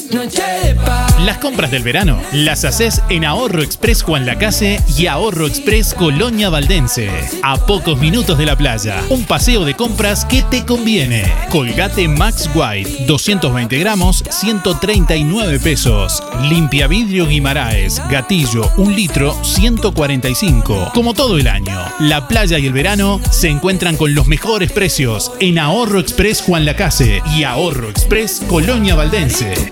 Las 1.25 1.37
compras 1.37 1.71
del 1.71 1.83
verano 1.83 2.19
las 2.33 2.65
haces 2.65 3.01
en 3.09 3.23
Ahorro 3.23 3.61
Express 3.61 4.03
Juan 4.03 4.25
Lacase 4.25 4.81
y 4.97 5.05
Ahorro 5.05 5.47
Express 5.47 5.93
Colonia 5.93 6.49
Valdense. 6.49 7.09
A 7.43 7.57
pocos 7.65 7.97
minutos 7.97 8.37
de 8.37 8.45
la 8.45 8.57
playa. 8.57 9.01
Un 9.09 9.25
paseo 9.25 9.63
de 9.63 9.75
compras 9.75 10.25
que 10.25 10.41
te 10.43 10.65
conviene. 10.65 11.31
Colgate 11.49 12.07
Max 12.07 12.49
White, 12.53 13.05
220 13.05 13.77
gramos, 13.77 14.23
139 14.29 15.59
pesos. 15.59 16.21
Limpia 16.49 16.87
vidrio 16.87 17.27
Guimaraes, 17.27 18.01
gatillo, 18.09 18.69
1 18.77 18.91
litro, 18.91 19.37
145. 19.43 20.91
Como 20.93 21.13
todo 21.13 21.37
el 21.37 21.47
año, 21.47 21.79
la 21.99 22.27
playa 22.27 22.57
y 22.57 22.67
el 22.67 22.73
verano 22.73 23.21
se 23.29 23.49
encuentran 23.49 23.95
con 23.95 24.13
los 24.13 24.27
mejores 24.27 24.71
precios 24.71 25.31
en 25.39 25.59
Ahorro 25.59 25.99
Express 25.99 26.41
Juan 26.41 26.65
Lacase 26.65 27.21
y 27.35 27.43
Ahorro 27.43 27.89
Express 27.89 28.41
Colonia 28.47 28.95
Valdense. 28.95 29.71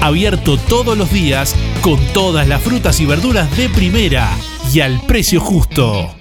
Abierto 0.00 0.56
todos 0.56 0.96
los 0.96 1.12
días 1.12 1.54
con 1.82 1.98
todas 2.12 2.46
las 2.48 2.62
frutas 2.62 3.00
y 3.00 3.06
verduras 3.06 3.54
de 3.56 3.68
primera 3.68 4.30
y 4.72 4.80
al 4.80 5.00
precio 5.02 5.40
justo. 5.40 6.15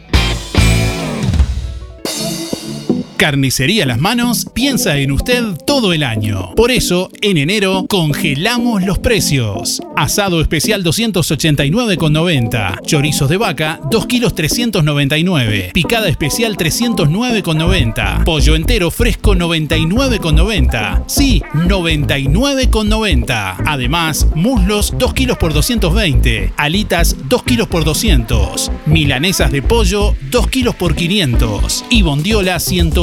Carnicería 3.17 3.85
Las 3.85 3.99
Manos 3.99 4.45
piensa 4.53 4.97
en 4.97 5.11
usted 5.11 5.43
todo 5.65 5.93
el 5.93 6.03
año. 6.03 6.53
Por 6.55 6.71
eso, 6.71 7.09
en 7.21 7.37
enero 7.37 7.85
congelamos 7.87 8.83
los 8.83 8.99
precios. 8.99 9.81
Asado 9.95 10.41
especial 10.41 10.83
289,90. 10.83 12.81
Chorizos 12.85 13.29
de 13.29 13.37
vaca 13.37 13.79
2 13.89 14.05
kilos 14.07 14.35
399. 14.35 15.71
Picada 15.73 16.09
especial 16.09 16.57
309,90. 16.57 18.25
Pollo 18.25 18.55
entero 18.55 18.91
fresco 18.91 19.33
99,90. 19.33 21.03
Sí, 21.07 21.41
99,90. 21.53 23.63
Además, 23.65 24.27
muslos 24.35 24.93
2 24.97 25.13
kilos 25.13 25.37
por 25.37 25.53
220. 25.53 26.51
Alitas 26.57 27.15
2 27.29 27.43
kilos 27.43 27.69
por 27.69 27.85
200. 27.85 28.71
Milanesas 28.85 29.51
de 29.51 29.61
pollo 29.61 30.15
2 30.31 30.47
kilos 30.49 30.75
por 30.75 30.95
500. 30.95 31.85
Y 31.89 32.01
bondiola 32.01 32.59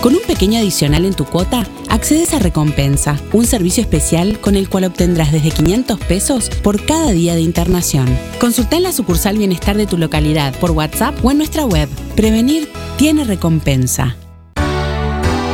Con 0.00 0.14
un 0.14 0.22
pequeño 0.22 0.60
adicional 0.60 1.04
en 1.04 1.14
tu 1.14 1.24
cuota, 1.24 1.66
accedes 1.88 2.32
a 2.32 2.38
Recompensa, 2.38 3.20
un 3.32 3.46
servicio 3.46 3.82
especial 3.82 4.38
con 4.40 4.54
el 4.54 4.68
cual 4.68 4.84
obtendrás 4.84 5.32
desde 5.32 5.50
500 5.50 5.98
pesos 5.98 6.50
por 6.62 6.84
cada 6.84 7.10
día 7.10 7.34
de 7.34 7.40
internación. 7.40 8.06
Consulta 8.38 8.76
en 8.76 8.84
la 8.84 8.92
sucursal 8.92 9.36
Bienestar 9.38 9.76
de 9.76 9.86
tu 9.86 9.98
localidad 9.98 10.54
por 10.60 10.70
WhatsApp 10.70 11.16
o 11.24 11.32
en 11.32 11.38
nuestra 11.38 11.64
web. 11.64 11.88
Prevenir 12.14 12.68
tiene 12.96 13.24
recompensa. 13.24 14.16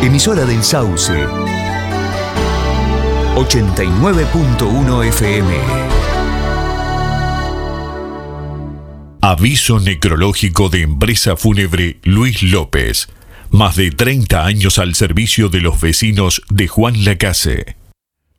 Emisora 0.02 0.44
del 0.44 0.62
Sauce. 0.62 1.14
89.1 3.36 5.04
FM. 5.06 5.54
Aviso 9.22 9.80
necrológico 9.80 10.68
de 10.68 10.82
empresa 10.82 11.34
fúnebre 11.34 11.98
Luis 12.02 12.42
López. 12.42 13.08
Más 13.54 13.76
de 13.76 13.92
30 13.92 14.44
años 14.44 14.80
al 14.80 14.96
servicio 14.96 15.48
de 15.48 15.60
los 15.60 15.80
vecinos 15.80 16.42
de 16.50 16.66
Juan 16.66 17.04
Lacase. 17.04 17.76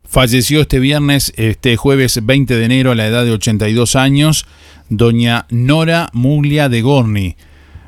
Falleció 0.03 0.59
este 0.59 0.78
viernes, 0.80 1.32
este 1.38 1.78
jueves 1.78 2.20
20 2.22 2.53
de 2.53 2.66
enero, 2.66 2.91
a 2.91 2.95
la 2.95 3.07
edad 3.07 3.24
de 3.24 3.32
82 3.32 3.95
años, 3.95 4.45
doña 4.89 5.45
Nora 5.49 6.09
Muglia 6.11 6.68
de 6.68 6.82
Gorni. 6.82 7.38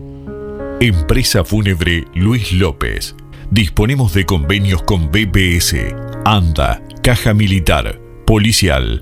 Empresa 0.82 1.44
fúnebre 1.44 2.06
Luis 2.14 2.54
López. 2.54 3.16
Disponemos 3.52 4.14
de 4.14 4.26
convenios 4.26 4.82
con 4.84 5.12
BPS, 5.12 5.76
ANDA, 6.24 6.82
Caja 7.02 7.34
Militar, 7.34 8.00
Policial 8.26 9.02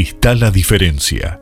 está 0.00 0.34
la 0.34 0.50
diferencia. 0.50 1.41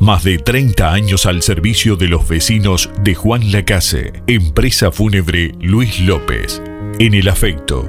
Más 0.00 0.24
de 0.24 0.38
30 0.38 0.94
años 0.94 1.26
al 1.26 1.42
servicio 1.42 1.94
de 1.94 2.08
los 2.08 2.26
vecinos 2.26 2.88
de 3.02 3.14
Juan 3.14 3.52
Lacase, 3.52 4.22
empresa 4.26 4.90
fúnebre 4.90 5.52
Luis 5.60 6.00
López. 6.00 6.62
En 6.98 7.12
el 7.12 7.28
afecto 7.28 7.86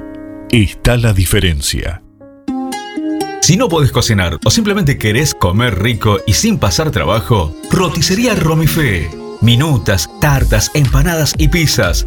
está 0.50 0.98
la 0.98 1.14
diferencia. 1.14 2.02
Si 3.40 3.56
no 3.56 3.70
podés 3.70 3.92
cocinar 3.92 4.38
o 4.44 4.50
simplemente 4.50 4.98
querés 4.98 5.32
comer 5.32 5.82
rico 5.82 6.18
y 6.26 6.34
sin 6.34 6.58
pasar 6.58 6.90
trabajo, 6.90 7.56
roticería 7.70 8.34
Romifé. 8.34 9.08
Minutas, 9.40 10.10
tartas, 10.20 10.70
empanadas 10.74 11.32
y 11.38 11.48
pizzas. 11.48 12.06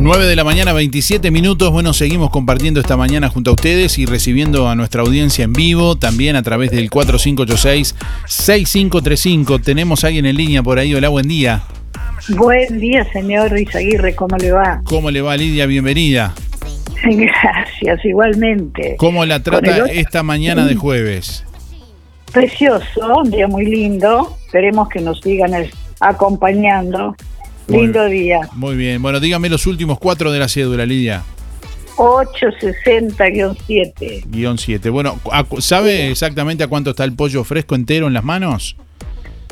9 0.00 0.24
de 0.24 0.34
la 0.34 0.42
mañana, 0.44 0.72
27 0.72 1.30
minutos. 1.30 1.70
Bueno, 1.70 1.92
seguimos 1.92 2.30
compartiendo 2.30 2.80
esta 2.80 2.96
mañana 2.96 3.28
junto 3.28 3.50
a 3.50 3.54
ustedes 3.54 3.98
y 3.98 4.06
recibiendo 4.06 4.66
a 4.66 4.74
nuestra 4.74 5.02
audiencia 5.02 5.44
en 5.44 5.52
vivo, 5.52 5.96
también 5.96 6.36
a 6.36 6.42
través 6.42 6.70
del 6.70 6.88
4586-6535. 6.88 9.62
Tenemos 9.62 10.02
a 10.02 10.06
alguien 10.06 10.24
en 10.24 10.36
línea 10.36 10.62
por 10.62 10.78
ahí. 10.78 10.94
Hola, 10.94 11.10
buen 11.10 11.28
día. 11.28 11.64
Buen 12.30 12.80
día, 12.80 13.06
señor 13.12 13.52
Luis 13.52 13.76
Aguirre, 13.76 14.14
¿cómo 14.14 14.38
le 14.38 14.52
va? 14.52 14.80
¿Cómo 14.84 15.10
le 15.10 15.20
va, 15.20 15.36
Lidia? 15.36 15.66
Bienvenida. 15.66 16.32
Gracias, 17.04 18.02
igualmente. 18.02 18.94
¿Cómo 18.96 19.26
la 19.26 19.42
trata 19.42 19.84
esta 19.86 20.22
mañana 20.22 20.64
de 20.64 20.76
jueves? 20.76 21.44
Precioso, 22.32 23.18
un 23.22 23.30
día 23.30 23.46
muy 23.46 23.66
lindo. 23.66 24.34
Esperemos 24.46 24.88
que 24.88 25.02
nos 25.02 25.20
sigan 25.20 25.52
acompañando. 26.00 27.14
Muy 27.70 27.82
Lindo 27.82 28.04
día. 28.06 28.40
Muy 28.54 28.76
bien. 28.76 29.02
Bueno, 29.02 29.20
dígame 29.20 29.48
los 29.48 29.66
últimos 29.66 29.98
cuatro 29.98 30.32
de 30.32 30.38
la 30.38 30.48
cédula, 30.48 30.86
Lidia. 30.86 31.22
860-7. 31.96 34.24
Guión 34.26 34.58
7. 34.58 34.90
Bueno, 34.90 35.18
¿a 35.30 35.44
cu- 35.44 35.60
¿sabe 35.60 36.10
exactamente 36.10 36.64
a 36.64 36.68
cuánto 36.68 36.90
está 36.90 37.04
el 37.04 37.12
pollo 37.14 37.44
fresco 37.44 37.74
entero 37.74 38.06
en 38.06 38.14
las 38.14 38.24
manos? 38.24 38.76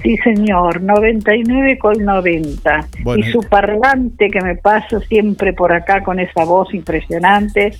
Sí, 0.02 0.16
señor, 0.18 0.80
99 0.80 1.76
con 1.78 2.04
90. 2.04 2.88
Bueno, 3.02 3.26
y 3.26 3.32
su 3.32 3.40
parlante 3.40 4.28
que 4.30 4.40
me 4.40 4.54
pasa 4.54 5.00
siempre 5.08 5.52
por 5.52 5.72
acá 5.72 6.04
con 6.04 6.20
esa 6.20 6.44
voz 6.44 6.72
impresionante, 6.72 7.72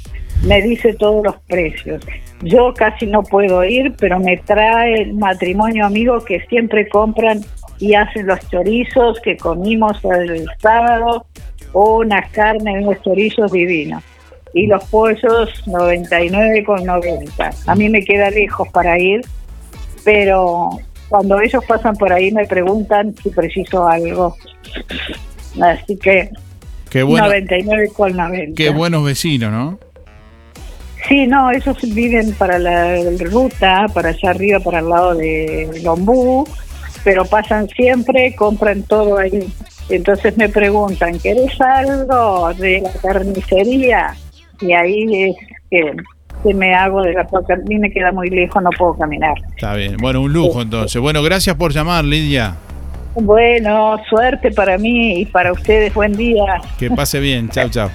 me 0.45 0.61
dice 0.63 0.95
todos 0.95 1.25
los 1.25 1.37
precios. 1.47 2.05
Yo 2.43 2.75
casi 2.75 3.07
no 3.07 3.23
puedo 3.23 3.63
ir, 3.65 3.95
pero 3.99 4.19
me 4.19 4.37
trae 4.39 5.03
el 5.03 5.15
matrimonio 5.15 5.87
amigo 5.87 6.25
que 6.25 6.41
siempre 6.49 6.89
compran 6.89 7.41
y 7.79 7.95
hacen 7.95 8.27
los 8.27 8.41
chorizos 8.51 9.21
que 9.21 9.37
comimos 9.37 9.97
el 10.05 10.47
sábado, 10.61 11.27
unas 11.73 12.31
carnes, 12.31 12.85
unos 12.85 13.01
chorizos 13.03 13.53
divinos. 13.53 14.03
Y 14.55 14.67
los 14.67 14.83
pollos 14.85 15.51
99 15.67 16.65
con 16.65 16.85
90. 16.85 17.51
A 17.67 17.75
mí 17.75 17.89
me 17.89 18.03
queda 18.03 18.31
lejos 18.31 18.69
para 18.69 18.99
ir, 18.99 19.21
pero 20.05 20.71
cuando 21.09 21.41
ellos 21.41 21.65
pasan 21.67 21.95
por 21.97 22.13
ahí 22.13 22.33
me 22.33 22.47
preguntan 22.47 23.15
si 23.23 23.31
preciso 23.31 23.87
algo. 23.87 24.37
Así 25.61 25.97
que 25.97 26.31
Qué 26.91 27.03
bueno. 27.03 27.27
99 27.27 27.91
con 27.95 28.17
90. 28.17 28.55
Qué 28.57 28.71
buenos 28.71 29.05
vecinos, 29.05 29.53
¿no? 29.53 29.79
Sí, 31.09 31.27
no, 31.27 31.51
ellos 31.51 31.77
viven 31.95 32.33
para 32.33 32.59
la 32.59 32.99
ruta, 33.21 33.87
para 33.95 34.11
allá 34.11 34.31
arriba, 34.31 34.61
para 34.61 34.81
el 34.81 34.89
lado 34.89 35.15
de 35.15 35.81
Lombú, 35.83 36.47
pero 37.05 37.25
pasan 37.25 37.69
siempre, 37.69 38.35
compran 38.35 38.83
todo 38.83 39.19
ahí. 39.19 39.53
Entonces 39.89 40.37
me 40.37 40.49
preguntan, 40.49 41.19
¿querés 41.19 41.59
algo 41.61 42.53
de 42.55 42.81
la 42.81 42.93
carnicería? 43.01 44.15
Y 44.61 44.73
ahí 44.73 45.25
es 45.31 45.37
que 45.71 45.93
solamente 46.43 46.55
me 46.55 46.75
hago 46.75 47.03
de 47.03 47.13
la 47.13 47.27
porque 47.27 47.55
a 47.55 47.57
mí 47.57 47.79
me 47.79 47.91
queda 47.91 48.13
muy 48.13 48.29
lejos, 48.31 48.63
no 48.63 48.71
puedo 48.71 48.95
caminar. 48.95 49.35
Está 49.55 49.75
bien. 49.75 49.97
Bueno, 49.97 50.23
un 50.23 50.33
lujo 50.33 50.63
entonces. 50.63 51.01
Bueno, 51.01 51.23
gracias 51.23 51.57
por 51.57 51.73
llamar, 51.73 52.05
Lidia. 52.05 52.55
Bueno, 53.15 53.97
suerte 54.09 54.51
para 54.53 54.79
mí 54.79 55.21
y 55.21 55.25
para 55.25 55.53
ustedes, 55.53 55.93
buen 55.95 56.13
día. 56.13 56.61
Que 56.79 56.91
pase 56.91 57.19
bien. 57.21 57.49
Chao, 57.49 57.69
chao. 57.69 57.91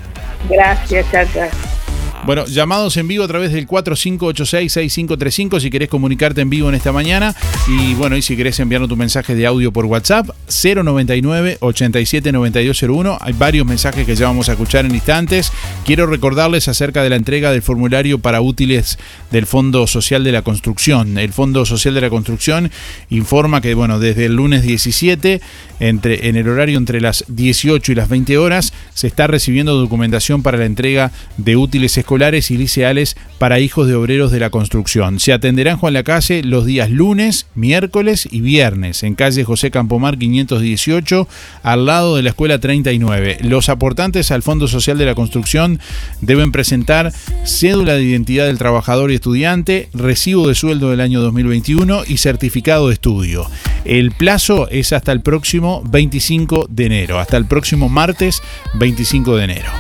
Gracias, 0.49 1.09
chao, 1.11 1.25
chao. 1.33 1.82
Bueno, 2.25 2.45
llamados 2.45 2.95
en 2.95 3.09
vivo 3.09 3.25
a 3.25 3.27
través 3.27 3.51
del 3.51 3.67
4586-6535 3.67 5.59
si 5.59 5.69
querés 5.69 5.89
comunicarte 5.89 6.39
en 6.39 6.49
vivo 6.49 6.69
en 6.69 6.75
esta 6.75 6.93
mañana. 6.93 7.35
Y 7.67 7.95
bueno, 7.95 8.15
y 8.15 8.21
si 8.21 8.37
querés 8.37 8.61
enviarnos 8.61 8.87
tu 8.87 8.95
mensaje 8.95 9.35
de 9.35 9.45
audio 9.45 9.73
por 9.73 9.83
WhatsApp, 9.83 10.29
099-879201. 10.47 13.17
Hay 13.19 13.33
varios 13.33 13.67
mensajes 13.67 14.05
que 14.05 14.15
ya 14.15 14.27
vamos 14.27 14.47
a 14.47 14.53
escuchar 14.53 14.85
en 14.85 14.95
instantes. 14.95 15.51
Quiero 15.85 16.07
recordarles 16.07 16.69
acerca 16.69 17.03
de 17.03 17.09
la 17.09 17.17
entrega 17.17 17.51
del 17.51 17.61
formulario 17.61 18.19
para 18.19 18.39
útiles 18.39 18.97
del 19.29 19.45
Fondo 19.45 19.85
Social 19.85 20.23
de 20.23 20.31
la 20.31 20.43
Construcción. 20.43 21.17
El 21.17 21.33
Fondo 21.33 21.65
Social 21.65 21.93
de 21.93 21.99
la 21.99 22.09
Construcción 22.09 22.71
informa 23.09 23.59
que, 23.59 23.73
bueno, 23.73 23.99
desde 23.99 24.27
el 24.27 24.35
lunes 24.35 24.63
17, 24.63 25.41
entre, 25.89 26.27
en 26.27 26.35
el 26.35 26.47
horario 26.47 26.77
entre 26.77 27.01
las 27.01 27.25
18 27.27 27.91
y 27.91 27.95
las 27.95 28.09
20 28.09 28.37
horas, 28.37 28.73
se 28.93 29.07
está 29.07 29.27
recibiendo 29.27 29.75
documentación 29.75 30.43
para 30.43 30.57
la 30.57 30.65
entrega 30.65 31.11
de 31.37 31.55
útiles 31.55 31.97
escolares 31.97 32.51
y 32.51 32.57
liceales 32.57 33.15
para 33.37 33.59
hijos 33.59 33.87
de 33.87 33.95
obreros 33.95 34.31
de 34.31 34.39
la 34.39 34.49
construcción. 34.49 35.19
Se 35.19 35.33
atenderán 35.33 35.77
Juan 35.77 35.93
la 35.93 36.03
Calle 36.03 36.43
los 36.43 36.65
días 36.65 36.89
lunes, 36.89 37.47
miércoles 37.55 38.27
y 38.31 38.41
viernes 38.41 39.03
en 39.03 39.15
calle 39.15 39.43
José 39.43 39.71
Campomar 39.71 40.17
518 40.17 41.27
al 41.63 41.85
lado 41.85 42.15
de 42.15 42.23
la 42.23 42.29
escuela 42.29 42.59
39. 42.59 43.39
Los 43.41 43.69
aportantes 43.69 44.31
al 44.31 44.43
Fondo 44.43 44.67
Social 44.67 44.97
de 44.97 45.05
la 45.05 45.15
Construcción 45.15 45.79
deben 46.21 46.51
presentar 46.51 47.11
cédula 47.43 47.93
de 47.95 48.03
identidad 48.03 48.45
del 48.45 48.57
trabajador 48.57 49.11
y 49.11 49.15
estudiante, 49.15 49.89
recibo 49.93 50.47
de 50.47 50.55
sueldo 50.55 50.91
del 50.91 51.01
año 51.01 51.21
2021 51.21 52.03
y 52.07 52.17
certificado 52.17 52.87
de 52.87 52.93
estudio. 52.93 53.49
El 53.85 54.11
plazo 54.11 54.69
es 54.69 54.93
hasta 54.93 55.11
el 55.11 55.21
próximo 55.21 55.72
25 55.83 56.67
de 56.69 56.85
enero, 56.85 57.19
hasta 57.19 57.37
el 57.37 57.45
próximo 57.45 57.89
martes 57.89 58.41
25 58.75 59.35
de 59.37 59.43
enero. 59.43 59.71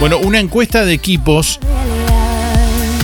Bueno, 0.00 0.18
una 0.18 0.38
encuesta 0.38 0.84
de 0.84 0.92
equipos 0.92 1.58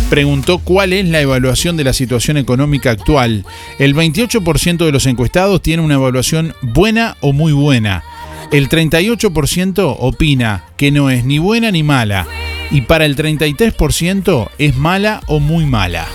preguntó 0.09 0.59
cuál 0.59 0.93
es 0.93 1.05
la 1.09 1.21
evaluación 1.21 1.77
de 1.77 1.83
la 1.83 1.93
situación 1.93 2.37
económica 2.37 2.93
actual. 2.93 3.45
El 3.81 3.97
28% 3.97 4.85
de 4.85 4.93
los 4.93 5.07
encuestados 5.07 5.61
tiene 5.61 5.83
una 5.83 5.95
evaluación 5.95 6.55
buena 6.63 7.17
o 7.21 7.33
muy 7.33 7.53
buena. 7.53 8.05
El 8.53 8.69
38% 8.69 9.97
opina 9.99 10.67
que 10.77 10.93
no 10.93 11.11
es 11.11 11.25
ni 11.25 11.39
buena 11.39 11.73
ni 11.73 11.83
mala. 11.83 12.29
Y 12.71 12.83
para 12.83 13.05
el 13.05 13.17
33% 13.17 14.49
es 14.59 14.77
mala 14.77 15.21
o 15.27 15.41
muy 15.41 15.67
mala. 15.67 16.07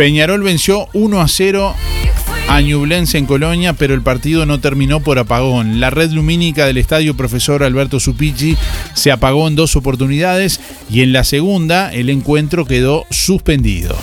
Peñarol 0.00 0.42
venció 0.42 0.88
1 0.94 1.20
a 1.20 1.28
0 1.28 1.74
a 2.48 2.60
Ñublense 2.62 3.18
en 3.18 3.26
Colonia, 3.26 3.74
pero 3.74 3.94
el 3.94 4.02
partido 4.02 4.44
no 4.44 4.58
terminó 4.58 5.00
por 5.00 5.18
apagón. 5.18 5.78
La 5.78 5.90
red 5.90 6.10
lumínica 6.10 6.66
del 6.66 6.78
estadio 6.78 7.14
Profesor 7.16 7.62
Alberto 7.62 8.00
Supici 8.00 8.56
se 8.94 9.12
apagó 9.12 9.46
en 9.46 9.54
dos 9.54 9.76
oportunidades 9.76 10.58
y 10.90 11.02
en 11.02 11.12
la 11.12 11.22
segunda 11.22 11.92
el 11.92 12.10
encuentro 12.10 12.64
quedó 12.64 13.04
suspendido. 13.10 13.94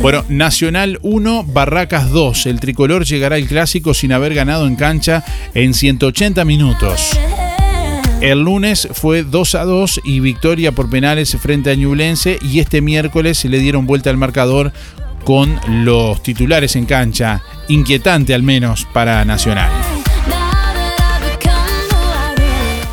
Bueno, 0.00 0.24
Nacional 0.28 0.98
1, 1.02 1.44
Barracas 1.44 2.10
2. 2.10 2.46
El 2.46 2.60
tricolor 2.60 3.04
llegará 3.04 3.34
al 3.34 3.46
clásico 3.46 3.94
sin 3.94 4.12
haber 4.12 4.32
ganado 4.32 4.66
en 4.66 4.76
cancha 4.76 5.24
en 5.54 5.74
180 5.74 6.44
minutos. 6.44 7.18
El 8.20 8.40
lunes 8.42 8.88
fue 8.92 9.24
2 9.24 9.54
a 9.56 9.64
2 9.64 10.00
y 10.04 10.20
victoria 10.20 10.72
por 10.72 10.88
penales 10.88 11.36
frente 11.36 11.70
a 11.70 11.74
Ñublense 11.74 12.38
y 12.42 12.60
este 12.60 12.80
miércoles 12.80 13.38
se 13.38 13.48
le 13.48 13.58
dieron 13.58 13.86
vuelta 13.86 14.10
al 14.10 14.16
marcador 14.16 14.72
con 15.24 15.60
los 15.84 16.22
titulares 16.22 16.76
en 16.76 16.86
cancha. 16.86 17.42
Inquietante 17.66 18.34
al 18.34 18.42
menos 18.44 18.86
para 18.92 19.24
Nacional. 19.24 19.70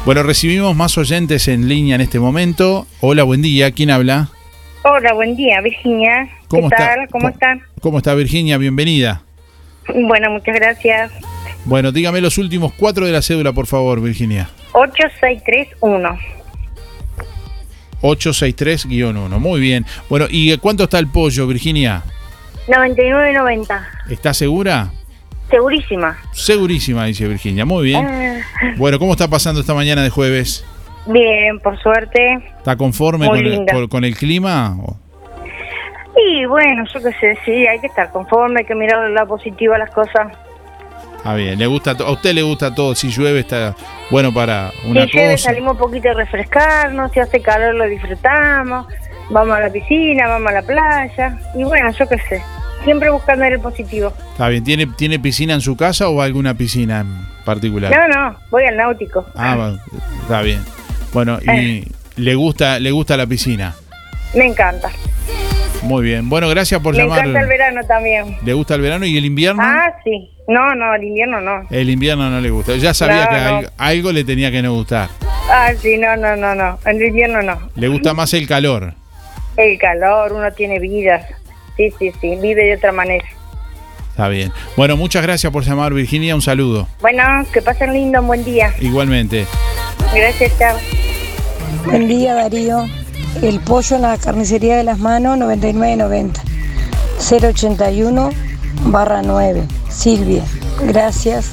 Bueno, 0.05 0.21
recibimos 0.23 0.75
más 0.75 0.97
oyentes 0.97 1.47
en 1.47 1.67
línea 1.67 1.95
en 1.95 2.01
este 2.01 2.19
momento. 2.19 2.87
Hola, 2.99 3.23
buen 3.23 3.41
día. 3.41 3.71
¿Quién 3.71 3.89
habla? 3.89 4.29
Hola, 4.87 5.13
buen 5.13 5.35
día, 5.35 5.61
Virginia. 5.61 6.29
¿Cómo 6.47 6.69
¿Qué 6.69 6.75
está? 6.75 6.95
tal? 6.95 7.07
¿Cómo 7.09 7.29
está? 7.29 7.57
¿Cómo 7.81 7.97
está 7.97 8.13
Virginia? 8.13 8.59
Bienvenida. 8.59 9.23
Bueno, 9.87 10.29
muchas 10.29 10.53
gracias. 10.53 11.11
Bueno, 11.65 11.91
dígame 11.91 12.21
los 12.21 12.37
últimos 12.37 12.71
cuatro 12.73 13.07
de 13.07 13.11
la 13.11 13.23
cédula, 13.23 13.51
por 13.51 13.65
favor, 13.65 13.99
Virginia. 13.99 14.47
8631. 14.73 16.19
863-1. 18.03 19.39
Muy 19.39 19.59
bien. 19.59 19.87
Bueno, 20.07 20.27
¿y 20.29 20.55
cuánto 20.59 20.83
está 20.83 20.99
el 20.99 21.07
pollo, 21.07 21.47
Virginia? 21.47 22.03
9990. 22.67 23.87
¿Está 24.11 24.35
segura? 24.35 24.91
Segurísima. 25.49 26.15
Segurísima, 26.31 27.05
dice 27.05 27.27
Virginia. 27.27 27.65
Muy 27.65 27.85
bien. 27.85 28.05
Ah, 28.05 28.73
Bueno, 28.77 28.99
¿cómo 28.99 29.13
está 29.13 29.27
pasando 29.27 29.61
esta 29.61 29.73
mañana 29.73 30.03
de 30.03 30.11
jueves? 30.11 30.63
Bien, 31.07 31.59
por 31.59 31.77
suerte. 31.81 32.39
¿Está 32.57 32.75
conforme 32.75 33.27
con 33.27 33.37
el, 33.37 33.65
con, 33.71 33.87
con 33.87 34.05
el 34.05 34.15
clima? 34.15 34.75
Y 36.17 36.45
bueno, 36.45 36.83
yo 36.93 37.01
qué 37.01 37.11
sé, 37.19 37.37
sí, 37.45 37.67
hay 37.67 37.79
que 37.79 37.87
estar 37.87 38.09
conforme, 38.11 38.61
hay 38.61 38.65
que 38.65 38.75
mirar 38.75 39.09
la 39.11 39.25
positiva 39.25 39.75
a 39.75 39.79
las 39.79 39.91
cosas. 39.91 40.31
Está 41.17 41.33
bien, 41.35 41.57
le 41.57 41.65
gusta 41.67 41.91
a 41.91 42.11
usted 42.11 42.33
le 42.33 42.43
gusta 42.43 42.73
todo, 42.73 42.93
si 42.93 43.09
llueve 43.09 43.39
está 43.39 43.75
bueno 44.11 44.31
para 44.33 44.71
una 44.85 45.05
si 45.05 45.11
llueve, 45.13 45.31
cosa. 45.31 45.49
salimos 45.49 45.73
un 45.73 45.79
poquito 45.79 46.09
a 46.09 46.13
refrescarnos, 46.13 47.11
si 47.11 47.19
hace 47.19 47.41
calor 47.41 47.73
lo 47.75 47.85
disfrutamos, 47.85 48.85
vamos 49.31 49.55
a 49.55 49.59
la 49.59 49.69
piscina, 49.71 50.27
vamos 50.27 50.51
a 50.51 50.53
la 50.53 50.61
playa. 50.61 51.37
Y 51.55 51.63
bueno, 51.63 51.91
yo 51.91 52.07
qué 52.07 52.17
sé, 52.29 52.41
siempre 52.83 53.09
buscando 53.09 53.43
el 53.43 53.59
positivo. 53.59 54.13
Está 54.31 54.47
bien, 54.49 54.63
¿Tiene, 54.63 54.85
¿tiene 54.85 55.19
piscina 55.19 55.55
en 55.55 55.61
su 55.61 55.75
casa 55.75 56.07
o 56.09 56.21
alguna 56.21 56.53
piscina 56.53 56.99
en 57.01 57.25
particular? 57.43 57.91
No, 57.91 58.07
no, 58.07 58.37
voy 58.51 58.63
al 58.65 58.77
náutico. 58.77 59.25
Ah, 59.35 59.73
está 60.21 60.41
bien. 60.43 60.61
Bueno, 61.13 61.39
y 61.41 61.49
Eh. 61.49 61.87
le 62.17 62.35
gusta 62.35 62.79
le 62.79 62.91
gusta 62.91 63.17
la 63.17 63.25
piscina. 63.27 63.75
Me 64.33 64.45
encanta. 64.45 64.89
Muy 65.83 66.03
bien. 66.03 66.29
Bueno, 66.29 66.49
gracias 66.49 66.81
por 66.81 66.95
Me 66.95 67.03
llamar. 67.03 67.19
encanta 67.19 67.41
el 67.41 67.47
verano 67.47 67.81
también. 67.87 68.37
¿Le 68.43 68.53
gusta 68.53 68.75
el 68.75 68.81
verano 68.81 69.05
y 69.05 69.17
el 69.17 69.25
invierno? 69.25 69.61
Ah, 69.63 69.93
sí. 70.03 70.31
No, 70.47 70.73
no, 70.75 70.93
el 70.95 71.03
invierno 71.03 71.41
no. 71.41 71.67
El 71.69 71.89
invierno 71.89 72.29
no 72.29 72.39
le 72.41 72.49
gusta. 72.49 72.75
Ya 72.75 72.93
sabía 72.93 73.25
No, 73.25 73.29
que 73.29 73.35
no. 73.35 73.41
algo, 73.57 73.69
algo 73.77 74.11
le 74.11 74.23
tenía 74.23 74.51
que 74.51 74.61
no 74.61 74.73
gustar. 74.73 75.09
Ah, 75.49 75.71
sí, 75.79 75.97
no, 75.97 76.15
no, 76.17 76.35
no, 76.35 76.55
no. 76.55 76.79
El 76.85 77.01
invierno 77.01 77.41
no. 77.43 77.69
Le 77.75 77.87
gusta 77.87 78.13
más 78.13 78.33
el 78.33 78.47
calor. 78.47 78.93
El 79.57 79.77
calor, 79.79 80.33
uno 80.33 80.51
tiene 80.53 80.79
vidas. 80.79 81.25
Sí, 81.77 81.91
sí, 81.99 82.11
sí, 82.19 82.35
vive 82.41 82.63
de 82.65 82.75
otra 82.75 82.91
manera. 82.91 83.25
Está 84.09 84.27
bien. 84.29 84.51
Bueno, 84.77 84.97
muchas 84.97 85.21
gracias 85.23 85.51
por 85.51 85.63
llamar, 85.63 85.93
Virginia. 85.93 86.33
Un 86.35 86.41
saludo. 86.41 86.87
Bueno, 87.01 87.23
que 87.53 87.61
pasen 87.61 87.93
lindo, 87.93 88.21
un 88.21 88.27
buen 88.27 88.43
día. 88.45 88.73
Igualmente. 88.79 89.45
Gracias, 90.13 90.51
chao. 90.57 90.77
Buen 91.85 92.07
día 92.07 92.33
Darío. 92.33 92.85
El 93.41 93.59
pollo 93.59 93.97
en 93.97 94.01
la 94.03 94.17
carnicería 94.17 94.77
de 94.77 94.83
las 94.83 94.99
manos 94.99 95.37
99.90. 95.37 96.39
081 97.19 98.29
barra 98.85 99.21
9. 99.21 99.63
Silvia. 99.89 100.43
Gracias. 100.81 101.51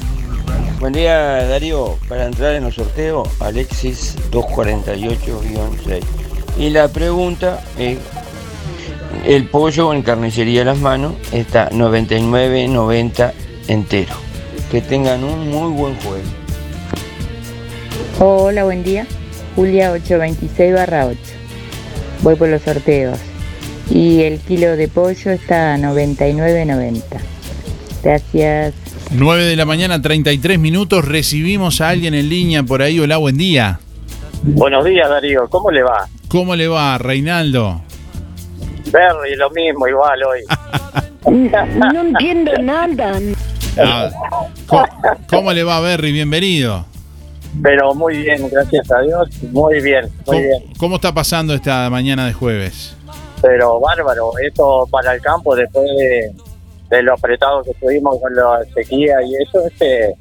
Buen 0.81 0.93
día 0.93 1.47
Darío, 1.47 1.97
para 2.09 2.27
entrar 2.27 2.55
en 2.55 2.65
los 2.65 2.75
sorteos, 2.75 3.29
Alexis 3.41 4.17
248-6. 4.31 6.03
Y 6.59 6.71
la 6.71 6.89
pregunta 6.89 7.61
es, 7.79 7.99
el 9.25 9.49
pollo 9.49 9.93
en 9.93 10.03
carnicería 10.03 10.65
Las 10.65 10.79
Manos 10.79 11.15
está 11.31 11.71
99.90 11.71 13.33
entero. 13.69 14.15
Que 14.71 14.81
tengan 14.81 15.23
un 15.23 15.51
muy 15.51 15.71
buen 15.71 15.95
jueves. 16.01 16.27
Hola, 18.19 18.65
buen 18.65 18.85
día. 18.85 19.07
Julia 19.57 19.93
826 19.93 20.75
barra 20.75 21.07
8. 21.07 21.19
Voy 22.23 22.37
por 22.37 22.49
los 22.49 22.63
sorteos. 22.63 23.19
Y 23.91 24.23
el 24.23 24.39
kilo 24.39 24.77
de 24.77 24.89
pollo 24.89 25.31
está 25.33 25.75
a 25.75 25.79
99.90. 25.79 27.03
Gracias. 28.03 28.75
9 29.11 29.45
de 29.45 29.57
la 29.57 29.65
mañana, 29.65 30.01
33 30.01 30.59
minutos. 30.59 31.05
Recibimos 31.07 31.81
a 31.81 31.91
alguien 31.91 32.15
en 32.15 32.29
línea 32.29 32.63
por 32.63 32.81
ahí. 32.83 32.99
Hola, 33.01 33.17
buen 33.17 33.37
día. 33.37 33.81
Buenos 34.43 34.85
días, 34.85 35.09
Darío. 35.09 35.49
¿Cómo 35.49 35.71
le 35.71 35.83
va? 35.83 36.09
¿Cómo 36.29 36.57
le 36.57 36.69
va, 36.69 36.99
Reinaldo? 36.99 37.83
Berry, 38.91 39.37
lo 39.37 39.51
mismo, 39.51 39.87
igual 39.89 40.21
hoy. 40.25 40.41
No 41.25 42.01
entiendo 42.01 42.53
nada. 42.63 43.19
Ah, 43.79 44.11
¿cómo, 44.67 44.85
cómo 45.29 45.53
le 45.53 45.65
va, 45.65 45.81
Berry? 45.81 46.13
Bienvenido. 46.13 46.92
Pero 47.61 47.95
muy 47.95 48.19
bien, 48.19 48.49
gracias 48.51 48.91
a 48.91 49.01
Dios, 49.01 49.29
muy 49.51 49.83
bien, 49.83 50.05
muy 50.05 50.25
¿Cómo, 50.25 50.39
bien. 50.39 50.63
cómo 50.79 50.97
está 50.97 51.13
pasando 51.13 51.55
esta 51.55 51.91
mañana 51.91 52.27
de 52.27 52.33
jueves? 52.33 52.97
Pero 53.43 53.81
bárbaro, 53.81 54.33
esto 54.39 54.87
para 54.91 55.15
el 55.15 55.21
campo 55.21 55.55
después 55.55 55.85
de, 55.99 56.33
de 56.89 57.03
lo 57.03 57.15
apretado 57.15 57.63
que 57.63 57.73
estuvimos 57.73 58.19
con 58.21 58.35
la 58.35 58.61
sequía 58.73 59.17
y 59.23 59.35
eso, 59.43 59.67
este, 59.67 60.15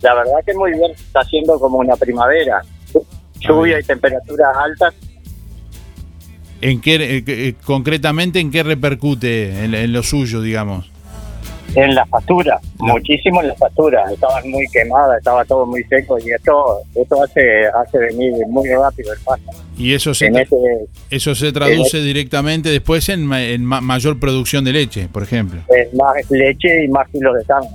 la 0.00 0.14
verdad 0.14 0.38
que 0.46 0.54
muy 0.54 0.72
bien, 0.72 0.92
está 0.92 1.22
siendo 1.24 1.58
como 1.58 1.78
una 1.78 1.96
primavera. 1.96 2.62
Lluvia 3.40 3.80
y 3.80 3.82
temperaturas 3.82 4.54
altas, 4.56 4.94
¿En 6.62 6.80
qué, 6.80 6.96
eh, 6.96 7.24
eh, 7.26 7.54
concretamente, 7.64 8.38
en 8.38 8.50
qué 8.50 8.62
repercute 8.62 9.64
en, 9.64 9.74
en 9.74 9.92
lo 9.92 10.02
suyo, 10.02 10.42
digamos? 10.42 10.89
En 11.76 11.94
las 11.94 12.08
pasturas, 12.08 12.60
muchísimo 12.78 13.40
en 13.42 13.48
las 13.48 13.58
pasturas, 13.58 14.10
estaban 14.12 14.48
muy 14.50 14.66
quemadas, 14.72 15.18
estaba 15.18 15.44
todo 15.44 15.64
muy 15.66 15.84
seco 15.84 16.18
y 16.18 16.30
esto 16.32 16.78
esto 16.96 17.22
hace 17.22 17.66
hace 17.68 17.98
venir 17.98 18.32
muy 18.48 18.68
rápido 18.70 19.12
el 19.12 19.18
pasto. 19.20 19.50
Y 19.78 19.94
eso 19.94 20.12
se, 20.12 20.26
este- 20.26 20.56
eso 21.10 21.34
se 21.34 21.52
traduce 21.52 22.00
directamente 22.02 22.68
después 22.70 23.08
en, 23.08 23.24
ma- 23.24 23.42
en 23.42 23.64
ma- 23.64 23.80
mayor 23.80 24.18
producción 24.18 24.64
de 24.64 24.72
leche, 24.72 25.08
por 25.12 25.22
ejemplo. 25.22 25.60
Es 25.68 25.94
más 25.94 26.14
leche 26.30 26.84
y 26.84 26.88
más 26.88 27.08
kilos 27.10 27.36
de 27.38 27.44
carne, 27.44 27.68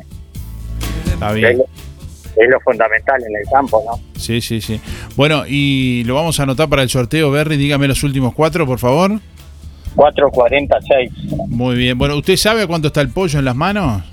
Está 1.14 1.30
es 1.30 1.36
bien. 1.36 1.58
lo, 1.60 1.64
es 1.64 2.50
lo 2.50 2.60
fundamental 2.60 3.22
en 3.24 3.36
el 3.38 3.50
campo, 3.50 3.82
¿no? 3.86 4.20
Sí, 4.20 4.42
sí, 4.42 4.60
sí. 4.60 4.82
Bueno, 5.16 5.44
y 5.48 6.04
lo 6.06 6.16
vamos 6.16 6.38
a 6.40 6.44
anotar 6.44 6.68
para 6.68 6.84
el 6.84 6.90
sorteo, 6.90 7.32
Berry. 7.32 7.56
Dígame 7.56 7.88
los 7.88 8.04
últimos 8.04 8.34
cuatro, 8.34 8.66
por 8.66 8.80
favor. 8.80 9.20
4.46. 9.96 11.48
Muy 11.48 11.76
bien. 11.76 11.98
Bueno, 11.98 12.18
¿usted 12.18 12.36
sabe 12.36 12.62
a 12.64 12.68
cuánto 12.68 12.88
está 12.88 13.02
el 13.02 13.10
pollo 13.10 13.40
en 13.40 13.46
las 13.46 13.56
manos? 13.56 14.04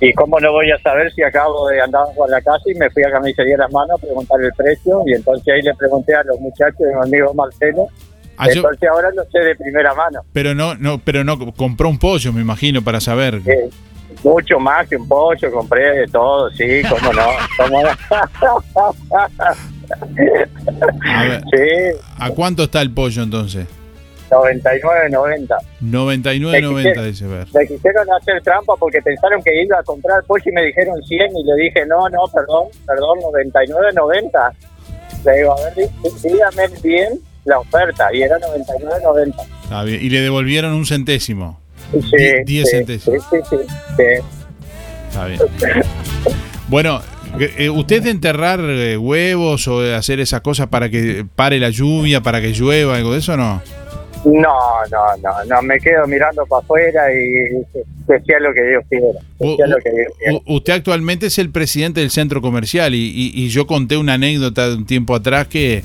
¿Y 0.00 0.12
cómo 0.12 0.38
no 0.40 0.52
voy 0.52 0.70
a 0.70 0.78
saber 0.82 1.10
si 1.14 1.22
acabo 1.22 1.68
de 1.68 1.80
andar 1.80 2.04
por 2.16 2.28
la 2.28 2.40
casa 2.42 2.62
y 2.66 2.74
me 2.78 2.90
fui 2.90 3.02
a 3.04 3.10
Carnicería 3.10 3.56
Las 3.56 3.72
Manos 3.72 3.96
a 3.98 4.04
preguntar 4.04 4.40
el 4.42 4.52
precio? 4.52 5.02
Y 5.06 5.14
entonces 5.14 5.46
ahí 5.54 5.62
le 5.62 5.72
pregunté 5.74 6.14
a 6.14 6.22
los 6.24 6.38
muchachos 6.40 6.78
de 6.80 6.94
mi 6.94 7.00
amigo 7.16 7.32
Marcelo. 7.32 7.86
Ah, 8.36 8.46
yo- 8.48 8.54
entonces 8.56 8.88
ahora 8.90 9.08
lo 9.14 9.22
sé 9.30 9.38
de 9.38 9.54
primera 9.54 9.94
mano. 9.94 10.20
Pero 10.32 10.54
no, 10.54 10.74
no, 10.74 10.98
pero 10.98 11.22
no 11.24 11.38
compró 11.54 11.88
un 11.88 11.98
pollo, 11.98 12.32
me 12.32 12.40
imagino, 12.42 12.82
para 12.82 13.00
saber. 13.00 13.40
Eh, 13.46 13.70
mucho 14.24 14.58
más 14.58 14.86
que 14.88 14.96
un 14.96 15.06
pollo, 15.08 15.50
compré 15.52 16.00
de 16.00 16.06
todo, 16.08 16.50
sí, 16.50 16.82
cómo 16.88 17.12
no. 17.12 17.22
¿Cómo 17.56 17.82
no? 17.82 17.88
A 21.06 21.22
ver, 21.24 21.42
sí, 21.52 21.98
¿a 22.18 22.30
cuánto 22.30 22.64
está 22.64 22.80
el 22.82 22.90
pollo 22.90 23.22
entonces? 23.22 23.66
99, 24.34 25.10
90. 25.10 25.56
99.90 25.82 27.02
dice 27.04 27.26
Ver. 27.26 27.46
Me 27.54 27.66
quisieron 27.66 28.06
hacer 28.12 28.42
trampa 28.42 28.74
porque 28.78 29.00
pensaron 29.02 29.42
que 29.42 29.62
iba 29.62 29.78
a 29.78 29.82
comprar 29.82 30.22
pollo 30.26 30.42
y 30.46 30.52
me 30.52 30.62
dijeron 30.66 30.96
100 31.02 31.20
y 31.36 31.44
le 31.44 31.64
dije, 31.64 31.86
no, 31.86 32.08
no, 32.08 32.20
perdón, 32.32 32.68
perdón, 32.86 33.18
99, 33.22 33.92
90. 33.94 34.52
Le 35.24 35.32
digo, 35.38 35.52
a 35.58 35.64
ver, 35.64 35.74
dí- 35.74 36.28
dígame 36.28 36.68
bien 36.82 37.20
la 37.44 37.58
oferta 37.60 38.08
y 38.12 38.22
era 38.22 38.38
99, 38.38 38.94
90. 39.02 39.42
Está 39.62 39.82
bien. 39.84 40.00
Y 40.02 40.10
le 40.10 40.20
devolvieron 40.20 40.72
un 40.72 40.86
centésimo. 40.86 41.60
Sí, 41.92 42.00
Die- 42.16 42.42
diez 42.44 42.68
sí, 42.70 42.76
centésimos. 42.76 43.24
Sí, 43.30 43.36
sí, 43.48 43.56
sí. 43.96 44.02
Está 45.10 45.26
bien. 45.26 45.38
Bueno, 46.68 47.00
eh, 47.38 47.68
¿usted 47.70 48.02
de 48.02 48.10
enterrar 48.10 48.60
eh, 48.62 48.96
huevos 48.96 49.68
o 49.68 49.80
de 49.82 49.94
hacer 49.94 50.18
esas 50.20 50.40
cosas 50.40 50.68
para 50.68 50.88
que 50.88 51.24
pare 51.36 51.58
la 51.60 51.70
lluvia, 51.70 52.20
para 52.22 52.40
que 52.40 52.52
llueva, 52.52 52.96
algo 52.96 53.12
de 53.12 53.18
eso 53.18 53.36
no? 53.36 53.62
No, 54.24 54.54
no, 54.90 55.16
no, 55.22 55.44
no, 55.46 55.62
me 55.62 55.78
quedo 55.78 56.06
mirando 56.06 56.46
para 56.46 56.62
afuera 56.62 57.02
y 57.12 57.62
que, 57.72 58.20
sea 58.24 58.38
lo 58.40 58.54
que 58.54 58.62
Dios 58.62 58.84
quiera. 58.88 59.06
Que 59.38 59.56
sea 59.56 59.66
lo 59.66 59.76
que 59.76 59.90
Dios 59.90 60.12
quiera. 60.18 60.34
U- 60.46 60.56
usted 60.56 60.72
actualmente 60.72 61.26
es 61.26 61.38
el 61.38 61.50
presidente 61.50 62.00
del 62.00 62.10
centro 62.10 62.40
comercial 62.40 62.94
y, 62.94 62.98
y- 62.98 63.32
y 63.34 63.48
yo 63.48 63.66
conté 63.66 63.96
una 63.98 64.14
anécdota 64.14 64.68
de 64.68 64.76
un 64.76 64.86
tiempo 64.86 65.14
atrás 65.14 65.46
que, 65.48 65.82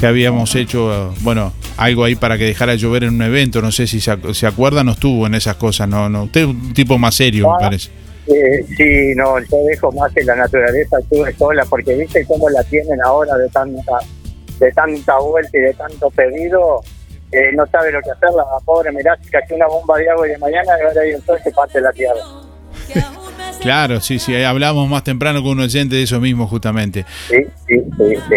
que 0.00 0.06
habíamos 0.06 0.54
hecho, 0.54 1.12
bueno, 1.20 1.52
algo 1.76 2.04
ahí 2.04 2.14
para 2.14 2.38
que 2.38 2.44
dejara 2.44 2.72
de 2.72 2.78
llover 2.78 3.04
en 3.04 3.14
un 3.14 3.22
evento. 3.22 3.60
No 3.60 3.70
sé 3.70 3.86
si 3.86 4.00
se, 4.00 4.10
ac- 4.12 4.32
se 4.32 4.46
acuerda, 4.46 4.82
no 4.84 4.92
estuvo 4.92 5.26
en 5.26 5.34
esas 5.34 5.56
cosas. 5.56 5.86
No, 5.88 6.08
no. 6.08 6.24
Usted 6.24 6.40
es 6.42 6.46
un 6.46 6.72
tipo 6.72 6.96
más 6.98 7.14
serio, 7.14 7.46
me 7.48 7.54
Ah. 7.56 7.58
parece. 7.60 7.90
Eh, 8.28 8.64
sí, 8.76 9.14
no, 9.16 9.38
yo 9.40 9.56
dejo 9.68 9.90
más 9.92 10.10
que 10.12 10.22
la 10.22 10.36
naturaleza 10.36 10.96
actúe 10.96 11.26
sola, 11.36 11.66
porque 11.68 11.94
viste 11.96 12.24
cómo 12.26 12.48
la 12.48 12.62
tienen 12.64 13.00
ahora 13.04 13.36
de 13.36 13.48
tanta, 13.50 13.98
de 14.60 14.70
tanta 14.72 15.18
vuelta 15.18 15.50
y 15.58 15.60
de 15.60 15.74
tanto 15.74 16.08
pedido, 16.10 16.80
eh, 17.32 17.50
no 17.54 17.66
sabe 17.66 17.90
lo 17.90 18.00
que 18.02 18.10
hacer, 18.10 18.30
la 18.30 18.44
pobre, 18.64 18.92
mirá, 18.92 19.16
si 19.22 19.30
cayó 19.30 19.56
una 19.56 19.66
bomba 19.66 19.96
de 19.98 20.10
agua 20.10 20.28
y 20.28 20.30
de 20.30 20.38
mañana 20.38 20.72
y 20.78 20.86
ahora 20.86 21.00
hay 21.00 21.14
un 21.14 21.22
sol 21.22 21.38
que 21.42 21.50
parte 21.50 21.80
la 21.80 21.92
tierra. 21.92 22.20
Claro, 23.60 24.00
sí, 24.00 24.18
sí. 24.18 24.34
ahí 24.34 24.44
Hablamos 24.44 24.88
más 24.88 25.04
temprano 25.04 25.40
con 25.40 25.52
un 25.52 25.60
oyente 25.60 25.94
de 25.94 26.02
eso 26.02 26.20
mismo, 26.20 26.46
justamente. 26.46 27.04
Sí, 27.28 27.46
sí, 27.66 27.76
sí, 27.96 28.16
sí. 28.28 28.36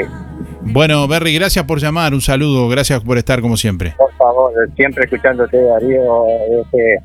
Bueno, 0.61 1.07
Berry, 1.07 1.33
gracias 1.33 1.65
por 1.65 1.79
llamar. 1.79 2.13
Un 2.13 2.21
saludo. 2.21 2.69
Gracias 2.69 3.03
por 3.03 3.17
estar 3.17 3.41
como 3.41 3.57
siempre. 3.57 3.95
Por 3.97 4.13
favor, 4.13 4.53
siempre 4.75 5.05
escuchándote, 5.05 5.59
Darío, 5.61 6.25
este, 6.61 6.99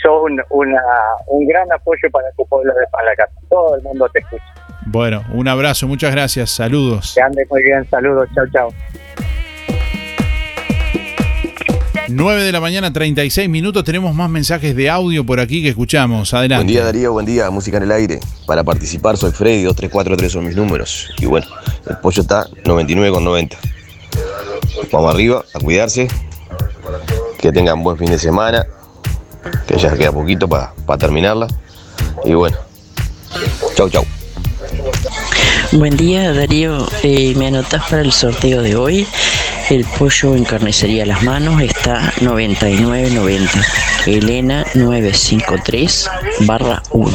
sos 0.00 0.22
un, 0.24 0.40
una, 0.50 0.80
un 1.26 1.46
gran 1.46 1.70
apoyo 1.72 2.08
para 2.12 2.30
tu 2.36 2.46
pueblo 2.46 2.72
de 2.72 2.86
Palacata. 2.90 3.32
Todo 3.48 3.76
el 3.76 3.82
mundo 3.82 4.08
te 4.12 4.20
escucha. 4.20 4.44
Bueno, 4.86 5.24
un 5.32 5.48
abrazo. 5.48 5.86
Muchas 5.88 6.12
gracias. 6.12 6.50
Saludos. 6.50 7.14
Que 7.14 7.22
andes 7.22 7.48
muy 7.50 7.62
bien, 7.62 7.84
saludos, 7.90 8.28
chao, 8.34 8.46
chao. 8.52 8.68
9 12.10 12.42
de 12.42 12.52
la 12.52 12.60
mañana, 12.60 12.92
36 12.92 13.48
minutos. 13.48 13.84
Tenemos 13.84 14.14
más 14.14 14.28
mensajes 14.28 14.74
de 14.74 14.90
audio 14.90 15.24
por 15.24 15.40
aquí 15.40 15.62
que 15.62 15.68
escuchamos. 15.68 16.34
Adelante. 16.34 16.64
Buen 16.64 16.74
día 16.74 16.84
Darío, 16.84 17.12
buen 17.12 17.26
día, 17.26 17.50
música 17.50 17.76
en 17.76 17.84
el 17.84 17.92
aire. 17.92 18.20
Para 18.46 18.64
participar 18.64 19.16
soy 19.16 19.32
Freddy, 19.32 19.62
2343 19.64 20.32
son 20.32 20.46
mis 20.46 20.56
números. 20.56 21.08
Y 21.18 21.26
bueno, 21.26 21.46
el 21.88 21.96
pollo 21.98 22.22
está 22.22 22.46
99,90. 22.64 23.56
Vamos 24.92 25.14
arriba, 25.14 25.44
a 25.54 25.58
cuidarse. 25.60 26.08
Que 27.38 27.52
tengan 27.52 27.82
buen 27.82 27.96
fin 27.96 28.10
de 28.10 28.18
semana. 28.18 28.66
Que 29.66 29.78
ya 29.78 29.96
queda 29.96 30.12
poquito 30.12 30.48
para 30.48 30.72
terminarla. 30.98 31.46
Y 32.24 32.34
bueno, 32.34 32.56
chau 33.76 33.88
chau. 33.88 34.04
Buen 35.72 35.96
día 35.96 36.32
Darío, 36.32 36.88
Eh, 37.02 37.34
me 37.36 37.46
anotás 37.46 37.88
para 37.88 38.02
el 38.02 38.12
sorteo 38.12 38.62
de 38.62 38.74
hoy. 38.74 39.06
El 39.70 39.84
pollo 39.84 40.34
en 40.34 40.42
carnicería 40.42 41.06
Las 41.06 41.22
Manos 41.22 41.62
está 41.62 42.12
99.90. 42.16 43.48
Elena 44.06 44.66
953 44.74 46.10
barra 46.40 46.82
1. 46.90 47.12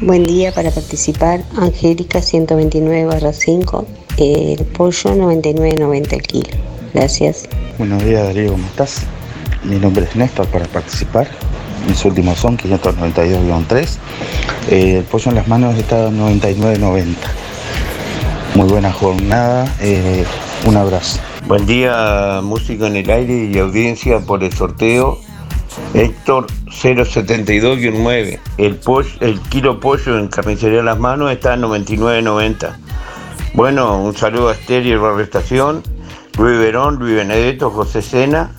Buen 0.00 0.24
día 0.24 0.50
para 0.50 0.72
participar. 0.72 1.44
Angélica 1.56 2.20
129 2.20 3.04
barra 3.04 3.32
5. 3.32 3.86
El 4.16 4.64
pollo 4.64 5.10
99.90 5.14 6.12
el 6.12 6.22
kilo. 6.22 6.56
Gracias. 6.92 7.48
Buenos 7.78 8.04
días 8.04 8.24
Darío, 8.24 8.50
¿cómo 8.50 8.66
estás? 8.66 9.02
Mi 9.62 9.76
nombre 9.76 10.06
es 10.06 10.16
Néstor 10.16 10.48
para 10.48 10.64
participar. 10.64 11.28
Mis 11.86 12.04
últimos 12.04 12.40
son 12.40 12.58
592-3. 12.58 13.96
Eh, 14.70 14.96
el 14.98 15.04
pollo 15.04 15.28
en 15.28 15.36
las 15.36 15.46
manos 15.46 15.78
está 15.78 16.10
99.90. 16.10 17.14
Muy 18.56 18.68
buena 18.68 18.92
jornada. 18.92 19.72
eh, 19.80 20.24
un 20.66 20.76
abrazo. 20.76 21.20
Buen 21.46 21.66
día, 21.66 22.40
música 22.42 22.86
en 22.86 22.96
el 22.96 23.10
aire 23.10 23.50
y 23.52 23.58
audiencia 23.58 24.20
por 24.20 24.42
el 24.44 24.52
sorteo. 24.52 25.18
Héctor 25.94 26.46
072-9. 26.66 28.38
El, 28.58 29.40
kilo 29.48 29.80
pollo 29.80 30.18
en 30.18 30.28
carnicería 30.28 30.82
Las 30.82 30.98
Manos 30.98 31.30
está 31.32 31.54
en 31.54 31.62
99.90. 31.62 32.76
Bueno, 33.54 34.02
un 34.02 34.16
saludo 34.16 34.48
a 34.48 34.52
Esther 34.52 34.86
y 34.86 34.92
Estación, 35.20 35.82
Luis 36.38 36.58
Verón, 36.58 36.98
Luis 36.98 37.16
Benedetto, 37.16 37.70
José 37.70 38.00
Sena, 38.00 38.50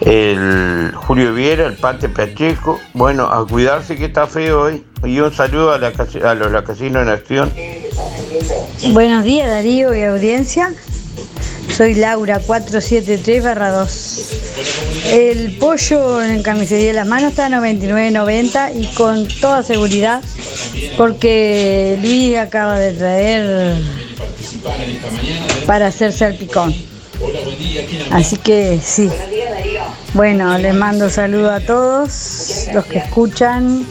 el 0.00 0.92
Julio 0.94 1.34
Viera, 1.34 1.66
el 1.66 1.74
Pate 1.74 2.08
Pacheco. 2.08 2.78
Bueno, 2.94 3.24
a 3.26 3.46
cuidarse 3.46 3.96
que 3.96 4.06
está 4.06 4.26
feo 4.26 4.62
hoy. 4.62 4.84
Y 5.04 5.20
un 5.20 5.32
saludo 5.32 5.72
a, 5.72 5.78
la, 5.78 5.88
a 5.88 6.34
los 6.34 6.52
la 6.52 6.64
Casinos 6.64 7.02
en 7.02 7.08
Acción. 7.08 7.52
Buenos 8.92 9.24
días 9.24 9.48
Darío 9.48 9.94
y 9.94 10.02
audiencia. 10.02 10.72
Soy 11.76 11.94
Laura 11.94 12.38
473 12.38 13.44
2. 13.44 15.12
El 15.12 15.56
pollo 15.58 16.22
en 16.22 16.42
carnicería 16.42 16.88
de 16.88 16.92
las 16.94 17.06
manos 17.06 17.30
está 17.30 17.46
a 17.46 17.50
99.90 17.50 18.80
y 18.80 18.86
con 18.94 19.28
toda 19.28 19.62
seguridad 19.62 20.22
porque 20.96 21.98
Luis 22.00 22.38
acaba 22.38 22.78
de 22.78 22.92
traer 22.92 23.76
para 25.66 25.88
hacer 25.88 26.12
salpicón. 26.12 26.74
Así 28.10 28.36
que 28.36 28.80
sí. 28.82 29.10
Bueno, 30.14 30.56
les 30.58 30.74
mando 30.74 31.10
saludos 31.10 31.50
a 31.50 31.60
todos 31.60 32.68
los 32.72 32.84
que 32.86 32.98
escuchan. 32.98 33.86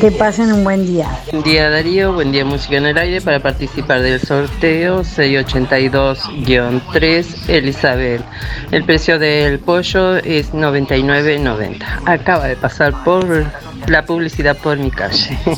Que 0.00 0.10
pasen 0.10 0.52
un 0.52 0.64
buen 0.64 0.86
día. 0.86 1.08
Buen 1.30 1.42
día 1.42 1.68
Darío, 1.70 2.12
buen 2.12 2.32
día 2.32 2.44
Música 2.44 2.76
en 2.76 2.84
el 2.86 2.98
Aire 2.98 3.20
para 3.20 3.40
participar 3.40 4.02
del 4.02 4.20
sorteo 4.20 5.02
682-3 5.02 7.48
Elizabeth. 7.48 8.22
El 8.70 8.84
precio 8.84 9.18
del 9.18 9.58
pollo 9.58 10.16
es 10.16 10.52
99.90. 10.52 12.02
Acaba 12.06 12.46
de 12.46 12.56
pasar 12.56 13.04
por 13.04 13.46
la 13.86 14.04
publicidad 14.04 14.56
por 14.56 14.78
mi 14.78 14.90
calle. 14.90 15.38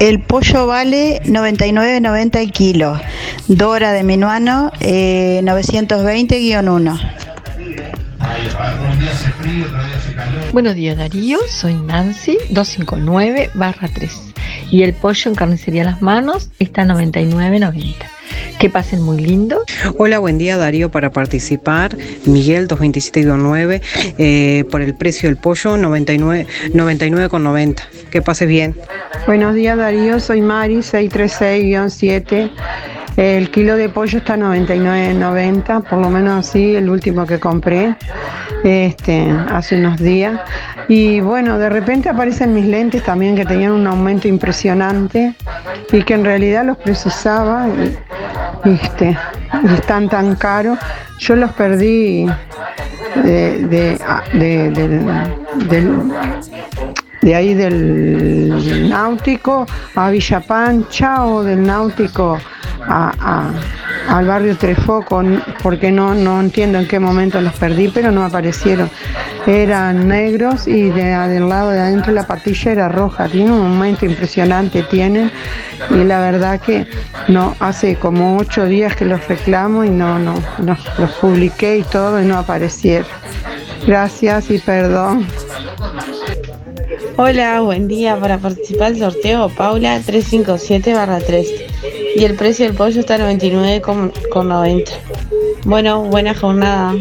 El 0.00 0.22
pollo 0.22 0.66
vale 0.68 1.20
99.90 1.24 2.36
el 2.36 2.52
kilo. 2.52 3.00
Dora 3.48 3.92
de 3.92 4.04
Minuano 4.04 4.70
eh, 4.78 5.40
920-1. 5.42 7.00
Buenos 10.52 10.74
días 10.74 10.96
Darío, 10.96 11.38
soy 11.48 11.74
Nancy 11.74 12.38
259 12.50 13.50
barra 13.54 13.88
3 13.92 14.10
y 14.70 14.82
el 14.82 14.94
pollo 14.94 15.30
en 15.30 15.34
carnicería 15.34 15.84
Las 15.84 16.02
Manos 16.02 16.50
está 16.58 16.82
a 16.82 16.86
99.90. 16.86 17.94
Que 18.58 18.68
pasen 18.68 19.02
muy 19.02 19.18
lindo. 19.18 19.62
Hola, 19.98 20.18
buen 20.18 20.36
día 20.36 20.56
Darío 20.56 20.90
para 20.90 21.10
participar. 21.10 21.96
Miguel 22.26 22.66
227-9 22.66 23.80
eh, 24.18 24.64
por 24.70 24.82
el 24.82 24.96
precio 24.96 25.28
del 25.28 25.38
pollo 25.38 25.76
99 25.76 26.46
99,90. 26.74 27.82
Que 28.10 28.20
pases 28.20 28.48
bien. 28.48 28.74
Buenos 29.26 29.54
días 29.54 29.76
Darío, 29.76 30.18
soy 30.18 30.40
Mari 30.40 30.78
636-7. 30.78 32.50
El 33.18 33.50
kilo 33.50 33.74
de 33.76 33.88
pollo 33.88 34.18
está 34.18 34.34
a 34.34 34.36
99.90, 34.36 35.82
por 35.88 35.98
lo 35.98 36.08
menos 36.08 36.46
así, 36.46 36.76
el 36.76 36.88
último 36.88 37.26
que 37.26 37.40
compré 37.40 37.96
este, 38.62 39.28
hace 39.50 39.76
unos 39.76 39.98
días. 39.98 40.38
Y 40.86 41.18
bueno, 41.18 41.58
de 41.58 41.68
repente 41.68 42.08
aparecen 42.08 42.54
mis 42.54 42.64
lentes 42.66 43.02
también 43.02 43.34
que 43.34 43.44
tenían 43.44 43.72
un 43.72 43.88
aumento 43.88 44.28
impresionante 44.28 45.34
y 45.90 46.02
que 46.04 46.14
en 46.14 46.24
realidad 46.24 46.64
los 46.64 46.76
precisaba 46.76 47.66
y, 48.64 48.70
este, 48.70 49.18
están 49.74 50.08
tan 50.08 50.36
caros. 50.36 50.78
Yo 51.18 51.34
los 51.34 51.50
perdí 51.54 52.24
de, 53.16 53.66
de, 53.66 53.98
de- 54.32 55.98
de 57.20 57.34
ahí 57.34 57.52
del 57.52 58.88
náutico 58.88 59.66
a 59.96 60.08
Villa 60.08 60.38
Pancha 60.38 61.26
o 61.26 61.42
del 61.42 61.66
náutico 61.66 62.38
al 62.88 64.26
barrio 64.26 64.56
Trefoco, 64.56 65.20
n- 65.20 65.40
porque 65.62 65.92
no, 65.92 66.14
no 66.14 66.40
entiendo 66.40 66.78
en 66.78 66.88
qué 66.88 66.98
momento 66.98 67.40
los 67.40 67.52
perdí, 67.54 67.88
pero 67.88 68.10
no 68.10 68.24
aparecieron. 68.24 68.90
Eran 69.46 70.08
negros 70.08 70.66
y 70.66 70.90
de, 70.90 71.04
del 71.28 71.48
lado 71.48 71.70
de 71.70 71.80
adentro 71.80 72.12
la 72.12 72.26
patilla 72.26 72.72
era 72.72 72.88
roja, 72.88 73.28
tiene 73.28 73.52
un 73.52 73.66
aumento 73.66 74.04
impresionante, 74.06 74.82
tienen, 74.84 75.30
y 75.90 76.04
la 76.04 76.20
verdad 76.20 76.60
que 76.60 76.86
no, 77.28 77.54
hace 77.60 77.96
como 77.96 78.36
ocho 78.38 78.64
días 78.66 78.94
que 78.96 79.04
los 79.04 79.26
reclamo 79.28 79.84
y 79.84 79.90
no, 79.90 80.18
no, 80.18 80.34
no, 80.58 80.76
los 80.98 81.10
publiqué 81.12 81.78
y 81.78 81.82
todo 81.82 82.20
y 82.22 82.26
no 82.26 82.38
aparecieron. 82.38 83.06
Gracias 83.86 84.50
y 84.50 84.58
perdón. 84.58 85.26
Hola, 87.16 87.60
buen 87.62 87.88
día. 87.88 88.16
Para 88.16 88.38
participar 88.38 88.92
del 88.92 89.00
sorteo, 89.00 89.48
Paula 89.48 89.98
357-3. 90.00 91.46
Y 92.16 92.24
el 92.24 92.34
precio 92.34 92.66
del 92.66 92.74
pollo 92.74 93.00
está 93.00 93.14
a 93.14 93.18
99,90. 93.18 94.90
Bueno, 95.64 96.02
buena 96.02 96.34
jornada. 96.34 96.94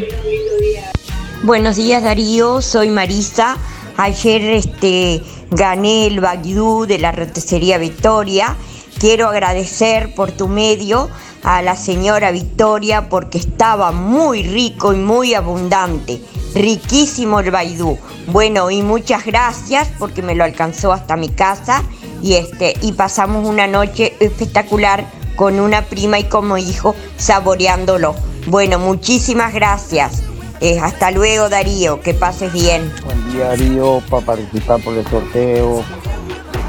Buenos 1.44 1.78
días 1.78 2.04
Darío, 2.04 2.62
soy 2.62 2.90
Marisa. 2.90 3.58
Ayer 3.98 4.42
este, 4.44 5.22
gané 5.50 6.08
el 6.08 6.20
Bagdú 6.20 6.86
de 6.86 7.00
la 7.00 7.12
roticería 7.12 7.78
Victoria. 7.78 8.56
Quiero 9.00 9.28
agradecer 9.30 10.14
por 10.14 10.32
tu 10.32 10.48
medio 10.48 11.10
a 11.44 11.62
la 11.62 11.76
señora 11.76 12.32
Victoria 12.32 13.10
porque 13.10 13.38
estaba 13.38 13.92
muy 13.92 14.44
rico 14.44 14.94
y 14.94 14.98
muy 14.98 15.34
abundante. 15.34 16.22
Riquísimo 16.54 17.40
el 17.40 17.52
Baidú. 17.52 17.98
Bueno, 18.28 18.70
y 18.70 18.82
muchas 18.82 19.26
gracias 19.26 19.88
porque 19.98 20.22
me 20.22 20.36
lo 20.36 20.44
alcanzó 20.44 20.92
hasta 20.92 21.16
mi 21.16 21.30
casa 21.30 21.84
y 22.22 22.36
este 22.36 22.76
y 22.82 22.94
pasamos 22.94 23.48
una 23.48 23.68
noche 23.68 24.16
espectacular 24.20 25.06
con 25.36 25.60
una 25.60 25.84
prima 25.84 26.18
y 26.20 26.26
como 26.26 26.58
hijo 26.58 26.96
saboreándolo. 27.18 28.16
Bueno, 28.48 28.80
muchísimas 28.80 29.54
gracias. 29.54 30.24
Eh, 30.60 30.80
hasta 30.80 31.12
luego 31.12 31.50
Darío, 31.50 32.02
que 32.02 32.16
pases 32.16 32.52
bien. 32.52 32.92
Buen 33.06 33.32
día 33.32 33.50
Darío, 33.50 34.02
para 34.10 34.26
participar 34.26 34.82
por 34.82 34.96
el 34.96 35.08
sorteo. 35.08 35.84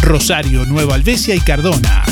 Rosario, 0.00 0.64
Nueva 0.64 0.94
Alvesia 0.94 1.34
y 1.34 1.40
Cardona. 1.40 2.04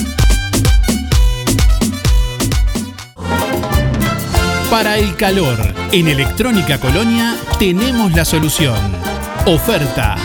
Para 4.71 4.99
el 4.99 5.17
calor, 5.17 5.57
en 5.91 6.09
Electrónica 6.09 6.79
Colonia 6.79 7.35
tenemos 7.59 8.13
la 8.13 8.27
solución. 8.27 8.77
Oferta. 9.47 10.17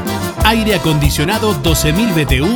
Aire 0.49 0.73
acondicionado 0.73 1.53
12.000 1.61 2.15
BTU, 2.15 2.49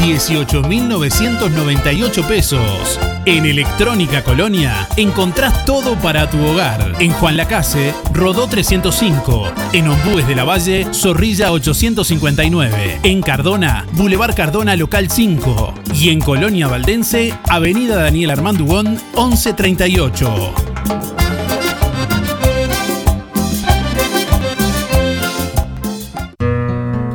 18.998 0.00 2.26
pesos. 2.26 2.98
En 3.26 3.44
Electrónica 3.44 4.24
Colonia 4.24 4.88
encontrás 4.96 5.66
todo 5.66 5.94
para 5.96 6.30
tu 6.30 6.42
hogar. 6.42 6.94
En 7.00 7.12
Juan 7.12 7.36
Lacase, 7.36 7.92
Rodó 8.14 8.48
305. 8.48 9.52
En 9.74 9.88
Ombúes 9.88 10.26
de 10.26 10.36
la 10.36 10.44
Valle, 10.44 10.86
Zorrilla 10.94 11.52
859. 11.52 13.00
En 13.02 13.20
Cardona, 13.20 13.84
Boulevard 13.92 14.34
Cardona 14.34 14.74
Local 14.74 15.10
5. 15.10 15.74
Y 15.92 16.08
en 16.08 16.20
Colonia 16.20 16.66
Valdense, 16.66 17.34
Avenida 17.46 17.96
Daniel 17.96 18.30
Armandugón 18.30 18.98
1138. 19.14 20.54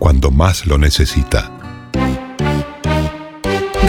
cuando 0.00 0.30
más 0.30 0.66
lo 0.66 0.78
necesita. 0.78 1.59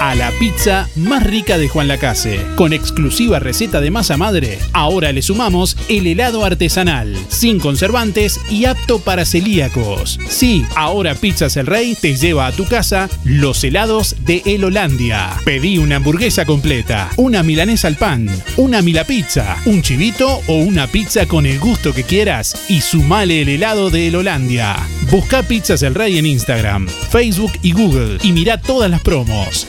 a 0.00 0.14
la 0.14 0.30
pizza 0.38 0.88
más 0.96 1.22
rica 1.22 1.58
de 1.58 1.68
Juan 1.68 1.88
Lacase. 1.88 2.40
Con 2.56 2.72
exclusiva 2.72 3.38
receta 3.38 3.80
de 3.80 3.90
masa 3.90 4.16
madre, 4.16 4.58
ahora 4.72 5.12
le 5.12 5.22
sumamos 5.22 5.76
el 5.88 6.06
helado 6.06 6.44
artesanal, 6.44 7.16
sin 7.28 7.58
conservantes 7.58 8.40
y 8.50 8.64
apto 8.64 8.98
para 9.00 9.24
celíacos. 9.24 10.18
Sí, 10.28 10.64
ahora 10.76 11.14
Pizzas 11.14 11.56
El 11.56 11.66
Rey 11.66 11.96
te 12.00 12.16
lleva 12.16 12.46
a 12.46 12.52
tu 12.52 12.66
casa 12.66 13.08
los 13.24 13.62
helados 13.64 14.16
de 14.24 14.42
El 14.44 14.64
Holandia. 14.64 15.30
Pedí 15.44 15.78
una 15.78 15.96
hamburguesa 15.96 16.44
completa, 16.44 17.10
una 17.16 17.42
milanesa 17.42 17.88
al 17.88 17.96
pan, 17.96 18.28
una 18.56 18.82
mila 18.82 19.04
pizza, 19.04 19.56
un 19.66 19.82
chivito 19.82 20.40
o 20.46 20.54
una 20.54 20.86
pizza 20.86 21.26
con 21.26 21.46
el 21.46 21.58
gusto 21.58 21.92
que 21.92 22.04
quieras 22.04 22.66
y 22.68 22.80
sumale 22.80 23.42
el 23.42 23.48
helado 23.48 23.90
de 23.90 24.08
El 24.08 24.16
Holandia. 24.16 24.76
Busca 25.10 25.42
Pizzas 25.42 25.82
El 25.82 25.94
Rey 25.94 26.18
en 26.18 26.26
Instagram, 26.26 26.88
Facebook 26.88 27.52
y 27.62 27.72
Google 27.72 28.18
y 28.22 28.32
mira 28.32 28.60
todas 28.60 28.90
las 28.90 29.00
promos. 29.00 29.66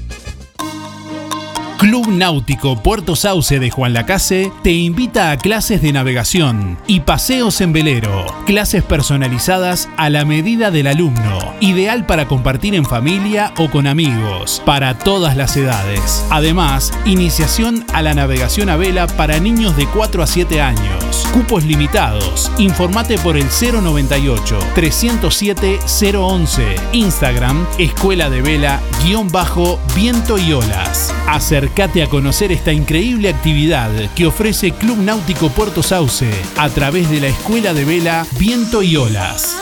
Club 1.81 2.09
Náutico 2.09 2.75
Puerto 2.83 3.15
Sauce 3.15 3.57
de 3.57 3.71
Juan 3.71 3.93
Lacase 3.93 4.51
te 4.61 4.71
invita 4.71 5.31
a 5.31 5.37
clases 5.37 5.81
de 5.81 5.91
navegación 5.91 6.77
y 6.85 6.99
paseos 6.99 7.59
en 7.59 7.73
velero. 7.73 8.27
Clases 8.45 8.83
personalizadas 8.83 9.89
a 9.97 10.11
la 10.11 10.23
medida 10.23 10.69
del 10.69 10.85
alumno. 10.85 11.39
Ideal 11.59 12.05
para 12.05 12.27
compartir 12.27 12.75
en 12.75 12.85
familia 12.85 13.51
o 13.57 13.71
con 13.71 13.87
amigos. 13.87 14.61
Para 14.63 14.99
todas 14.99 15.35
las 15.35 15.57
edades. 15.57 16.23
Además, 16.29 16.93
iniciación 17.07 17.83
a 17.93 18.03
la 18.03 18.13
navegación 18.13 18.69
a 18.69 18.75
vela 18.75 19.07
para 19.07 19.39
niños 19.39 19.75
de 19.75 19.87
4 19.87 20.21
a 20.21 20.27
7 20.27 20.61
años. 20.61 21.27
Cupos 21.33 21.65
limitados. 21.65 22.51
Informate 22.59 23.17
por 23.17 23.37
el 23.37 23.47
098 23.47 24.59
307 24.75 25.79
011. 26.15 26.75
Instagram 26.91 27.65
Escuela 27.79 28.29
de 28.29 28.43
Vela 28.43 28.79
guion 29.03 29.29
bajo 29.29 29.79
viento 29.95 30.37
y 30.37 30.53
olas. 30.53 31.13
Acércate 31.27 32.03
a 32.03 32.07
conocer 32.07 32.51
esta 32.51 32.71
increíble 32.71 33.29
actividad 33.29 33.91
que 34.15 34.25
ofrece 34.25 34.71
Club 34.71 34.97
Náutico 34.97 35.49
Puerto 35.49 35.83
Sauce 35.83 36.29
a 36.57 36.69
través 36.69 37.09
de 37.09 37.21
la 37.21 37.27
Escuela 37.27 37.73
de 37.73 37.85
Vela 37.85 38.25
Viento 38.37 38.83
y 38.83 38.97
Olas. 38.97 39.57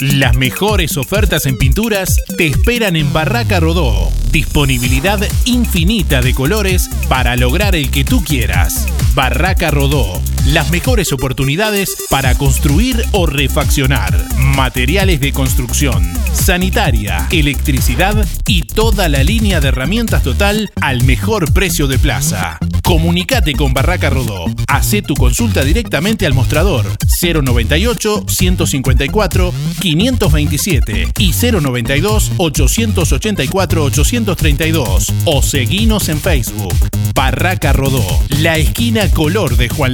Las 0.00 0.34
mejores 0.34 0.96
ofertas 0.96 1.44
en 1.44 1.58
pinturas 1.58 2.22
te 2.38 2.46
esperan 2.46 2.96
en 2.96 3.12
Barraca 3.12 3.60
Rodó. 3.60 4.10
Disponibilidad 4.32 5.20
infinita 5.44 6.22
de 6.22 6.32
colores 6.34 6.88
para 7.10 7.36
lograr 7.36 7.76
el 7.76 7.90
que 7.90 8.02
tú 8.02 8.24
quieras. 8.24 8.86
Barraca 9.14 9.70
Rodó. 9.70 10.22
Las 10.46 10.70
mejores 10.70 11.12
oportunidades 11.12 11.96
para 12.08 12.34
construir 12.34 13.04
o 13.12 13.26
refaccionar. 13.26 14.26
Materiales 14.38 15.20
de 15.20 15.32
construcción, 15.32 16.12
sanitaria, 16.32 17.28
electricidad 17.30 18.26
y 18.46 18.62
toda 18.62 19.08
la 19.08 19.22
línea 19.22 19.60
de 19.60 19.68
herramientas 19.68 20.22
total 20.22 20.72
al 20.80 21.04
mejor 21.04 21.52
precio 21.52 21.86
de 21.86 21.98
plaza. 21.98 22.58
Comunicate 22.82 23.52
con 23.52 23.74
Barraca 23.74 24.10
Rodó. 24.10 24.46
Hacé 24.66 25.02
tu 25.02 25.14
consulta 25.14 25.62
directamente 25.62 26.26
al 26.26 26.34
mostrador 26.34 26.86
098 27.22 28.24
154 28.26 29.54
527 29.80 31.12
y 31.18 31.32
092 31.32 32.32
884 32.38 33.84
832 33.84 35.12
o 35.26 35.42
seguinos 35.42 36.08
en 36.08 36.18
Facebook. 36.18 36.74
Barraca 37.14 37.72
Rodó, 37.72 38.04
la 38.38 38.56
esquina 38.56 39.08
color 39.10 39.56
de 39.56 39.68
Juan 39.68 39.92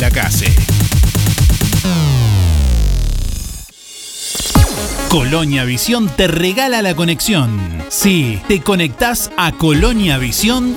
Colonia 5.09 5.65
Visión 5.65 6.09
te 6.15 6.27
regala 6.29 6.83
la 6.83 6.95
conexión. 6.95 7.85
Sí, 7.89 8.41
te 8.49 8.61
conectás 8.61 9.31
a 9.39 9.53
Colonia 9.53 10.19
Visión 10.19 10.77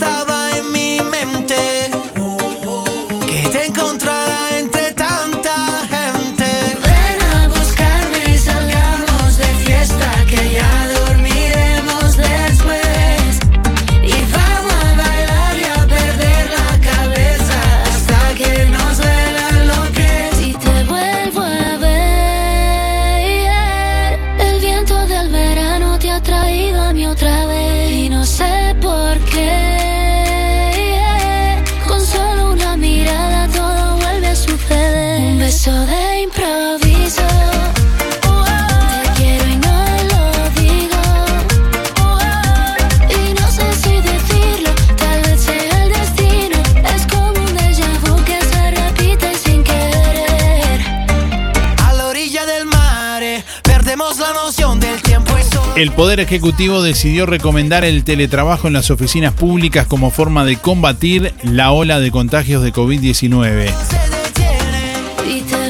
estaba 0.00 0.49
El 55.80 55.92
Poder 55.92 56.20
Ejecutivo 56.20 56.82
decidió 56.82 57.24
recomendar 57.24 57.86
el 57.86 58.04
teletrabajo 58.04 58.66
en 58.66 58.74
las 58.74 58.90
oficinas 58.90 59.32
públicas 59.32 59.86
como 59.86 60.10
forma 60.10 60.44
de 60.44 60.56
combatir 60.56 61.32
la 61.42 61.72
ola 61.72 62.00
de 62.00 62.10
contagios 62.10 62.62
de 62.62 62.70
COVID-19. 62.70 63.72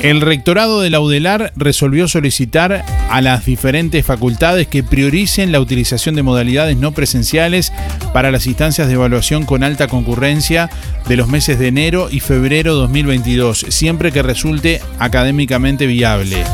El 0.03 0.21
rectorado 0.21 0.81
de 0.81 0.91
la 0.91 0.99
UDELAR 0.99 1.53
resolvió 1.55 2.09
solicitar 2.09 2.85
a 3.09 3.21
las 3.21 3.45
diferentes 3.47 4.05
facultades 4.05 4.67
que 4.67 4.83
prioricen 4.83 5.53
la 5.53 5.61
utilización 5.61 6.17
de 6.17 6.25
modalidades 6.25 6.77
no 6.77 6.91
presenciales 6.91 7.73
para 8.13 8.33
las 8.33 8.49
instancias 8.49 8.89
de 8.89 8.95
evaluación 8.95 9.47
con 9.47 9.63
alta 9.63 9.87
concurrencia 9.87 10.71
de 11.07 11.17
los 11.17 11.29
meses 11.29 11.61
de 11.61 11.69
enero 11.69 12.09
y 12.11 12.19
febrero 12.19 12.75
2022, 12.75 13.67
siempre 13.69 14.11
que 14.11 14.25
resulte 14.25 14.81
académicamente 14.99 15.87
viable. 15.87 16.45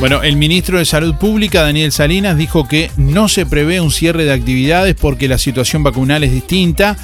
Bueno, 0.00 0.22
el 0.22 0.36
ministro 0.36 0.78
de 0.78 0.86
Salud 0.86 1.14
Pública, 1.16 1.60
Daniel 1.60 1.92
Salinas, 1.92 2.38
dijo 2.38 2.66
que 2.66 2.90
no 2.96 3.28
se 3.28 3.44
prevé 3.44 3.82
un 3.82 3.90
cierre 3.90 4.24
de 4.24 4.32
actividades 4.32 4.94
porque 4.94 5.28
la 5.28 5.36
situación 5.36 5.82
vacunal 5.82 6.24
es 6.24 6.32
distinta 6.32 6.96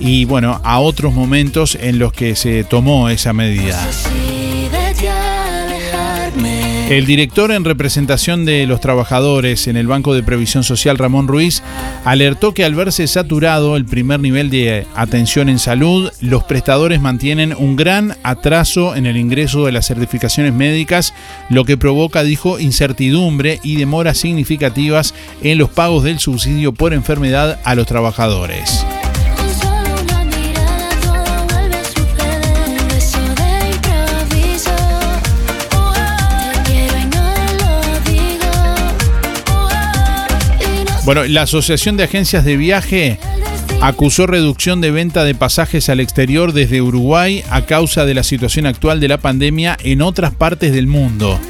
y 0.00 0.24
bueno, 0.24 0.58
a 0.64 0.80
otros 0.80 1.12
momentos 1.12 1.76
en 1.78 1.98
los 1.98 2.10
que 2.10 2.34
se 2.36 2.64
tomó 2.64 3.10
esa 3.10 3.34
medida. 3.34 3.78
El 6.88 7.04
director 7.04 7.52
en 7.52 7.64
representación 7.64 8.46
de 8.46 8.66
los 8.66 8.80
trabajadores 8.80 9.68
en 9.68 9.76
el 9.76 9.86
Banco 9.86 10.14
de 10.14 10.22
Previsión 10.22 10.64
Social, 10.64 10.96
Ramón 10.96 11.28
Ruiz, 11.28 11.62
alertó 12.06 12.54
que 12.54 12.64
al 12.64 12.74
verse 12.74 13.06
saturado 13.06 13.76
el 13.76 13.84
primer 13.84 14.20
nivel 14.20 14.48
de 14.48 14.86
atención 14.94 15.50
en 15.50 15.58
salud, 15.58 16.10
los 16.22 16.44
prestadores 16.44 16.98
mantienen 17.02 17.54
un 17.54 17.76
gran 17.76 18.16
atraso 18.22 18.96
en 18.96 19.04
el 19.04 19.18
ingreso 19.18 19.66
de 19.66 19.72
las 19.72 19.86
certificaciones 19.86 20.54
médicas, 20.54 21.12
lo 21.50 21.66
que 21.66 21.76
provoca, 21.76 22.22
dijo, 22.22 22.58
incertidumbre 22.58 23.60
y 23.62 23.76
demoras 23.76 24.16
significativas 24.16 25.12
en 25.42 25.58
los 25.58 25.68
pagos 25.68 26.04
del 26.04 26.20
subsidio 26.20 26.72
por 26.72 26.94
enfermedad 26.94 27.60
a 27.64 27.74
los 27.74 27.86
trabajadores. 27.86 28.86
Bueno, 41.08 41.24
la 41.24 41.40
Asociación 41.40 41.96
de 41.96 42.04
Agencias 42.04 42.44
de 42.44 42.58
Viaje 42.58 43.18
acusó 43.80 44.26
reducción 44.26 44.82
de 44.82 44.90
venta 44.90 45.24
de 45.24 45.34
pasajes 45.34 45.88
al 45.88 46.00
exterior 46.00 46.52
desde 46.52 46.82
Uruguay 46.82 47.42
a 47.48 47.62
causa 47.62 48.04
de 48.04 48.12
la 48.12 48.22
situación 48.22 48.66
actual 48.66 49.00
de 49.00 49.08
la 49.08 49.16
pandemia 49.16 49.78
en 49.82 50.02
otras 50.02 50.34
partes 50.34 50.70
del 50.70 50.86
mundo. 50.86 51.40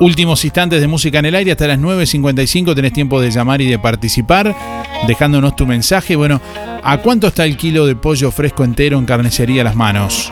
Últimos 0.00 0.42
instantes 0.42 0.80
de 0.80 0.86
música 0.86 1.18
en 1.18 1.26
el 1.26 1.34
aire, 1.34 1.52
hasta 1.52 1.66
las 1.66 1.78
9.55 1.78 2.74
tenés 2.74 2.94
tiempo 2.94 3.20
de 3.20 3.30
llamar 3.30 3.60
y 3.60 3.66
de 3.66 3.78
participar, 3.78 4.56
dejándonos 5.06 5.54
tu 5.54 5.66
mensaje. 5.66 6.16
Bueno, 6.16 6.40
¿a 6.84 6.98
cuánto 6.98 7.28
está 7.28 7.44
el 7.44 7.56
kilo 7.56 7.86
de 7.86 7.96
pollo 7.96 8.30
fresco 8.30 8.62
entero 8.62 8.98
en 8.98 9.06
carnicería 9.06 9.64
Las 9.64 9.74
Manos? 9.74 10.30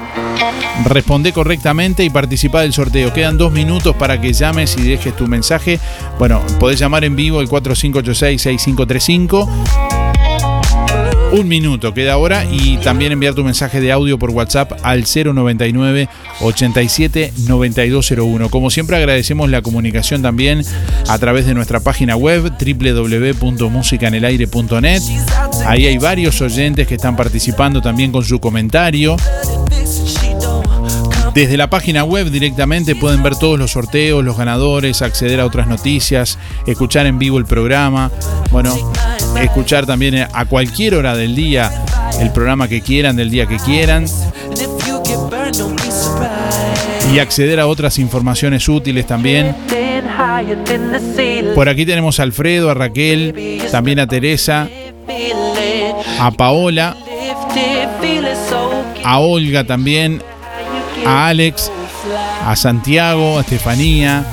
Responde 0.85 1.33
correctamente 1.33 2.05
y 2.05 2.11
participa 2.11 2.61
del 2.63 2.73
sorteo. 2.73 3.13
Quedan 3.13 3.39
dos 3.39 3.53
minutos 3.53 3.95
para 3.97 4.21
que 4.21 4.33
llames 4.33 4.77
y 4.79 4.83
dejes 4.83 5.17
tu 5.17 5.27
mensaje. 5.27 5.81
Bueno, 6.19 6.41
podés 6.59 6.79
llamar 6.79 7.05
en 7.05 7.17
vivo 7.17 7.41
el 7.41 7.49
4586-6535. 7.49 10.02
Un 11.33 11.49
minuto 11.49 11.93
queda 11.95 12.13
ahora 12.13 12.45
y 12.45 12.77
también 12.77 13.11
enviar 13.11 13.35
tu 13.35 13.43
mensaje 13.43 13.81
de 13.81 13.91
audio 13.91 14.19
por 14.19 14.29
WhatsApp 14.31 14.73
al 14.83 15.05
099 15.05 16.07
87 16.43 17.33
9201. 17.49 18.51
Como 18.51 18.71
siempre 18.71 18.99
agradecemos 18.99 19.49
la 19.49 19.63
comunicación 19.63 20.21
también 20.21 20.63
a 21.09 21.19
través 21.19 21.47
de 21.47 21.55
nuestra 21.55 21.81
página 21.81 22.17
web 22.17 22.53
www.musicanelaire.net. 22.61 25.03
Ahí 25.67 25.87
hay 25.87 25.97
varios 25.97 26.39
oyentes 26.43 26.87
que 26.87 26.97
están 26.97 27.17
participando 27.17 27.81
también 27.81 28.13
con 28.13 28.27
su 28.27 28.39
comentario. 28.39 29.17
Desde 31.35 31.57
la 31.57 31.71
página 31.71 32.05
web 32.05 32.31
directamente 32.31 32.95
pueden 32.95 33.23
ver 33.23 33.37
todos 33.37 33.59
los 33.59 33.71
sorteos, 33.71 34.23
los 34.23 34.37
ganadores, 34.37 35.01
acceder 35.01 35.41
a 35.41 35.47
otras 35.47 35.67
noticias, 35.67 36.39
escuchar 36.67 37.07
en 37.07 37.19
vivo 37.19 37.39
el 37.39 37.47
programa, 37.47 38.11
bueno, 38.51 38.77
escuchar 39.41 39.87
también 39.87 40.27
a 40.33 40.45
cualquier 40.45 40.95
hora 40.95 41.17
del 41.17 41.35
día 41.35 41.71
el 42.21 42.31
programa 42.31 42.69
que 42.69 42.81
quieran, 42.81 43.17
del 43.17 43.31
día 43.31 43.47
que 43.47 43.57
quieran 43.57 44.07
y 47.13 47.19
acceder 47.19 47.61
a 47.61 47.67
otras 47.67 47.99
informaciones 47.99 48.69
útiles 48.69 49.07
también. 49.07 49.55
Por 51.55 51.69
aquí 51.69 51.85
tenemos 51.85 52.21
a 52.21 52.23
Alfredo, 52.23 52.71
a 52.71 52.75
Raquel, 52.75 53.61
también 53.71 53.99
a 54.01 54.07
Teresa, 54.07 54.69
a 56.19 56.31
Paola, 56.31 56.97
a 59.05 59.19
Olga 59.19 59.65
también, 59.65 60.23
a 61.05 61.29
Alex, 61.29 61.71
a 62.47 62.57
Santiago, 62.57 63.39
a 63.39 63.43
Estefanía, 63.43 64.25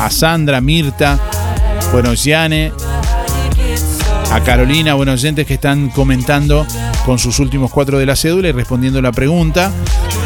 a 0.00 0.10
Sandra, 0.10 0.60
Mirta, 0.60 1.18
bueno, 1.92 2.14
Yane, 2.14 2.72
a 4.32 4.42
Carolina, 4.42 4.94
buenos 4.94 5.20
oyentes 5.20 5.46
que 5.46 5.54
están 5.54 5.88
comentando 5.90 6.66
con 7.04 7.18
sus 7.18 7.38
últimos 7.38 7.70
cuatro 7.70 7.98
de 7.98 8.06
la 8.06 8.16
cédula 8.16 8.48
y 8.48 8.52
respondiendo 8.52 9.02
la 9.02 9.12
pregunta 9.12 9.70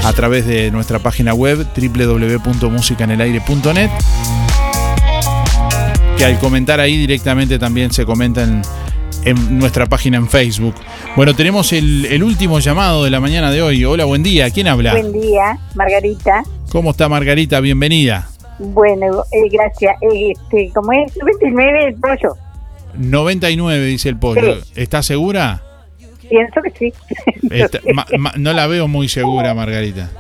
a 0.05 0.12
través 0.12 0.47
de 0.47 0.70
nuestra 0.70 1.01
página 1.01 1.35
web 1.35 1.66
www.musicanelaire.net 1.77 3.91
que 6.16 6.24
al 6.24 6.39
comentar 6.39 6.78
ahí 6.78 6.97
directamente 6.97 7.59
también 7.59 7.91
se 7.91 8.07
comenta 8.07 8.45
en, 8.45 8.62
en 9.24 9.59
nuestra 9.59 9.87
página 9.87 10.19
en 10.19 10.28
Facebook. 10.28 10.77
Bueno, 11.16 11.35
tenemos 11.35 11.73
el, 11.73 12.07
el 12.07 12.23
último 12.23 12.61
llamado 12.61 13.03
de 13.03 13.11
la 13.11 13.19
mañana 13.19 13.51
de 13.51 13.61
hoy. 13.61 13.85
Hola, 13.85 14.05
buen 14.05 14.23
día. 14.23 14.49
¿Quién 14.51 14.69
habla? 14.69 14.93
Buen 14.93 15.11
día, 15.12 15.59
Margarita. 15.74 16.45
¿Cómo 16.70 16.93
está 16.93 17.09
Margarita? 17.09 17.59
Bienvenida. 17.59 18.28
Bueno, 18.59 19.24
eh, 19.33 19.49
gracias. 19.51 19.97
Eh, 20.01 20.33
este, 20.33 20.70
como 20.73 20.93
es 20.93 21.12
29 21.23 21.89
el 21.89 21.95
pollo, 21.97 22.37
99 22.98 23.85
dice 23.86 24.09
el 24.09 24.18
pollo. 24.18 24.62
Sí. 24.62 24.73
¿Está 24.77 25.02
segura? 25.02 25.62
pienso 26.28 26.60
que 26.60 26.70
sí. 26.77 26.93
Está- 27.51 27.78
ma- 27.94 28.06
ma- 28.18 28.32
no 28.36 28.52
la 28.52 28.66
veo 28.66 28.89
muy 28.89 29.09
segura, 29.09 29.55
Margarita. 29.55 30.10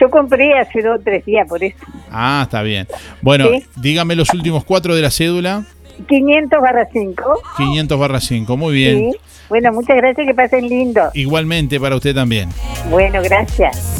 Yo 0.00 0.10
compré 0.10 0.58
hace 0.58 0.82
dos 0.82 0.98
o 0.98 1.02
tres 1.02 1.24
días 1.24 1.48
por 1.48 1.62
eso. 1.62 1.76
Ah, 2.10 2.40
está 2.44 2.62
bien. 2.62 2.86
Bueno, 3.22 3.48
Sí. 3.50 3.64
dígame 3.76 4.14
los 4.16 4.32
últimos 4.34 4.64
cuatro 4.64 4.94
de 4.94 5.02
la 5.02 5.10
cédula. 5.10 5.64
500 6.08 6.60
barra 6.60 6.86
5. 6.92 7.40
500 7.56 7.98
barra 7.98 8.20
5. 8.20 8.56
Muy 8.56 8.74
bien. 8.74 9.12
Sí. 9.12 9.18
Bueno, 9.48 9.72
muchas 9.72 9.96
gracias, 9.96 10.26
que 10.26 10.34
pasen 10.34 10.68
lindo. 10.68 11.02
Igualmente 11.14 11.78
para 11.80 11.94
usted 11.96 12.14
también. 12.14 12.48
Bueno, 12.90 13.22
gracias. 13.22 13.96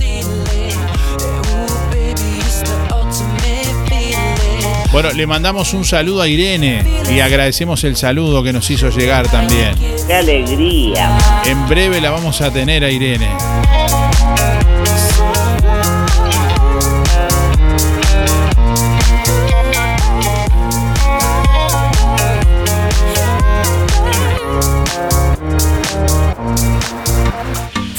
Bueno, 4.96 5.12
le 5.12 5.26
mandamos 5.26 5.74
un 5.74 5.84
saludo 5.84 6.22
a 6.22 6.26
Irene 6.26 6.82
y 7.14 7.20
agradecemos 7.20 7.84
el 7.84 7.96
saludo 7.96 8.42
que 8.42 8.50
nos 8.50 8.70
hizo 8.70 8.88
llegar 8.88 9.28
también. 9.28 9.74
¡Qué 10.06 10.14
alegría! 10.14 11.18
En 11.44 11.68
breve 11.68 12.00
la 12.00 12.08
vamos 12.08 12.40
a 12.40 12.50
tener 12.50 12.82
a 12.82 12.90
Irene. 12.90 13.28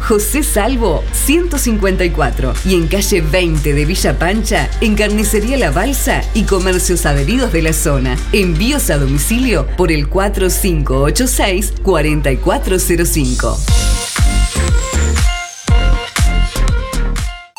José 0.00 0.42
Salvo 0.42 1.02
154 1.12 2.54
y 2.64 2.74
en 2.74 2.86
calle 2.86 3.20
20 3.20 3.72
de 3.74 3.84
Villa 3.84 4.18
Pancha, 4.18 4.68
en 4.80 4.94
Carnicería 4.94 5.56
La 5.56 5.70
Balsa 5.70 6.22
y 6.34 6.44
comercios 6.44 7.06
adheridos 7.06 7.52
de 7.52 7.62
la 7.62 7.72
zona. 7.72 8.16
Envíos 8.32 8.90
a 8.90 8.98
domicilio 8.98 9.66
por 9.76 9.92
el 9.92 10.08
4586 10.08 11.74
4405. 11.82 13.58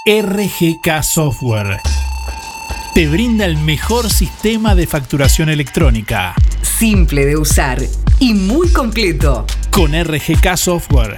RGK 0.06 1.04
Software. 1.04 1.82
Te 2.94 3.08
brinda 3.08 3.46
el 3.46 3.58
mejor 3.58 4.10
sistema 4.10 4.74
de 4.74 4.88
facturación 4.88 5.50
electrónica. 5.50 6.34
Simple 6.62 7.26
de 7.26 7.38
usar 7.38 7.84
y 8.20 8.34
muy 8.34 8.70
completo. 8.70 9.46
Con 9.70 9.92
RGK 9.94 10.56
Software 10.56 11.18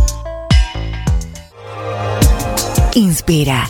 Inspira, 2.93 3.69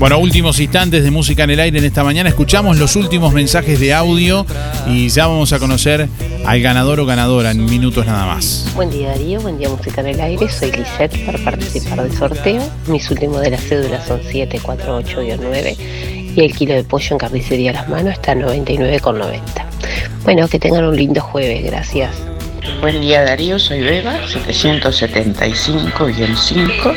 Bueno, 0.00 0.18
últimos 0.18 0.58
instantes 0.60 1.04
de 1.04 1.10
música 1.10 1.44
en 1.44 1.50
el 1.50 1.60
aire 1.60 1.78
en 1.78 1.84
esta 1.84 2.02
mañana. 2.02 2.30
Escuchamos 2.30 2.78
los 2.78 2.96
últimos 2.96 3.34
mensajes 3.34 3.78
de 3.78 3.92
audio 3.92 4.46
y 4.86 5.10
ya 5.10 5.26
vamos 5.26 5.52
a 5.52 5.58
conocer 5.58 6.08
al 6.46 6.62
ganador 6.62 7.00
o 7.00 7.04
ganadora 7.04 7.50
en 7.50 7.66
minutos 7.66 8.06
nada 8.06 8.24
más. 8.24 8.66
Buen 8.74 8.88
día 8.88 9.08
Darío, 9.08 9.42
buen 9.42 9.58
día 9.58 9.68
Música 9.68 10.00
en 10.00 10.06
el 10.06 10.20
Aire, 10.22 10.48
soy 10.48 10.72
Lisette 10.72 11.26
para 11.26 11.36
participar 11.44 12.02
del 12.02 12.16
sorteo. 12.16 12.62
Mis 12.86 13.10
últimos 13.10 13.42
de 13.42 13.50
la 13.50 13.58
cédula 13.58 14.02
son 14.02 14.22
748-9 14.22 15.76
y 16.34 16.40
el 16.40 16.56
kilo 16.56 16.72
de 16.72 16.82
pollo 16.82 17.08
en 17.10 17.18
carnicería 17.18 17.72
a 17.72 17.74
las 17.74 17.88
manos 17.90 18.14
está 18.14 18.32
a 18.32 18.36
99,90. 18.36 19.38
Bueno, 20.24 20.48
que 20.48 20.58
tengan 20.58 20.86
un 20.86 20.96
lindo 20.96 21.20
jueves, 21.20 21.62
gracias. 21.62 22.29
Buen 22.80 23.00
día 23.00 23.24
Darío, 23.24 23.58
soy 23.58 23.80
Beba, 23.80 24.20
775-5 24.26 26.96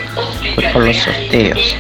pues 0.56 0.72
por 0.72 0.86
los 0.86 0.98
sorteos. 0.98 1.76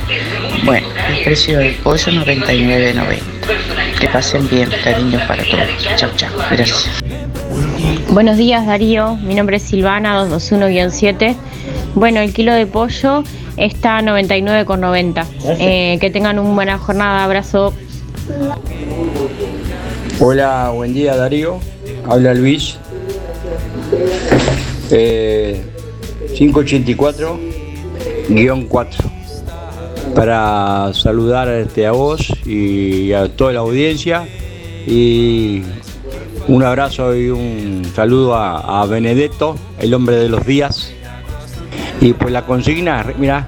Bueno, 0.63 0.87
el 1.09 1.23
precio 1.23 1.59
del 1.59 1.75
pollo 1.75 2.11
99.90. 2.11 3.99
Que 3.99 4.07
pasen 4.07 4.49
bien, 4.49 4.69
cariños 4.83 5.21
para 5.23 5.43
todos. 5.43 5.67
Chao, 5.97 6.09
chao. 6.15 6.31
Gracias. 6.51 6.89
Buenos 8.09 8.37
días 8.37 8.65
Darío, 8.65 9.15
mi 9.17 9.35
nombre 9.35 9.57
es 9.57 9.63
Silvana 9.63 10.25
221-7. 10.27 11.35
Bueno, 11.95 12.21
el 12.21 12.33
kilo 12.33 12.53
de 12.53 12.65
pollo 12.65 13.23
está 13.57 13.97
a 13.97 14.01
99,90. 14.01 15.25
Eh, 15.59 15.97
que 15.99 16.09
tengan 16.09 16.39
una 16.39 16.53
buena 16.53 16.77
jornada, 16.77 17.23
abrazo. 17.23 17.73
Hola, 20.19 20.69
buen 20.69 20.93
día 20.93 21.15
Darío. 21.15 21.59
Habla 22.07 22.33
Luis. 22.33 22.77
Eh, 24.91 25.63
584-4 26.35 28.87
para 30.15 30.91
saludar 30.93 31.47
este, 31.49 31.87
a 31.87 31.91
vos 31.91 32.31
y 32.45 33.13
a 33.13 33.29
toda 33.29 33.53
la 33.53 33.61
audiencia 33.61 34.27
y 34.85 35.63
un 36.47 36.63
abrazo 36.63 37.15
y 37.15 37.29
un 37.29 37.83
saludo 37.95 38.35
a, 38.35 38.81
a 38.81 38.85
Benedetto, 38.85 39.55
el 39.79 39.93
hombre 39.93 40.17
de 40.17 40.27
los 40.29 40.45
días. 40.45 40.91
Y 42.01 42.13
pues 42.13 42.33
la 42.33 42.45
consigna, 42.45 43.05
mira, 43.17 43.47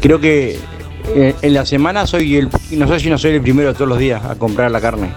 creo 0.00 0.20
que 0.20 0.58
eh, 1.14 1.34
en 1.40 1.54
la 1.54 1.64
semana 1.64 2.06
soy 2.06 2.36
el, 2.36 2.48
no 2.72 2.88
sé 2.88 3.00
si 3.00 3.08
no 3.08 3.16
soy 3.16 3.32
el 3.32 3.40
primero 3.40 3.72
todos 3.74 3.88
los 3.88 3.98
días 3.98 4.24
a 4.24 4.34
comprar 4.34 4.70
la 4.70 4.80
carne. 4.80 5.10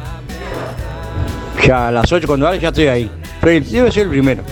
Ya 1.66 1.88
a 1.88 1.92
las 1.92 2.12
8 2.12 2.28
cuando 2.28 2.46
vale 2.46 2.60
ya 2.60 2.70
estoy 2.70 2.88
ahí. 2.88 3.12
Pero 3.42 3.66
debe 3.66 3.92
ser 3.92 4.04
el 4.04 4.10
primero. 4.10 4.44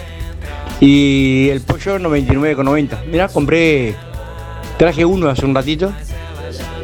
Y 0.79 1.49
el 1.49 1.61
pollo 1.61 1.99
99,90. 1.99 3.05
Mirá, 3.07 3.27
compré, 3.27 3.95
traje 4.77 5.03
uno 5.05 5.29
hace 5.29 5.45
un 5.45 5.53
ratito 5.55 5.91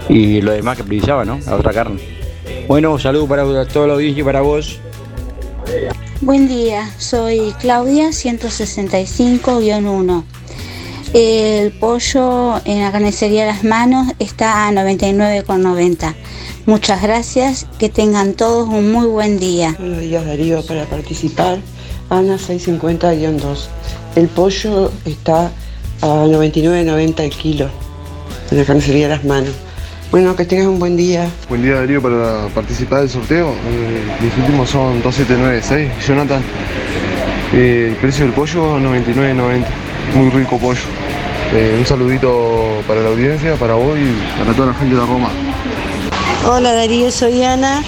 y 0.10 0.42
lo 0.42 0.52
demás 0.52 0.78
que 0.78 0.84
precisaba, 0.84 1.24
¿no? 1.26 1.40
La 1.46 1.56
otra 1.56 1.72
carne. 1.72 2.00
Bueno, 2.68 3.00
saludos 3.00 3.30
para 3.30 3.66
toda 3.68 3.88
la 3.88 3.94
audiencia 3.94 4.22
y 4.22 4.24
para 4.24 4.42
vos. 4.42 4.80
Buen 6.22 6.48
día, 6.48 6.90
soy 6.98 7.54
Claudia 7.60 8.10
165-1. 8.10 10.24
El 11.14 11.72
pollo 11.74 12.60
en 12.66 12.82
la 12.82 12.92
carnicería 12.92 13.46
Las 13.46 13.64
Manos 13.64 14.08
está 14.20 14.68
a 14.68 14.72
99,90. 14.72 16.16
Muchas 16.66 17.04
gracias, 17.04 17.68
que 17.78 17.90
tengan 17.90 18.34
todos 18.34 18.68
un 18.70 18.92
muy 18.92 19.06
buen 19.08 19.38
día. 19.38 19.76
Buenos 19.78 20.00
días 20.00 20.26
Darío, 20.26 20.66
para 20.66 20.86
participar, 20.86 21.60
Ana 22.10 22.36
650-2. 22.36 23.68
El 24.16 24.28
pollo 24.28 24.92
está 25.06 25.52
a 26.02 26.08
99.90 26.08 27.20
el 27.22 27.30
kilo 27.32 27.70
en 28.52 28.58
la 28.58 28.66
carnicería 28.66 29.08
Las 29.08 29.24
Manos. 29.24 29.54
Bueno, 30.12 30.36
que 30.36 30.46
tengas 30.46 30.68
un 30.68 30.78
buen 30.78 30.96
día. 30.96 31.28
Buen 31.50 31.64
día 31.64 31.76
Darío 31.76 32.02
para 32.02 32.48
participar 32.54 33.00
del 33.00 33.10
sorteo. 33.10 33.50
Eh, 33.50 34.04
mis 34.22 34.38
últimos 34.38 34.70
son 34.70 35.02
2796. 35.02 36.08
Jonathan. 36.08 36.44
Eh, 37.54 37.88
el 37.90 37.96
precio 37.96 38.26
del 38.26 38.34
pollo 38.34 38.78
99.90. 38.80 39.66
Muy 40.16 40.30
rico 40.30 40.60
pollo. 40.60 40.82
Eh, 41.56 41.76
un 41.80 41.86
saludito 41.86 42.82
para 42.88 43.02
la 43.02 43.10
audiencia, 43.10 43.56
para 43.56 43.74
vos 43.74 43.98
y 43.98 44.40
para 44.40 44.54
toda 44.54 44.68
la 44.68 44.74
gente 44.76 44.96
de 44.96 45.02
Roma. 45.02 45.30
Hola 46.46 46.74
Darío, 46.74 47.10
soy 47.10 47.42
Ana, 47.42 47.82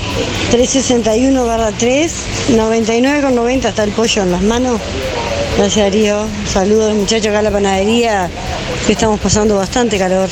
361 0.49 1.45
barra 1.45 1.73
3, 1.77 2.13
99,90 2.51 3.65
está 3.67 3.83
el 3.83 3.91
pollo 3.91 4.21
en 4.23 4.31
las 4.31 4.41
manos. 4.43 4.79
Gracias 5.57 5.85
Darío, 5.85 6.25
saludos 6.47 6.95
muchachos 6.95 7.27
acá 7.27 7.39
a 7.39 7.41
la 7.41 7.51
panadería, 7.51 8.29
que 8.87 8.93
estamos 8.93 9.19
pasando 9.19 9.57
bastante 9.57 9.97
calor. 9.97 10.29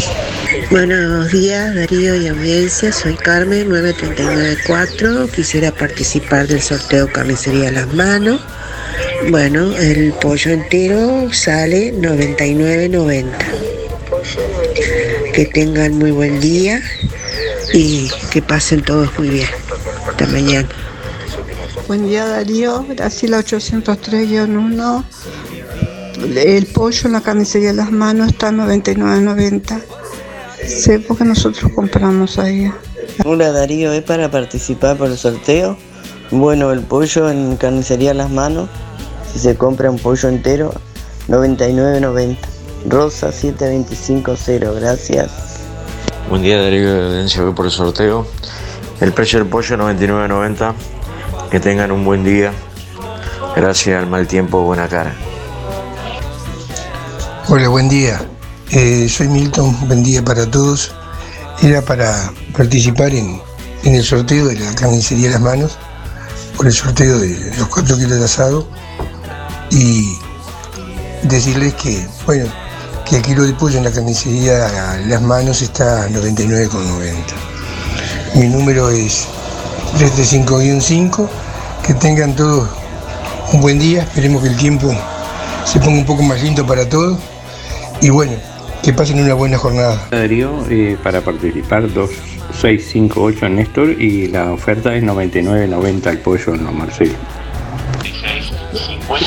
Buenos 0.72 1.34
días, 1.34 1.76
Darío 1.76 2.16
y 2.16 2.28
audiencia. 2.30 2.94
Soy 2.94 3.16
Carmen, 3.16 3.68
9394. 3.68 5.28
Quisiera 5.28 5.74
participar 5.74 6.48
del 6.48 6.62
sorteo 6.62 7.12
Carnicería 7.12 7.74
Las 7.74 7.94
Manos. 7.94 8.40
Bueno, 9.32 9.76
el 9.76 10.14
pollo 10.14 10.52
entero 10.52 11.28
sale 11.34 11.94
99.90. 11.94 13.26
Que 15.34 15.45
tengan 15.45 15.98
muy 15.98 16.12
buen 16.12 16.40
día 16.40 16.82
y 17.74 18.10
que 18.32 18.41
pasen 18.41 18.84
todos 18.84 19.10
muy 19.18 19.30
bien. 19.30 19.48
Hasta 20.08 20.28
mañana. 20.28 20.70
Buen 21.88 22.08
día 22.08 22.26
Darío, 22.26 22.86
Graciela 22.88 23.40
803-1. 23.40 25.04
El 26.36 26.66
pollo 26.68 27.08
en 27.08 27.12
la 27.12 27.22
carnicería 27.22 27.70
de 27.70 27.76
las 27.76 27.91
manos 27.91 28.30
está 28.30 28.50
a 28.50 28.52
99.90. 28.52 29.82
Sé 30.66 31.00
porque 31.00 31.26
nosotros 31.26 31.72
compramos 31.74 32.40
ahí. 32.40 32.72
Hola 33.26 33.52
Darío, 33.52 33.91
¿es 33.91 34.04
para 34.04 34.32
participar 34.32 34.98
por 34.98 35.10
el 35.10 35.18
sorteo? 35.18 35.78
Bueno, 36.32 36.72
el 36.72 36.82
pollo 36.82 37.30
en 37.30 37.58
carnicería 37.58 38.14
Las 38.14 38.32
Manos, 38.32 38.70
si 39.32 39.40
se 39.40 39.56
compra 39.56 39.91
un 39.91 40.00
pollo 40.00 40.30
entero, 40.30 40.74
99.90. 41.28 42.38
Rosa 42.86 43.32
7250, 43.32 44.72
gracias. 44.72 45.52
Buen 46.30 46.41
día 46.41 46.62
Darío 46.62 46.94
de 46.94 47.08
Audiencia, 47.08 47.44
voy 47.44 47.54
por 47.54 47.66
el 47.66 47.72
sorteo. 47.72 48.26
El 49.02 49.12
precio 49.14 49.40
del 49.40 49.48
pollo 49.48 49.78
99.90. 49.78 50.74
Que 51.52 51.60
tengan 51.60 51.91
un 51.91 52.06
buen 52.06 52.24
día. 52.24 52.54
Gracias 53.56 54.02
al 54.02 54.10
mal 54.10 54.26
tiempo, 54.26 54.62
buena 54.62 54.88
cara. 54.88 55.14
Hola, 57.50 57.68
buen 57.68 57.90
día. 57.90 58.20
Eh, 58.72 59.08
soy 59.10 59.28
Milton, 59.28 59.88
buen 59.88 60.02
día 60.02 60.24
para 60.24 60.50
todos. 60.50 60.94
Era 61.62 61.82
para 61.82 62.32
participar 62.58 63.14
en, 63.14 63.40
el 63.84 64.04
sorteo 64.04 64.48
de 64.48 64.58
la 64.58 64.74
carnicería 64.74 65.30
Las 65.30 65.41
Manos, 65.41 65.78
por 66.56 66.68
el 66.68 66.74
sorteo 66.74 67.20
de 67.20 67.54
los 67.58 67.68
4 67.68 67.98
kilos 67.98 68.18
de 68.18 68.26
asado 68.26 68.68
y 69.70 70.18
decirles 71.24 71.74
que, 71.76 72.08
bueno, 72.26 72.45
que 73.14 73.18
el 73.18 73.23
kilo 73.23 73.44
de 73.44 73.53
pollo 73.53 73.77
en 73.77 73.84
la 73.84 73.91
carnicería 73.91 74.98
Las 75.06 75.22
Manos 75.22 75.61
está 75.61 76.06
a 76.06 76.10
99,90. 76.10 77.14
Mi 78.34 78.48
número 78.48 78.90
es 78.90 79.27
335-5. 79.99 81.30
Que 81.85 81.94
tengan 81.94 82.35
todos 82.35 82.68
un 83.52 83.61
buen 83.61 83.77
día, 83.77 84.02
esperemos 84.02 84.41
que 84.41 84.49
el 84.49 84.57
tiempo 84.57 84.91
se 85.64 85.80
ponga 85.80 85.99
un 85.99 86.06
poco 86.06 86.23
más 86.23 86.41
lindo 86.41 86.65
para 86.65 86.90
todos 86.90 87.19
y 88.02 88.10
bueno, 88.10 88.34
que 88.81 88.94
pasen 88.94 89.22
una 89.22 89.35
buena 89.35 89.60
jornada. 89.60 90.07
Darío, 90.10 90.65
eh, 90.72 90.98
para 91.03 91.22
participar 91.22 91.94
2658 91.94 93.45
en 93.45 93.56
Néstor 93.57 93.90
y 94.02 94.27
la 94.30 94.52
oferta 94.53 94.95
es 94.95 95.03
99.90 95.03 96.10
el 96.10 96.18
pollo 96.18 96.56
en 96.56 96.64
los 96.64 96.73
Marcelo. 96.73 97.14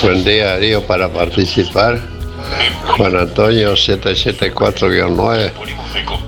Buen 0.02 0.24
día 0.24 0.46
Darío 0.46 0.84
para 0.84 1.12
participar. 1.12 2.15
Juan 2.97 3.16
Antonio 3.16 3.74
774-9. 3.74 5.52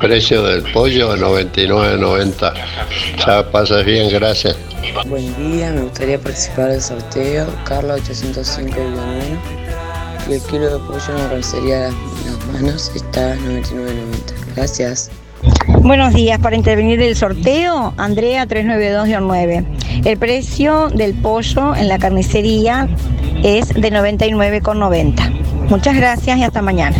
Precio 0.01 0.43
del 0.43 0.63
pollo 0.73 1.17
99.90. 1.17 2.55
Ya 3.27 3.51
pasas 3.51 3.85
bien, 3.85 4.11
gracias. 4.11 4.57
Buen 5.07 5.35
día, 5.37 5.71
me 5.73 5.83
gustaría 5.83 6.19
participar 6.19 6.71
del 6.71 6.81
sorteo 6.81 7.47
Carla 7.65 7.95
805 7.95 8.77
y 10.29 10.33
el 10.35 10.43
kilo 10.43 10.79
de 10.79 10.79
pollo 10.87 11.09
en 11.09 11.17
la 11.17 11.29
carnicería 11.29 11.81
Las, 11.81 11.95
Las 12.27 12.47
Manos 12.53 12.93
está 12.95 13.33
a 13.33 13.37
99.90. 13.37 14.55
Gracias. 14.57 15.11
Buenos 15.83 16.15
días, 16.15 16.39
para 16.41 16.57
intervenir 16.57 16.99
del 16.99 17.15
sorteo, 17.17 17.95
Andrea 17.97 18.47
392-9. 18.47 20.05
El 20.05 20.19
precio 20.19 20.89
del 20.89 21.15
pollo 21.15 21.75
en 21.77 21.89
la 21.89 21.99
carnicería 21.99 22.89
es 23.43 23.69
de 23.69 23.93
99,90. 23.93 25.58
Muchas 25.69 25.97
gracias 25.97 26.39
y 26.39 26.43
hasta 26.45 26.63
mañana. 26.63 26.97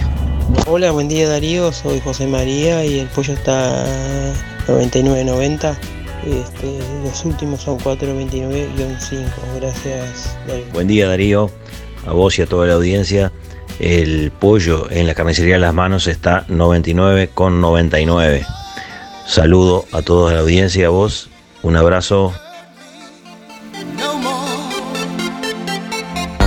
Hola, 0.67 0.91
buen 0.91 1.09
día 1.09 1.27
Darío, 1.27 1.73
soy 1.73 2.01
José 2.01 2.27
María 2.27 2.85
y 2.85 2.99
el 2.99 3.07
pollo 3.09 3.33
está 3.33 3.83
99.90. 4.67 5.75
Este, 6.27 6.79
los 7.03 7.25
últimos 7.25 7.63
son 7.63 7.79
429-5. 7.79 9.25
Gracias, 9.57 10.37
Darío. 10.47 10.67
Buen 10.75 10.87
día 10.87 11.09
Darío, 11.09 11.51
a 12.07 12.13
vos 12.13 12.39
y 12.39 12.43
a 12.43 12.47
toda 12.47 12.67
la 12.67 12.75
audiencia. 12.75 13.33
El 13.81 14.31
pollo 14.33 14.91
en 14.91 15.07
la 15.07 15.15
carnicería 15.15 15.55
de 15.55 15.61
las 15.61 15.73
manos 15.73 16.07
está 16.07 16.47
99,99. 16.49 18.45
Saludo 19.27 19.87
a 19.93 20.03
toda 20.03 20.35
la 20.35 20.41
audiencia 20.41 20.83
y 20.83 20.85
a 20.85 20.91
vos. 20.91 21.31
Un 21.63 21.77
abrazo. 21.77 22.35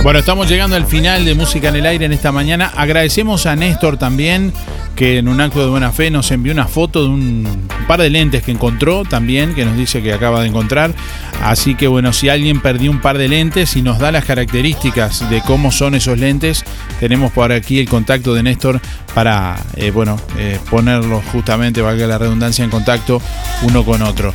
Bueno, 0.02 0.18
estamos 0.18 0.48
llegando 0.50 0.74
al 0.74 0.84
final 0.84 1.24
de 1.24 1.36
Música 1.36 1.68
en 1.68 1.76
el 1.76 1.86
Aire 1.86 2.06
en 2.06 2.12
esta 2.12 2.32
mañana. 2.32 2.72
Agradecemos 2.74 3.46
a 3.46 3.54
Néstor 3.54 3.98
también, 3.98 4.52
que 4.96 5.18
en 5.18 5.28
un 5.28 5.40
acto 5.40 5.60
de 5.60 5.70
buena 5.70 5.92
fe 5.92 6.10
nos 6.10 6.32
envió 6.32 6.52
una 6.52 6.66
foto 6.66 7.04
de 7.04 7.08
un 7.08 7.68
par 7.86 8.00
de 8.00 8.10
lentes 8.10 8.42
que 8.42 8.50
encontró 8.50 9.04
también, 9.04 9.54
que 9.54 9.64
nos 9.64 9.76
dice 9.76 10.02
que 10.02 10.12
acaba 10.12 10.40
de 10.40 10.48
encontrar. 10.48 10.92
Así 11.40 11.76
que 11.76 11.86
bueno, 11.86 12.12
si 12.12 12.28
alguien 12.28 12.60
perdió 12.60 12.90
un 12.90 13.00
par 13.00 13.16
de 13.16 13.28
lentes 13.28 13.76
y 13.76 13.82
nos 13.82 14.00
da 14.00 14.10
las 14.10 14.24
características 14.24 15.30
de 15.30 15.40
cómo 15.40 15.70
son 15.70 15.94
esos 15.94 16.18
lentes, 16.18 16.64
tenemos 16.98 17.30
por 17.30 17.52
aquí 17.52 17.78
el 17.78 17.88
contacto 17.88 18.34
de 18.34 18.42
Néstor 18.42 18.80
para, 19.14 19.56
eh, 19.76 19.92
bueno, 19.92 20.20
eh, 20.36 20.58
ponerlos 20.68 21.24
justamente, 21.26 21.80
valga 21.80 22.08
la 22.08 22.18
redundancia, 22.18 22.64
en 22.64 22.70
contacto 22.70 23.22
uno 23.62 23.84
con 23.84 24.02
otro. 24.02 24.34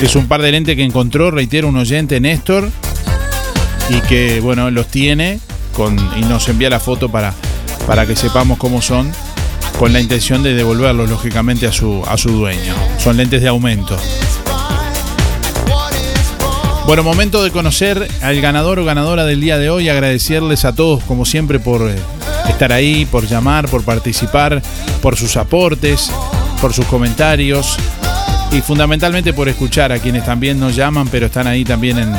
Es 0.00 0.16
un 0.16 0.28
par 0.28 0.40
de 0.40 0.50
lentes 0.50 0.76
que 0.76 0.82
encontró, 0.82 1.30
reitero, 1.30 1.68
un 1.68 1.76
oyente, 1.76 2.20
Néstor, 2.20 2.70
y 3.88 4.00
que 4.02 4.40
bueno 4.40 4.70
los 4.70 4.86
tiene 4.88 5.40
con, 5.74 5.96
y 6.16 6.22
nos 6.22 6.48
envía 6.48 6.70
la 6.70 6.80
foto 6.80 7.08
para, 7.08 7.34
para 7.86 8.06
que 8.06 8.16
sepamos 8.16 8.58
cómo 8.58 8.82
son 8.82 9.10
con 9.78 9.92
la 9.92 10.00
intención 10.00 10.42
de 10.42 10.54
devolverlos 10.54 11.08
lógicamente 11.08 11.66
a 11.66 11.72
su, 11.72 12.02
a 12.08 12.18
su 12.18 12.30
dueño. 12.30 12.74
Son 12.98 13.16
lentes 13.16 13.40
de 13.40 13.48
aumento. 13.48 13.96
Bueno, 16.84 17.04
momento 17.04 17.44
de 17.44 17.50
conocer 17.50 18.08
al 18.22 18.40
ganador 18.40 18.78
o 18.78 18.84
ganadora 18.84 19.24
del 19.24 19.40
día 19.40 19.58
de 19.58 19.70
hoy, 19.70 19.88
agradecerles 19.88 20.64
a 20.64 20.74
todos 20.74 21.04
como 21.04 21.26
siempre 21.26 21.60
por 21.60 21.82
eh, 21.82 21.94
estar 22.48 22.72
ahí, 22.72 23.04
por 23.04 23.26
llamar, 23.26 23.68
por 23.68 23.84
participar, 23.84 24.62
por 25.02 25.16
sus 25.16 25.36
aportes, 25.36 26.10
por 26.60 26.72
sus 26.72 26.86
comentarios 26.86 27.76
y 28.50 28.62
fundamentalmente 28.62 29.34
por 29.34 29.48
escuchar 29.48 29.92
a 29.92 29.98
quienes 29.98 30.24
también 30.24 30.58
nos 30.58 30.74
llaman, 30.74 31.08
pero 31.08 31.26
están 31.26 31.46
ahí 31.46 31.62
también 31.62 31.98
en, 31.98 32.12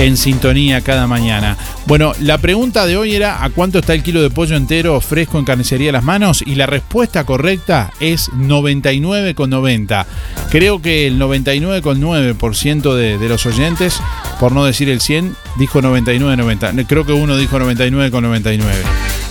en 0.00 0.16
sintonía 0.16 0.80
cada 0.80 1.06
mañana. 1.06 1.56
Bueno, 1.86 2.12
la 2.20 2.38
pregunta 2.38 2.86
de 2.86 2.96
hoy 2.96 3.14
era 3.14 3.44
¿a 3.44 3.50
cuánto 3.50 3.78
está 3.80 3.92
el 3.94 4.02
kilo 4.02 4.22
de 4.22 4.30
pollo 4.30 4.56
entero 4.56 5.00
fresco 5.00 5.38
en 5.38 5.44
carnicería 5.44 5.92
Las 5.92 6.04
Manos? 6.04 6.42
Y 6.44 6.54
la 6.54 6.64
respuesta 6.66 7.24
correcta 7.24 7.92
es 8.00 8.30
99,90. 8.32 10.06
Creo 10.50 10.80
que 10.80 11.06
el 11.06 11.18
99,9% 11.20 12.94
de, 12.94 13.18
de 13.18 13.28
los 13.28 13.44
oyentes, 13.46 14.00
por 14.38 14.52
no 14.52 14.64
decir 14.64 14.88
el 14.88 15.00
100, 15.00 15.36
dijo 15.58 15.80
99,90. 15.82 16.86
Creo 16.86 17.04
que 17.04 17.12
uno 17.12 17.36
dijo 17.36 17.58
99,99. 17.58 18.60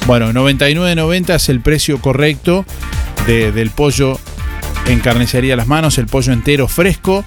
Bueno, 0.06 0.32
99,90 0.32 1.36
es 1.36 1.50
el 1.50 1.62
precio 1.62 2.00
correcto 2.00 2.66
de- 3.26 3.52
del 3.52 3.72
pollo 3.72 4.20
en 4.88 5.00
carnicería 5.00 5.56
Las 5.56 5.68
Manos, 5.68 5.98
el 5.98 6.06
pollo 6.08 6.32
entero 6.32 6.68
fresco. 6.68 7.26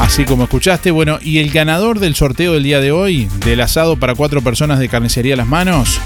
Así 0.00 0.24
como 0.24 0.44
escuchaste, 0.44 0.90
bueno, 0.90 1.18
y 1.22 1.38
el 1.38 1.50
ganador 1.50 2.00
del 2.00 2.14
sorteo 2.14 2.52
del 2.52 2.62
día 2.62 2.80
de 2.80 2.92
hoy, 2.92 3.28
del 3.44 3.62
asado 3.62 3.96
para 3.96 4.14
cuatro 4.14 4.42
personas 4.42 4.78
de 4.78 4.88
carnicería 4.88 5.36
Las 5.36 5.46
Manos, 5.46 6.00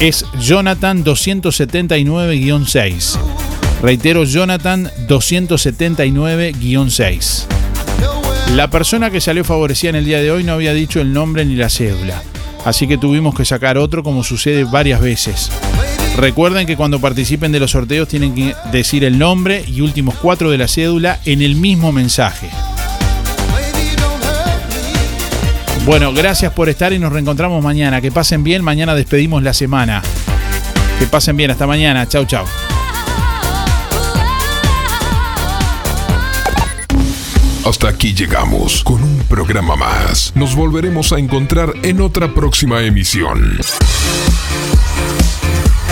es 0.00 0.24
Jonathan 0.40 1.04
279-6. 1.04 3.18
Reitero, 3.80 4.24
Jonathan 4.24 4.90
279-6. 5.08 7.44
La 8.56 8.68
persona 8.68 9.10
que 9.10 9.20
salió 9.20 9.44
favorecida 9.44 9.90
en 9.90 9.96
el 9.96 10.04
día 10.04 10.20
de 10.20 10.30
hoy 10.30 10.44
no 10.44 10.52
había 10.52 10.74
dicho 10.74 11.00
el 11.00 11.12
nombre 11.12 11.44
ni 11.44 11.54
la 11.54 11.68
cédula, 11.70 12.22
así 12.64 12.88
que 12.88 12.98
tuvimos 12.98 13.34
que 13.34 13.44
sacar 13.44 13.78
otro 13.78 14.02
como 14.02 14.24
sucede 14.24 14.64
varias 14.64 15.00
veces. 15.00 15.50
Recuerden 16.16 16.66
que 16.66 16.76
cuando 16.76 17.00
participen 17.00 17.52
de 17.52 17.60
los 17.60 17.70
sorteos 17.70 18.06
tienen 18.06 18.34
que 18.34 18.54
decir 18.70 19.02
el 19.04 19.18
nombre 19.18 19.64
y 19.66 19.80
últimos 19.80 20.14
cuatro 20.16 20.50
de 20.50 20.58
la 20.58 20.68
cédula 20.68 21.20
en 21.24 21.42
el 21.42 21.56
mismo 21.56 21.90
mensaje. 21.90 22.50
Bueno, 25.84 26.12
gracias 26.12 26.52
por 26.52 26.68
estar 26.68 26.92
y 26.92 26.98
nos 26.98 27.12
reencontramos 27.12 27.62
mañana. 27.62 28.00
Que 28.00 28.12
pasen 28.12 28.44
bien, 28.44 28.62
mañana 28.62 28.94
despedimos 28.94 29.42
la 29.42 29.52
semana. 29.52 30.02
Que 30.98 31.06
pasen 31.06 31.36
bien, 31.36 31.50
hasta 31.50 31.66
mañana. 31.66 32.06
Chau, 32.06 32.24
chau. 32.24 32.44
Hasta 37.64 37.88
aquí 37.88 38.12
llegamos 38.12 38.84
con 38.84 39.02
un 39.02 39.18
programa 39.28 39.76
más. 39.76 40.32
Nos 40.34 40.54
volveremos 40.54 41.12
a 41.12 41.18
encontrar 41.18 41.72
en 41.82 42.00
otra 42.00 42.32
próxima 42.34 42.82
emisión. 42.82 43.58